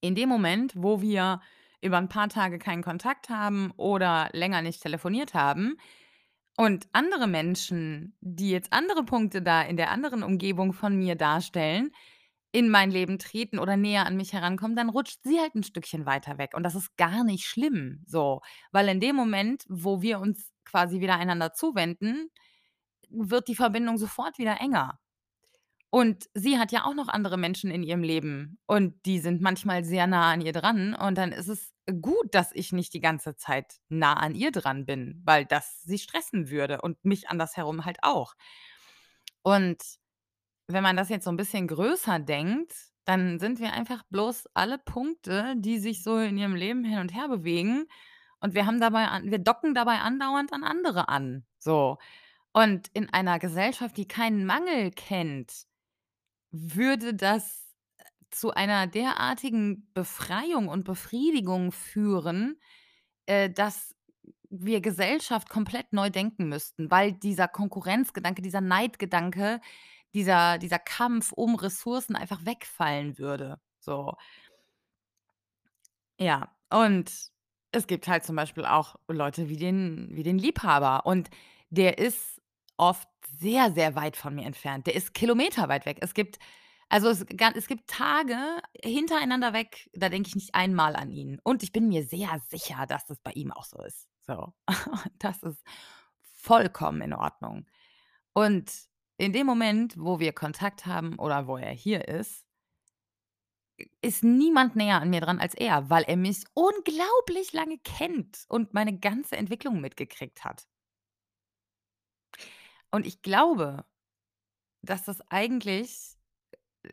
in 0.00 0.14
dem 0.14 0.28
Moment, 0.28 0.72
wo 0.76 1.00
wir 1.02 1.40
über 1.82 1.98
'n 1.98 2.08
paar 2.08 2.28
Tage 2.28 2.58
keinen 2.58 2.82
Kontakt 2.82 3.28
haben 3.30 3.72
oder 3.76 4.28
länger 4.32 4.62
nicht 4.62 4.82
telefoniert 4.82 5.34
haben 5.34 5.76
und 6.56 6.88
andere 6.92 7.28
Menschen, 7.28 8.16
die 8.20 8.50
jetzt 8.50 8.72
andere 8.72 9.04
Punkte 9.04 9.42
da 9.42 9.62
in 9.62 9.76
der 9.78 9.90
anderen 9.92 10.22
Umgebung 10.24 10.72
von 10.74 10.96
mir 10.98 11.16
darstellen, 11.16 11.92
in 12.52 12.70
mein 12.70 12.90
Leben 12.92 13.18
treten 13.18 13.58
oder 13.60 13.76
näher 13.76 14.06
an 14.06 14.16
mich 14.16 14.32
herankommen, 14.34 14.76
dann 14.76 14.90
rutscht 14.90 15.20
sie 15.24 15.40
halt 15.40 15.54
'n 15.56 15.62
Stückchen 15.64 16.06
weiter 16.06 16.38
weg 16.38 16.52
und 16.56 16.64
das 16.64 16.74
ist 16.76 16.96
gar 16.98 17.24
nicht 17.24 17.46
schlimm, 17.46 18.02
so. 18.06 18.40
Weil 18.72 18.88
in 18.88 19.00
dem 19.00 19.16
Moment, 19.16 19.64
wo 19.68 20.02
wir 20.02 20.20
uns 20.20 20.50
quasi 20.66 21.00
wieder 21.00 21.16
einander 21.18 21.52
zuwenden, 21.54 22.30
wird 23.10 23.48
die 23.48 23.56
Verbindung 23.56 23.98
sofort 23.98 24.38
wieder 24.38 24.60
enger. 24.60 24.98
Und 25.92 26.28
sie 26.34 26.58
hat 26.58 26.70
ja 26.70 26.84
auch 26.84 26.94
noch 26.94 27.08
andere 27.08 27.38
Menschen 27.38 27.70
in 27.70 27.82
ihrem 27.82 28.02
Leben 28.02 28.58
und 28.66 28.94
die 29.06 29.20
sind 29.20 29.40
manchmal 29.40 29.84
sehr 29.84 30.06
nah 30.06 30.30
an 30.32 30.42
ihr 30.42 30.52
dran 30.52 30.94
und 30.94 31.16
dann 31.16 31.32
ist 31.32 31.48
es 31.48 31.72
gut, 32.02 32.34
dass 32.34 32.52
ich 32.52 32.72
nicht 32.72 32.92
die 32.92 33.00
ganze 33.00 33.36
Zeit 33.36 33.76
nah 33.88 34.12
an 34.12 34.34
ihr 34.34 34.50
dran 34.52 34.84
bin, 34.84 35.22
weil 35.24 35.46
das 35.46 35.80
sie 35.82 35.98
stressen 35.98 36.50
würde 36.50 36.82
und 36.82 37.02
mich 37.06 37.30
andersherum 37.30 37.86
halt 37.86 37.98
auch. 38.02 38.34
Und 39.46 39.82
wenn 40.68 40.82
man 40.82 40.96
das 40.96 41.08
jetzt 41.10 41.24
so 41.24 41.30
'n 41.30 41.36
bisschen 41.38 41.68
größer 41.68 42.18
denkt, 42.20 42.74
dann 43.06 43.38
sind 43.40 43.60
wir 43.60 43.72
einfach 43.74 44.04
bloß 44.10 44.48
alle 44.54 44.78
Punkte, 44.78 45.54
die 45.58 45.78
sich 45.78 46.02
so 46.04 46.18
in 46.18 46.38
ihrem 46.38 46.54
Leben 46.56 46.84
hin 46.84 46.98
und 47.00 47.14
her 47.14 47.28
bewegen 47.28 47.86
und 48.40 48.54
wir 48.54 48.66
haben 48.66 48.80
dabei 48.80 49.06
wir 49.24 49.38
docken 49.40 49.74
dabei 49.74 49.98
andauernd 50.00 50.52
an 50.54 50.64
andere 50.64 51.08
an, 51.08 51.46
so. 51.58 51.98
Und 52.54 52.88
in 52.94 53.10
einer 53.12 53.38
Gesellschaft, 53.40 53.96
die 53.98 54.08
keinen 54.08 54.46
Mangel 54.46 54.90
kennt, 54.92 55.67
würde 56.50 57.14
das, 57.14 57.74
äh, 57.98 58.04
zu 58.30 58.52
einer 58.52 58.86
derartigen 58.86 59.90
Befreiung 59.94 60.68
und 60.68 60.84
Befriedigung 60.84 61.72
führen, 61.72 62.58
äh, 63.26 63.50
dass 63.50 63.94
wir 64.50 64.80
Gesellschaft 64.80 65.50
komplett 65.50 65.92
neu 65.92 66.10
denken 66.10 66.48
müssten, 66.48 66.90
weil 66.90 67.12
dieser 67.12 67.48
Konkurrenzgedanke, 67.48 68.42
dieser 68.42 68.60
Neidgedanke, 68.62 69.60
dieser 70.14 70.58
dieser 70.58 70.78
Kampf 70.78 71.32
um 71.32 71.54
Ressourcen 71.56 72.16
einfach 72.16 72.44
wegfallen 72.46 73.18
würde, 73.18 73.60
so. 73.80 74.14
Ja, 76.20 76.48
und 76.70 77.10
es 77.72 77.86
gibt 77.86 78.08
halt 78.08 78.24
zum 78.24 78.36
Beispiel 78.36 78.64
auch 78.64 78.96
Leute 79.08 79.48
wie 79.48 79.56
den 79.56 80.08
wie 80.12 80.22
den 80.22 80.38
Liebhaber 80.38 81.06
und 81.06 81.30
der 81.70 81.98
ist 81.98 82.40
oft 82.76 83.08
sehr, 83.38 83.72
sehr 83.72 83.94
weit 83.94 84.16
von 84.16 84.34
mir 84.34 84.46
entfernt. 84.46 84.86
Der 84.86 84.94
ist 84.94 85.14
kilometerweit 85.14 85.86
weg. 85.86 85.98
Es 86.00 86.14
gibt 86.14 86.38
also, 86.90 87.08
es 87.10 87.26
es 87.54 87.66
gibt 87.66 87.90
Tage 87.90 88.36
hintereinander 88.82 89.52
weg, 89.52 89.90
da 89.92 90.08
denke 90.08 90.28
ich 90.28 90.34
nicht 90.34 90.54
einmal 90.54 90.96
an 90.96 91.10
ihn. 91.10 91.38
Und 91.44 91.62
ich 91.62 91.72
bin 91.72 91.88
mir 91.88 92.04
sehr 92.04 92.40
sicher, 92.48 92.86
dass 92.86 93.04
das 93.06 93.20
bei 93.20 93.32
ihm 93.32 93.52
auch 93.52 93.64
so 93.66 93.82
ist, 93.82 94.08
so. 94.26 94.54
Das 95.18 95.42
ist 95.42 95.62
vollkommen 96.22 97.02
in 97.02 97.12
Ordnung. 97.12 97.66
Und 98.32 98.72
in 99.18 99.32
dem 99.32 99.46
Moment, 99.46 99.96
wo 99.98 100.20
wir 100.20 100.32
Kontakt 100.32 100.86
haben 100.86 101.18
oder 101.18 101.46
wo 101.46 101.56
er 101.58 101.72
hier 101.72 102.08
ist 102.08 102.44
ist 104.00 104.24
niemand 104.24 104.76
näher 104.76 105.00
an 105.00 105.10
mir 105.10 105.20
dran 105.20 105.38
als 105.38 105.54
er, 105.54 105.88
weil 105.90 106.04
er 106.04 106.16
mich 106.16 106.44
unglaublich 106.54 107.52
lange 107.52 107.78
kennt 107.78 108.44
und 108.48 108.74
meine 108.74 108.98
ganze 108.98 109.36
Entwicklung 109.36 109.80
mitgekriegt 109.80 110.44
hat. 110.44 110.64
Und 112.90 113.06
ich 113.06 113.22
glaube, 113.22 113.84
dass 114.82 115.04
das 115.04 115.20
eigentlich 115.30 116.16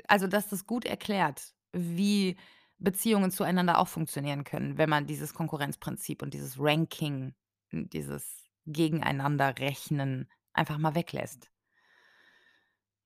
also, 0.07 0.27
dass 0.27 0.49
das 0.49 0.65
gut 0.67 0.85
erklärt, 0.85 1.53
wie 1.73 2.37
Beziehungen 2.79 3.31
zueinander 3.31 3.79
auch 3.79 3.87
funktionieren 3.87 4.43
können, 4.43 4.77
wenn 4.77 4.89
man 4.89 5.07
dieses 5.07 5.33
Konkurrenzprinzip 5.33 6.21
und 6.21 6.33
dieses 6.33 6.57
Ranking, 6.59 7.33
dieses 7.71 8.49
Gegeneinanderrechnen 8.65 10.29
einfach 10.53 10.77
mal 10.77 10.95
weglässt. 10.95 11.51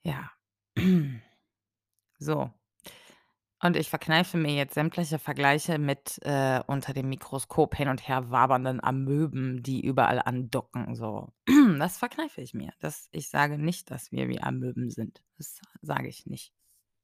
Ja. 0.04 0.32
So. 2.20 2.52
Und 3.62 3.76
ich 3.76 3.90
verkneife 3.90 4.38
mir 4.38 4.54
jetzt 4.54 4.74
sämtliche 4.74 5.20
Vergleiche 5.20 5.80
mit, 5.80 6.20
äh, 6.24 6.62
unter 6.68 6.94
dem 6.94 7.10
Mikroskop 7.10 7.76
hin 7.76 7.90
und 7.90 8.08
her 8.08 8.32
wabernden 8.32 8.82
Amöben, 8.82 9.62
die 9.64 9.86
überall 9.86 10.22
andocken, 10.24 10.96
so. 10.96 11.34
Das 11.80 11.98
verkneife 11.98 12.42
ich 12.42 12.54
mir. 12.54 12.74
Das 12.80 13.10
ich 13.12 13.30
sage 13.30 13.58
nicht, 13.58 13.92
dass 13.92 14.12
wir 14.12 14.28
wie 14.30 14.42
Amöben 14.42 14.90
sind. 14.90 15.24
Das 15.38 15.60
sage 15.82 16.08
ich 16.08 16.26
nicht. 16.26 16.54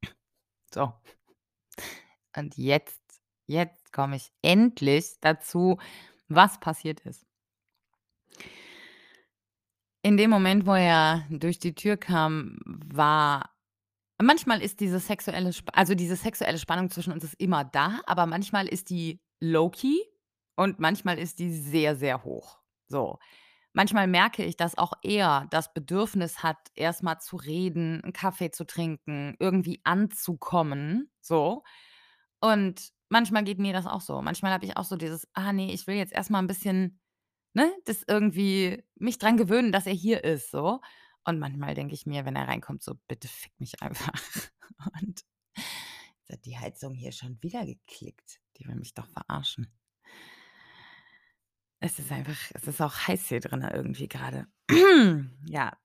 So. 0.74 0.94
Und 2.36 2.58
jetzt 2.58 3.06
jetzt 3.48 3.92
komme 3.92 4.16
ich 4.18 4.32
endlich 4.42 5.20
dazu, 5.22 5.78
was 6.28 6.60
passiert 6.60 7.02
ist. 7.02 7.26
In 10.02 10.18
dem 10.18 10.30
Moment, 10.30 10.66
wo 10.68 10.74
er 10.74 11.26
durch 11.30 11.58
die 11.60 11.74
Tür 11.74 11.98
kam, 11.98 12.60
war 12.66 13.55
manchmal 14.22 14.62
ist 14.62 14.80
diese 14.80 15.00
sexuelle 15.00 15.50
Sp 15.54 15.70
also, 15.74 15.96
diese 15.96 16.16
sexuelle 16.16 16.58
Spannung 16.60 16.90
zwischen 16.90 17.14
uns 17.14 17.24
ist 17.24 17.36
immer 17.40 17.64
da, 17.66 18.02
aber 18.08 18.26
manchmal 18.26 18.68
ist 18.68 18.90
die 18.90 19.22
low 19.42 19.70
key 19.70 19.98
und 20.56 20.80
manchmal 20.80 21.20
ist 21.20 21.40
die 21.40 21.52
sehr, 21.54 21.96
sehr 21.96 22.24
hoch, 22.24 22.60
so. 22.88 23.20
Manchmal 23.74 24.08
merke 24.08 24.44
ich, 24.46 24.58
dass 24.58 24.78
auch 24.78 24.94
er 25.04 25.48
das 25.52 25.74
Bedürfnis 25.74 26.44
hat, 26.44 26.58
erst 26.76 27.04
mal 27.04 27.20
zu 27.20 27.38
reden, 27.38 28.02
'n 28.04 28.14
Kaffee 28.14 28.52
zu 28.52 28.66
trinken, 28.66 29.36
irgendwie 29.40 29.82
anzukommen, 29.86 31.12
so. 31.22 31.64
Und 32.42 32.92
manchmal 33.10 33.44
geht 33.46 33.60
mir 33.60 33.74
das 33.74 33.88
auch 33.88 34.02
so. 34.02 34.22
Manchmal 34.24 34.54
habe 34.54 34.66
ich 34.66 34.78
auch 34.78 34.86
so 34.86 34.98
dieses: 34.98 35.28
„Ah 35.36 35.54
ne, 35.54 35.74
ich 35.74 35.88
will 35.88 35.96
jetzt 35.98 36.14
erst 36.14 36.32
mal 36.32 36.40
'n 36.42 36.48
bisschen, 36.48 37.00
ne, 37.56 37.72
das 37.86 38.04
irgendwie 38.08 38.84
mich 38.98 39.20
dran 39.20 39.38
gewöhnen, 39.38 39.72
dass 39.74 39.88
er 39.88 39.94
hier 39.94 40.24
ist“, 40.26 40.52
so. 40.52 40.82
Und 41.26 41.40
manchmal 41.40 41.74
denke 41.74 41.94
ich 41.94 42.06
mir, 42.06 42.26
wenn 42.26 42.36
er 42.36 42.48
reinkommt, 42.48 42.84
so: 42.84 42.96
„Bitte 43.08 43.28
fick 43.28 43.60
mich 43.60 43.82
einfach.“ 43.82 44.14
Und 45.02 45.26
jetzt 45.56 46.30
hat 46.32 46.46
die 46.46 46.58
Heizung 46.58 46.94
hier 46.94 47.12
schon 47.12 47.42
wieder 47.42 47.66
geklickt. 47.66 48.40
Die 48.58 48.68
will 48.68 48.76
mich 48.76 48.94
doch 48.94 49.08
verarschen. 49.08 49.68
Es 51.80 52.00
ist 52.00 52.12
einfach 52.12 52.38
es 52.54 52.68
ist 52.68 52.82
auch 52.82 52.96
heiß 53.08 53.28
hier 53.28 53.40
drinnen 53.40 53.70
irgendwie 53.72 54.08
grade. 54.08 54.48
Ja. 55.48 55.78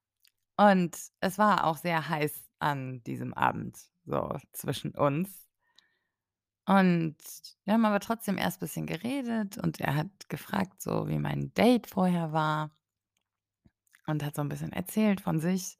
Und 0.56 0.96
es 1.20 1.38
war 1.38 1.64
auch 1.64 1.76
sehr 1.78 2.08
heiß 2.08 2.50
an 2.58 3.02
diesem 3.04 3.34
Abend, 3.34 3.78
so 4.04 4.36
zwischen 4.52 4.94
uns. 4.94 5.46
Und 6.66 7.16
wir 7.64 7.74
haben 7.74 7.84
aber 7.84 8.00
trotzdem 8.00 8.38
erst 8.38 8.60
bisschen 8.60 8.86
geredet 8.86 9.58
und 9.58 9.80
er 9.80 9.96
hat 9.96 10.28
gefragt, 10.28 10.80
so 10.82 11.08
wie 11.08 11.18
mein 11.18 11.52
Date 11.54 11.86
vorher 11.88 12.32
war 12.32 12.70
und 14.10 14.24
hat 14.24 14.36
so 14.36 14.42
'n 14.42 14.48
bisschen 14.50 14.72
erzählt 14.72 15.20
von 15.22 15.40
sich. 15.40 15.74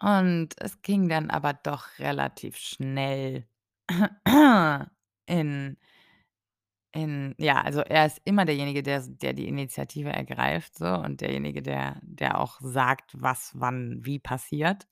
Und 0.00 0.48
es 0.58 0.82
ging 0.82 1.08
dann 1.08 1.30
aber 1.30 1.52
doch 1.54 1.86
relativ 1.98 2.56
schnell 2.56 3.46
in 5.26 5.76
in 6.94 7.34
ja, 7.38 7.60
also, 7.60 7.80
er 7.80 8.06
ist 8.06 8.20
immer 8.24 8.44
derjenige, 8.44 8.82
der 8.84 9.00
der 9.08 9.32
die 9.32 9.48
Initiative 9.48 10.10
ergreift 10.10 10.78
so 10.78 10.86
und 10.86 11.20
derjenige, 11.22 11.60
der 11.60 11.98
der 12.02 12.38
auch 12.40 12.60
sagt, 12.60 13.10
was 13.20 13.50
wann 13.54 13.98
wie 14.04 14.20
passiert. 14.20 14.86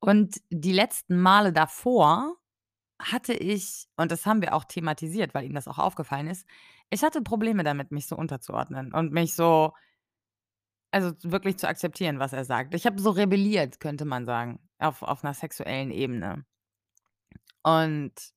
Und 0.00 0.36
die 0.50 0.72
letzten 0.72 1.20
Male 1.20 1.52
davor 1.52 2.36
hatte 3.00 3.34
ich 3.34 3.88
und 3.96 4.12
das 4.12 4.26
haben 4.26 4.42
wir 4.42 4.54
auch 4.54 4.64
thematisiert, 4.64 5.34
weil 5.34 5.44
ihm 5.46 5.54
das 5.54 5.68
auch 5.68 5.78
aufgefallen 5.78 6.28
ist 6.28 6.46
ich 6.90 7.02
hatte 7.04 7.22
Probleme 7.22 7.64
damit, 7.64 7.92
mich 7.92 8.06
so 8.08 8.16
unterzuordnen 8.16 8.92
und 8.94 9.12
mich 9.12 9.34
so 9.34 9.72
also, 10.92 11.12
wirklich 11.22 11.58
zu 11.58 11.68
akzeptieren, 11.68 12.18
was 12.18 12.32
er 12.32 12.44
sagt. 12.44 12.74
Ich 12.74 12.86
habe 12.86 13.00
so 13.00 13.10
rebelliert, 13.10 13.80
könnte 13.80 14.04
man 14.06 14.24
sagen, 14.26 14.58
auf 14.78 15.02
auf 15.02 15.22
'ner 15.22 15.34
sexuellen 15.34 15.90
Ebene. 15.90 16.44
Und 17.64 18.32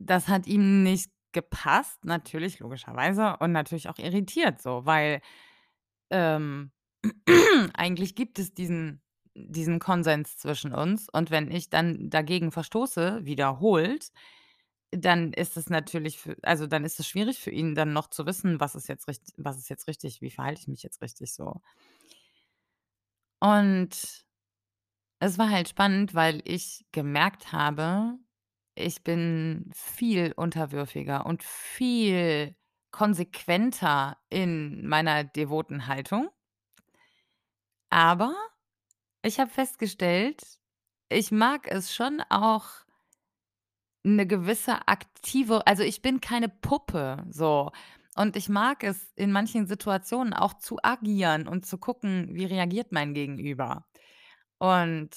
das 0.00 0.28
hat 0.28 0.46
ihm 0.46 0.82
nicht 0.82 1.10
gepasst, 1.32 2.04
natürlich, 2.04 2.58
logischerweise 2.58 3.36
und 3.38 3.52
natürlich 3.52 3.88
auch 3.88 3.98
irritiert 3.98 4.60
so, 4.60 4.84
weil, 4.84 5.20
ähm, 6.10 6.72
eigentlich 7.74 8.16
gibt 8.16 8.38
es 8.38 8.54
diesen 8.54 9.02
diesen 9.36 9.80
Konsens 9.80 10.36
zwischen 10.38 10.74
uns 10.74 11.08
und 11.10 11.30
wenn 11.30 11.50
ich 11.50 11.70
dann 11.70 12.10
dagegen 12.10 12.52
verstoße, 12.52 13.20
wiederholt, 13.24 14.10
dann 14.92 15.32
ist 15.32 15.56
es 15.56 15.70
natürlich 15.70 16.18
für 16.18 16.36
also, 16.42 16.66
dann 16.66 16.84
ist 16.84 17.00
es 17.00 17.08
schwierig 17.08 17.40
für 17.40 17.50
ihn 17.50 17.74
dann 17.74 17.92
noch 17.92 18.08
zu 18.08 18.26
wissen, 18.26 18.60
was 18.60 18.74
ist 18.74 18.88
jetzt 18.88 19.08
richt 19.08 19.22
was 19.36 19.58
ist 19.58 19.68
jetzt 19.70 19.88
richtig, 19.88 20.20
wie 20.20 20.30
verhalte 20.30 20.60
ich 20.62 20.68
mich 20.68 20.82
jetzt 20.82 21.02
richtig 21.02 21.32
so. 21.34 21.60
Und 23.42 24.24
es 25.20 25.38
war 25.38 25.50
halt 25.50 25.68
spannend, 25.68 26.14
weil 26.14 26.42
ich 26.44 26.84
gemerkt 26.92 27.52
habe, 27.52 28.18
ich 28.74 29.04
bin 29.04 29.70
viel 29.74 30.32
unterwürfiger 30.36 31.26
und 31.26 31.42
viel 31.42 32.56
konsequenter 32.92 34.18
in 34.30 34.86
meiner 34.86 35.24
devoten 35.24 35.86
Haltung. 35.86 36.28
Aber 37.90 38.34
ich 39.22 39.40
habe 39.40 39.50
festgestellt, 39.50 40.60
ich 41.08 41.32
mag 41.32 41.68
es 41.68 41.94
schon 41.94 42.22
auch 42.30 42.68
'ne 44.04 44.26
gewisse 44.26 44.88
aktive 44.88 45.66
also, 45.66 45.82
ich 45.84 46.02
bin 46.02 46.20
keine 46.20 46.48
Puppe, 46.48 47.24
so. 47.30 47.70
Und 48.16 48.36
ich 48.36 48.48
mag 48.50 48.84
es 48.84 49.12
in 49.16 49.32
manchen 49.32 49.66
Situationen 49.66 50.34
auch 50.34 50.54
zu 50.54 50.78
agieren 50.82 51.48
und 51.48 51.66
zu 51.66 51.78
gucken, 51.78 52.28
wie 52.34 52.44
reagiert 52.46 52.92
mein 52.92 53.14
Gegenüber. 53.14 53.86
Und 54.58 55.10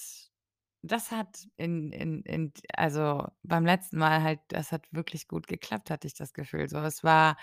das 0.83 1.11
hat 1.11 1.47
in 1.57 1.91
in 1.93 2.21
in 2.23 2.53
also, 2.75 3.27
beim 3.43 3.65
letzten 3.65 3.97
Mal 3.99 4.23
halt 4.23 4.39
das 4.49 4.71
hat 4.73 4.85
wirklich 4.93 5.27
gut 5.29 5.47
geklappt, 5.47 5.89
hatte 5.91 6.07
ich 6.07 6.15
das 6.15 6.33
Gefühl. 6.33 6.69
So, 6.69 6.79
es 6.79 7.03
war 7.03 7.37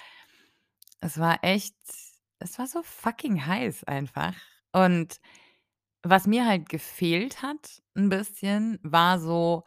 es 1.03 1.19
war 1.19 1.39
echt 1.43 1.75
es 2.39 2.59
war 2.59 2.67
so 2.67 2.83
fucking 2.83 3.45
heiß 3.47 3.85
einfach. 3.85 4.35
Und 4.73 5.21
was 6.05 6.27
mir 6.27 6.47
halt 6.47 6.69
gefehlt 6.69 7.43
hat 7.43 7.83
'n 7.97 8.09
bisschen, 8.11 8.79
war 8.85 9.21
so, 9.21 9.65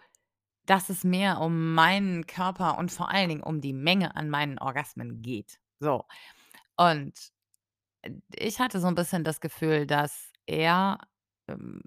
dass 0.66 0.90
es 0.90 1.04
mehr 1.04 1.42
um 1.42 1.74
meinen 1.74 2.28
Körper 2.28 2.78
und 2.78 2.92
vor 2.92 3.10
allen 3.12 3.30
Dingen 3.30 3.44
um 3.44 3.62
die 3.62 3.74
Menge 3.74 4.16
an 4.16 4.30
meinen 4.30 4.60
Orgasmen 4.60 5.22
geht. 5.22 5.60
So. 5.80 6.06
Und, 6.78 7.14
äh, 8.04 8.12
ich 8.38 8.60
hatte 8.62 8.80
so 8.82 8.88
'n 8.88 8.96
bisschen 8.96 9.24
das 9.26 9.42
Gefühl, 9.42 9.88
dass 9.88 10.32
er, 10.48 11.00
ähm, 11.50 11.82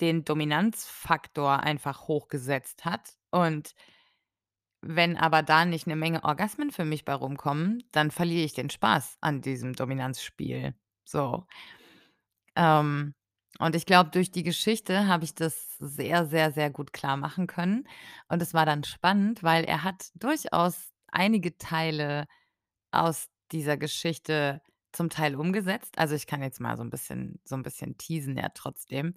den 0.00 0.24
Dominanzfaktor 0.24 1.60
einfach 1.60 2.08
hochgesetzt 2.08 2.84
hat 2.86 3.14
und 3.32 3.72
wenn 4.84 5.16
aber 5.16 5.42
da 5.44 5.64
nicht 5.64 5.86
'ne 5.86 5.94
Menge 5.96 6.24
Orgasmen 6.24 6.72
für 6.72 6.84
mich 6.84 7.04
bei 7.04 7.14
rumkommen, 7.14 7.84
dann 7.92 8.10
verliere 8.10 8.44
ich 8.44 8.52
den 8.52 8.68
Spaß 8.68 9.16
an 9.20 9.40
diesem 9.40 9.74
Dominanzspiel, 9.74 10.74
so. 11.04 11.46
Ähm, 12.56 13.14
und 13.62 13.76
ich 13.76 13.86
glaube, 13.86 14.10
durch 14.10 14.30
die 14.30 14.42
Geschichte 14.42 15.06
habe 15.08 15.24
ich 15.24 15.34
das 15.34 15.76
sehr, 15.78 16.26
sehr, 16.26 16.52
sehr 16.52 16.70
gut 16.70 16.92
klarmachen 16.92 17.46
können. 17.46 17.88
Und 18.28 18.42
es 18.42 18.54
war 18.54 18.66
dann 18.66 18.84
spannend, 18.84 19.42
weil 19.42 19.64
er 19.64 19.84
hat 19.84 20.10
durchaus 20.16 20.92
einige 21.08 21.56
Teile 21.58 22.26
aus 22.92 23.28
dieser 23.52 23.76
Geschichte 23.78 24.62
zum 24.92 25.10
Teil 25.10 25.36
umgesetzt. 25.36 25.98
Also, 25.98 26.14
ich 26.16 26.26
kann 26.26 26.42
jetzt 26.42 26.60
mal 26.60 26.76
so 26.76 26.82
'n 26.84 26.90
bisschen 26.90 27.40
so 27.44 27.56
'n 27.56 27.62
bisschen 27.64 27.98
teasen 27.98 28.36
ja 28.38 28.48
trotzdem. 28.54 29.14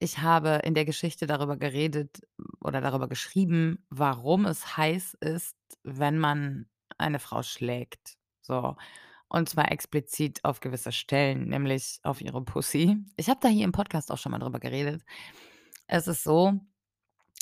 Ich 0.00 0.18
habe 0.20 0.60
in 0.64 0.74
der 0.74 0.84
Geschichte 0.86 1.26
darüber 1.26 1.56
geredet 1.58 2.22
oder 2.62 2.80
darüber 2.80 3.08
geschrieben, 3.08 3.86
warum 3.90 4.46
es 4.46 4.76
heiß 4.78 5.14
ist, 5.20 5.56
wenn 5.84 6.18
man 6.18 6.68
eine 6.98 7.18
Frau 7.20 7.42
schlägt, 7.42 8.16
so. 8.42 8.76
Und 9.30 9.48
zwar 9.48 9.70
explizit 9.70 10.44
auf 10.44 10.58
gewisse 10.58 10.90
Stellen, 10.90 11.48
nämlich 11.48 12.00
auf 12.02 12.20
ihre 12.20 12.42
Pussy. 12.42 12.98
Ich 13.16 13.30
habe 13.30 13.38
da 13.40 13.48
hier 13.48 13.64
im 13.64 13.70
Podcast 13.70 14.10
auch 14.10 14.18
schon 14.18 14.32
mal 14.32 14.40
drüber 14.40 14.58
geredet. 14.58 15.04
Es 15.86 16.08
ist 16.08 16.24
so, 16.24 16.54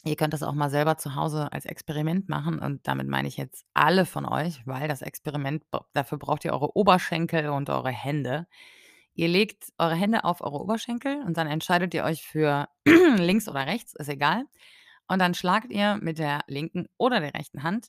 ihr 0.05 0.15
könnt 0.17 0.35
das 0.35 0.43
auch 0.43 0.53
mal 0.53 0.69
selber 0.69 0.99
zu 0.99 1.15
Hause 1.15 1.51
als 1.51 1.65
Experiment 1.65 2.29
machen 2.29 2.59
und 2.59 2.87
damit 2.87 3.09
meine 3.09 3.27
ich 3.27 3.39
jetzt 3.39 3.65
alle 3.73 4.05
von 4.05 4.27
euch, 4.27 4.67
weil 4.67 4.87
das 4.87 5.01
Experiment 5.01 5.65
dafür 5.95 6.19
braucht 6.19 6.45
ihr 6.45 6.53
eure 6.53 6.77
Oberschenkel 6.77 7.49
und 7.49 7.71
eure 7.71 7.91
Hände. 7.91 8.47
Ihr 9.15 9.29
legt 9.29 9.73
eure 9.79 9.95
Hände 9.95 10.25
auf 10.25 10.43
eure 10.43 10.61
Oberschenkel 10.61 11.23
und 11.27 11.39
dann 11.39 11.47
entscheidet 11.47 11.95
ihr 11.95 12.05
euch 12.05 12.23
für 12.23 12.69
links 13.17 13.49
oder 13.49 13.67
rechts, 13.67 13.95
ist 13.95 14.11
egal. 14.11 14.45
Und 15.09 15.21
dann 15.21 15.33
schlagt 15.33 15.73
ihr 15.73 15.97
mit 16.03 16.19
der 16.19 16.43
linken 16.49 16.87
oder 16.99 17.21
der 17.21 17.33
rechten 17.33 17.63
Hand 17.63 17.89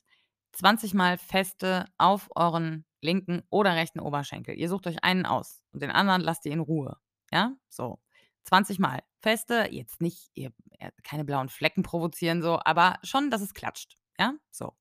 20 0.52 0.94
Mal 0.94 1.18
feste 1.18 1.84
auf 1.98 2.30
euren 2.34 2.86
linken 3.02 3.42
oder 3.50 3.74
rechten 3.74 4.00
Oberschenkel. 4.00 4.54
Ihr 4.58 4.68
sucht 4.68 4.86
euch 4.86 5.04
einen 5.04 5.26
aus 5.26 5.60
und 5.72 5.82
den 5.82 5.90
anderen 5.90 6.22
lasst 6.22 6.46
ihr 6.46 6.52
in 6.52 6.60
Ruhe, 6.60 6.96
ja? 7.32 7.54
So, 7.68 8.00
20 8.44 8.78
Mal 8.78 9.02
feste, 9.20 9.68
jetzt 9.70 10.00
nicht 10.00 10.30
ihr 10.34 10.52
äh, 10.78 10.90
keine 11.04 11.24
blauen 11.24 11.48
Flecken 11.48 11.82
provozieren 11.82 12.42
so, 12.42 12.60
aber 12.64 12.98
schon, 13.02 13.30
dass 13.30 13.42
es 13.42 13.54
klatscht, 13.54 13.98
ja, 14.18 14.34
so. 14.50 14.74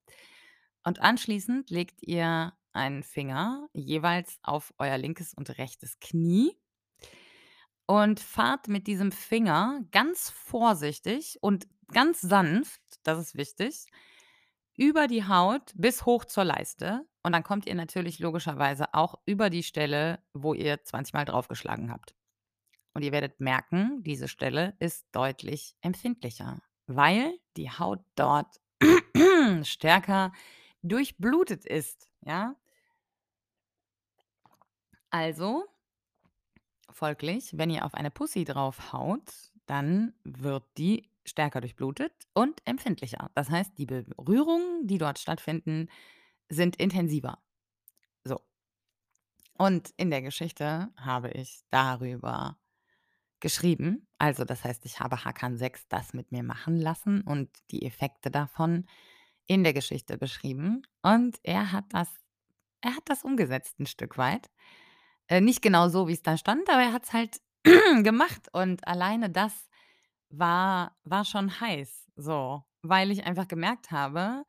Und 0.84 0.99
anschließend 1.01 1.70
legt 1.70 2.01
ihr 2.01 2.53
einen 2.74 3.03
Finger 3.03 3.67
jeweils 3.74 4.39
auf 4.43 4.74
euer 4.78 4.97
linkes 4.97 5.34
und 5.34 5.57
rechtes 5.57 5.99
Knie 5.99 6.57
und 7.86 8.20
fahrt 8.20 8.67
mit 8.67 8.88
diesem 8.88 9.11
Finger 9.11 9.82
ganz 9.91 10.30
vorsichtig 10.30 11.38
und 11.41 11.67
ganz 11.91 12.22
sanft, 12.22 12.82
das 13.03 13.20
ist 13.20 13.36
wichtig, 13.36 13.88
über 14.80 15.07
die 15.07 15.27
Haut 15.27 15.73
bis 15.75 16.05
hoch 16.05 16.23
zur 16.23 16.45
Leiste. 16.45 17.05
Und 17.21 17.34
dann 17.34 17.43
kommt 17.43 17.67
ihr 17.67 17.75
natürlich 17.75 18.19
logischerweise 18.19 18.93
auch 18.93 19.15
über 19.25 19.49
die 19.49 19.63
Stelle, 19.63 20.23
wo 20.34 20.53
ihr 20.53 20.82
20 20.82 21.13
Mal 21.13 21.25
draufgeschlagen 21.25 21.91
habt. 21.91 22.15
Und 22.93 23.03
ihr 23.03 23.11
werdet 23.11 23.41
merken, 23.41 24.01
diese 24.03 24.30
Stelle 24.30 24.77
ist 24.80 25.05
deutlich 25.11 25.75
empfindlicher, 25.82 26.61
weil 26.88 27.38
die 27.57 27.69
Haut 27.69 27.99
dort 28.15 28.61
stärker 29.63 30.32
durchblutet 30.82 31.65
ist, 31.65 32.09
ja? 32.21 32.55
Also 35.09 35.65
folglich, 36.89 37.57
wenn 37.57 37.69
ihr 37.69 37.84
auf 37.84 37.95
eine 37.95 38.11
Pussy 38.11 38.45
draufhaut, 38.45 39.30
dann 39.65 40.13
wird 40.23 40.63
die 40.77 41.09
stärker 41.30 41.61
durchblutet 41.61 42.13
und 42.34 42.61
empfindlicher. 42.65 43.32
Das 43.36 43.49
heißt, 43.49 43.77
die 43.77 43.86
Berührungen, 43.88 44.88
die 44.88 44.97
dort 44.99 45.19
stattfinden, 45.19 45.89
sind 46.49 46.75
intensiver. 46.77 47.39
So. 48.25 48.41
Und 49.57 49.91
in 49.97 50.09
der 50.09 50.21
Geschichte 50.21 50.89
habe 50.97 51.32
ich 51.32 51.61
darüber 51.69 52.57
geschrieben. 53.41 54.07
Also, 54.19 54.45
das 54.45 54.63
heißt, 54.65 54.86
ich 54.86 54.99
habe 54.99 55.25
Hakan 55.25 55.57
6 55.57 55.88
das 55.89 56.13
mit 56.13 56.32
mir 56.32 56.43
machen 56.43 56.77
lassen 56.77 57.21
und 57.21 57.49
die 57.71 57.86
Effekte 57.86 58.32
davon 58.32 58.88
in 59.47 59.63
der 59.63 59.73
Geschichte 59.73 60.17
beschrieben. 60.17 60.84
Und 61.03 61.39
er 61.43 61.71
hat 61.71 61.86
das 61.93 62.09
er 62.82 62.95
hat 62.95 63.03
das 63.07 63.23
umgesetzt 63.25 63.80
'n 63.80 63.88
Stück 63.88 64.17
weit. 64.17 64.49
Äh, 65.30 65.41
nicht 65.41 65.61
genau 65.63 65.89
so, 65.89 66.07
wie's 66.09 66.23
da 66.23 66.38
stand, 66.38 66.69
aber 66.69 66.82
er 66.84 66.93
hat's 66.93 67.13
halt 67.13 67.41
gemacht 68.03 68.49
und 68.53 68.88
alleine 68.88 69.30
das 69.32 69.68
war 70.30 70.95
war 71.03 71.25
schon 71.25 71.59
heiß, 71.61 72.07
so, 72.15 72.63
weil 72.82 73.11
ich 73.11 73.25
einfach 73.25 73.47
gemerkt 73.47 73.91
habe, 73.91 74.45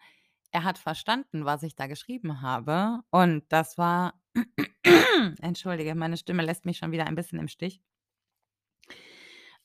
er 0.52 0.64
hat 0.64 0.78
verstanden, 0.78 1.44
was 1.44 1.62
ich 1.62 1.76
da 1.76 1.86
geschrieben 1.86 2.42
habe 2.42 3.00
und 3.10 3.44
das 3.50 3.78
war 3.78 4.14
entschuldige, 5.42 5.94
meine 5.94 6.16
Stimme 6.16 6.44
lässt 6.44 6.66
mich 6.66 6.78
schon 6.78 6.92
wieder 6.92 7.06
ein 7.06 7.14
bisschen 7.16 7.38
im 7.40 7.48
Stich. 7.48 7.80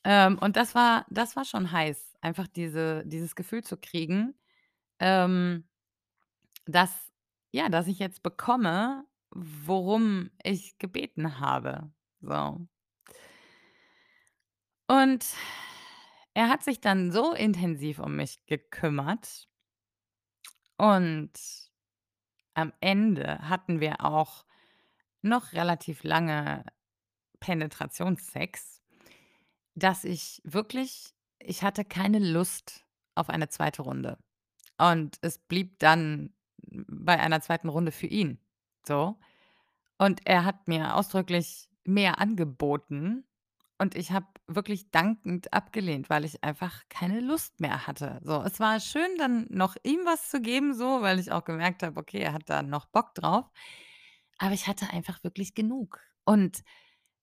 Ähm, 0.03 0.37
und 0.39 0.55
das 0.55 0.75
war 0.75 1.05
das 1.09 1.35
war 1.35 1.45
schon 1.45 1.71
heiß, 1.71 2.15
einfach 2.21 2.47
diese 2.47 3.03
dieses 3.05 3.35
Gefühl 3.35 3.63
zu 3.63 3.77
kriegen, 3.77 4.35
ähm, 4.99 5.65
dass 6.65 7.11
ja, 7.51 7.69
dass 7.69 7.87
ich 7.87 7.99
jetzt 7.99 8.23
bekomme, 8.23 9.05
worum 9.31 10.29
ich 10.43 10.77
gebeten 10.77 11.39
habe, 11.39 11.91
so. 12.21 12.67
Und 14.87 15.25
er 16.35 16.49
hat 16.49 16.63
sich 16.63 16.79
dann 16.79 17.11
so 17.11 17.33
intensiv 17.33 17.99
um 17.99 18.17
mich 18.17 18.45
gekümmert 18.45 19.47
und 20.77 21.31
am 22.53 22.71
Ende 22.79 23.39
hatten 23.49 23.79
wir 23.79 24.05
auch 24.05 24.45
noch 25.21 25.53
relativ 25.53 26.03
lange 26.03 26.63
Penetrationssex, 27.39 28.81
dass 29.73 30.03
ich 30.03 30.41
wirklich 30.45 31.15
ich 31.39 31.63
hatte 31.63 31.85
keine 31.85 32.19
Lust 32.19 32.85
auf 33.13 33.29
eine 33.29 33.49
2. 33.49 33.69
Runde. 33.79 34.17
Und 34.77 35.17
es 35.21 35.37
blieb 35.37 35.79
dann 35.79 36.33
bei 36.67 37.19
einer 37.19 37.41
2. 37.41 37.69
Runde 37.69 37.91
für 37.91 38.07
ihn, 38.07 38.39
so. 38.85 39.17
Und 39.97 40.25
er 40.25 40.43
hat 40.43 40.67
mir 40.67 40.95
ausdrücklich 40.95 41.69
mehr 41.85 42.19
angeboten 42.19 43.25
und 43.77 43.95
ich 43.95 44.11
habe 44.11 44.27
wirklich 44.47 44.91
dankend 44.91 45.53
abgelehnt, 45.53 46.09
weil 46.09 46.25
ich 46.25 46.43
einfach 46.43 46.83
keine 46.89 47.19
Lust 47.19 47.59
mehr 47.59 47.87
hatte. 47.87 48.19
So, 48.23 48.41
es 48.43 48.59
war 48.59 48.79
schön, 48.79 49.17
dann 49.17 49.47
noch 49.49 49.75
ihm 49.83 49.99
was 50.05 50.29
zu 50.29 50.41
geben 50.41 50.73
so, 50.73 51.01
weil 51.01 51.19
ich 51.19 51.31
auch 51.31 51.43
gemerkt 51.45 51.83
habe, 51.83 51.99
okay, 51.99 52.19
er 52.19 52.33
hat 52.33 52.43
da 52.49 52.63
noch 52.63 52.85
Bock 52.87 53.13
drauf. 53.15 53.45
Aber 54.37 54.53
ich 54.53 54.67
hatte 54.67 54.89
einfach 54.91 55.23
wirklich 55.23 55.53
genug. 55.55 55.99
Und 56.25 56.63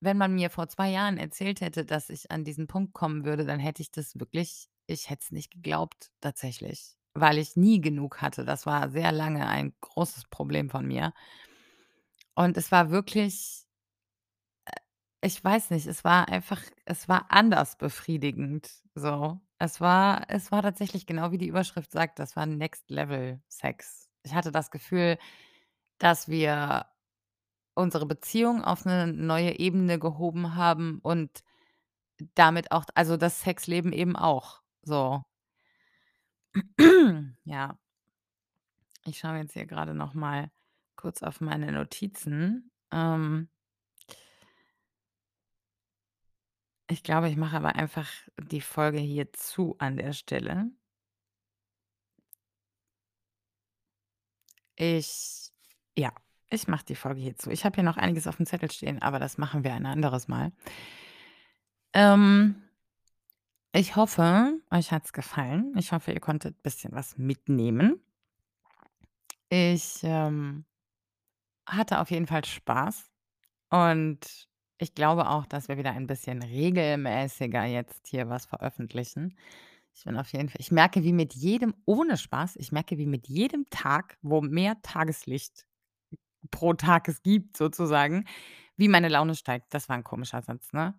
wenn 0.00 0.18
man 0.18 0.34
mir 0.34 0.50
vor 0.50 0.68
2 0.68 0.90
Jahren 0.90 1.18
erzählt 1.18 1.60
hätte, 1.60 1.84
dass 1.84 2.10
ich 2.10 2.30
an 2.30 2.44
diesen 2.44 2.66
Punkt 2.66 2.94
kommen 2.94 3.24
würde, 3.24 3.44
dann 3.46 3.60
hätte 3.60 3.82
ich 3.82 3.90
das 3.90 4.18
wirklich 4.18 4.68
ich 4.88 5.08
hätte 5.10 5.22
es 5.24 5.30
nicht 5.32 5.52
geglaubt 5.52 6.10
tatsächlich, 6.20 6.96
weil 7.14 7.38
ich 7.38 7.56
nie 7.56 7.80
genug 7.80 8.20
hatte. 8.20 8.44
Das 8.44 8.66
war 8.66 8.90
sehr 8.90 9.12
lange 9.12 9.46
ein 9.48 9.74
großes 9.80 10.24
Problem 10.28 10.70
von 10.70 10.86
mir. 10.86 11.12
Und 12.34 12.56
es 12.56 12.72
war 12.72 12.90
wirklich 12.90 13.64
ich 15.24 15.42
weiß 15.44 15.70
nicht, 15.70 15.86
es 15.86 16.04
war 16.04 16.28
einfach 16.28 16.60
es 16.84 17.08
war 17.08 17.26
anders 17.30 17.76
befriedigend 17.78 18.70
so. 18.96 19.40
Es 19.58 19.80
war 19.80 20.24
es 20.28 20.50
war 20.52 20.62
tatsächlich 20.62 21.06
genau 21.06 21.30
wie 21.30 21.38
die 21.38 21.46
Überschrift 21.48 21.92
sagt, 21.92 22.18
das 22.18 22.34
war 22.36 22.46
Next 22.46 22.90
Level 22.90 23.40
Sex. 23.48 24.08
Ich 24.24 24.34
hatte 24.34 24.50
das 24.52 24.70
Gefühl, 24.72 25.18
dass 25.98 26.28
wir 26.28 26.86
unsere 27.74 28.06
Beziehung 28.06 28.64
auf 28.64 28.84
'ne 28.86 29.06
neue 29.08 29.58
Ebene 29.60 29.98
gehoben 30.00 30.56
haben 30.56 31.00
und 31.02 31.30
damit 32.36 32.72
auch 32.72 32.84
also 32.94 33.16
das 33.18 33.42
Sexleben 33.42 33.92
eben 33.92 34.16
auch, 34.16 34.62
so. 34.82 35.22
Ja. 37.44 37.76
Ich 39.06 39.18
schaue 39.18 39.36
jetzt 39.38 39.54
hier 39.54 39.66
grade 39.66 39.94
noch 39.94 40.14
mal 40.14 40.50
kurz 40.96 41.22
auf 41.22 41.40
meine 41.40 41.72
Notizen. 41.72 42.70
Ähm 42.92 43.48
Ich 46.88 47.02
glaube, 47.02 47.28
ich 47.28 47.36
mache 47.36 47.56
aber 47.56 47.76
einfach 47.76 48.08
die 48.38 48.60
Folge 48.60 48.98
hier 48.98 49.32
zu 49.32 49.76
an 49.78 49.96
der 49.96 50.12
Stelle. 50.12 50.70
Ich 54.76 55.52
ja, 55.96 56.12
ich 56.50 56.68
mache 56.68 56.84
die 56.84 56.94
Folge 56.94 57.20
hier 57.20 57.36
zu. 57.36 57.50
Ich 57.50 57.64
habe 57.64 57.74
hier 57.76 57.84
noch 57.84 57.96
einiges 57.96 58.26
aufm 58.26 58.46
Zettel 58.46 58.70
stehen, 58.70 59.00
aber 59.02 59.18
das 59.18 59.38
machen 59.38 59.64
wir 59.64 59.74
ein 59.74 59.86
anderes 59.86 60.28
Mal. 60.28 60.52
Ähm 61.94 62.56
ich 63.74 63.96
hoffe, 63.96 64.60
euch 64.70 64.92
hat's 64.92 65.12
gefallen. 65.12 65.74
Ich 65.78 65.92
hoffe, 65.92 66.12
ihr 66.12 66.20
konntet 66.20 66.62
bisschen 66.62 66.92
was 66.92 67.16
mitnehmen. 67.16 68.00
Ich, 69.48 70.00
ähm, 70.02 70.64
hatte 71.66 72.00
auf 72.00 72.10
jeden 72.10 72.26
Fall 72.26 72.44
Spaß 72.44 73.10
und 73.70 74.48
ich 74.78 74.94
glaube 74.94 75.28
auch, 75.30 75.46
dass 75.46 75.68
wir 75.68 75.78
wieder 75.78 75.92
ein 75.92 76.06
bisschen 76.06 76.42
regelmäßiger 76.42 77.64
jetzt 77.64 78.06
hier 78.08 78.28
was 78.28 78.46
veröffentlichen. 78.46 79.36
Ich 79.94 80.04
bin 80.04 80.16
auf 80.18 80.32
jeden 80.32 80.48
Fall 80.48 80.60
ich 80.60 80.72
merke, 80.72 81.04
wie 81.04 81.12
mit 81.12 81.34
jedem 81.34 81.74
ohne 81.86 82.16
Spaß, 82.18 82.56
ich 82.56 82.72
merke, 82.72 82.98
wie 82.98 83.06
mit 83.06 83.28
jedem 83.28 83.66
Tag, 83.70 84.18
wo 84.22 84.40
mehr 84.42 84.80
Tageslicht 84.82 85.66
pro 86.50 86.74
Tag 86.74 87.08
es 87.08 87.22
gibt 87.22 87.56
sozusagen, 87.58 88.26
wie 88.76 88.88
meine 88.88 89.08
Laune 89.08 89.34
steigt. 89.36 89.74
Das 89.74 89.88
war 89.90 89.96
'n 89.98 90.04
komischer 90.04 90.42
Satz, 90.42 90.72
ne? 90.72 90.98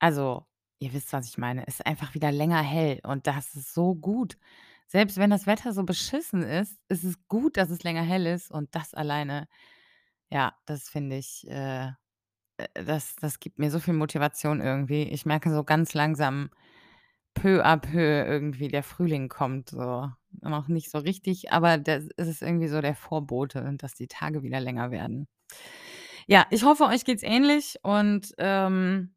Also, 0.00 0.46
ihr 0.80 0.92
wisst, 0.94 1.12
was 1.14 1.28
ich 1.28 1.38
meine. 1.38 1.66
Es 1.68 1.76
ist 1.76 1.86
einfach 1.86 2.14
wieder 2.14 2.32
länger 2.32 2.62
hell 2.62 3.00
und 3.04 3.26
das 3.28 3.54
ist 3.56 3.74
so 3.74 3.94
gut. 3.96 4.38
Selbst 4.88 5.18
wenn 5.18 5.30
das 5.30 5.46
Wetter 5.46 5.72
so 5.74 5.84
beschissen 5.84 6.42
ist, 6.44 6.78
ist 6.88 7.04
es 7.04 7.16
gut, 7.28 7.56
dass 7.58 7.70
es 7.70 7.82
länger 7.84 8.02
hell 8.02 8.26
ist 8.26 8.50
und 8.52 8.74
das 8.76 8.94
alleine, 8.94 9.48
ja, 10.30 10.54
das 10.66 10.88
finde 10.90 11.16
ich, 11.18 11.46
äh 11.50 11.92
äh, 12.58 12.84
das 12.84 13.16
das 13.16 13.40
gibt 13.40 13.58
mir 13.58 13.70
so 13.70 13.78
viel 13.80 13.94
Motivation 13.94 14.60
irgendwie. 14.60 15.02
Ich 15.04 15.26
merke 15.26 15.50
so 15.50 15.64
ganz 15.64 15.94
langsam 15.94 16.50
peu 17.34 17.64
à 17.64 17.78
peu 17.78 18.24
irgendwie 18.26 18.68
der 18.68 18.82
Frühling 18.84 19.28
kommt 19.28 19.70
so. 19.70 20.10
Noch 20.42 20.68
nicht 20.68 20.90
so 20.90 20.98
richtig, 20.98 21.52
aber 21.52 21.80
es 21.88 22.06
ist 22.16 22.42
irgendwie 22.42 22.68
so 22.68 22.80
der 22.82 22.94
Vorbote, 22.96 23.74
dass 23.78 23.94
die 23.94 24.08
Tage 24.08 24.42
wieder 24.42 24.60
länger 24.60 24.90
werden. 24.90 25.26
Ja, 26.28 26.44
ich 26.50 26.64
hoffe, 26.64 26.84
euch 26.86 27.04
geht's 27.04 27.22
ähnlich 27.22 27.78
und, 27.82 28.34
ähm, 28.38 29.14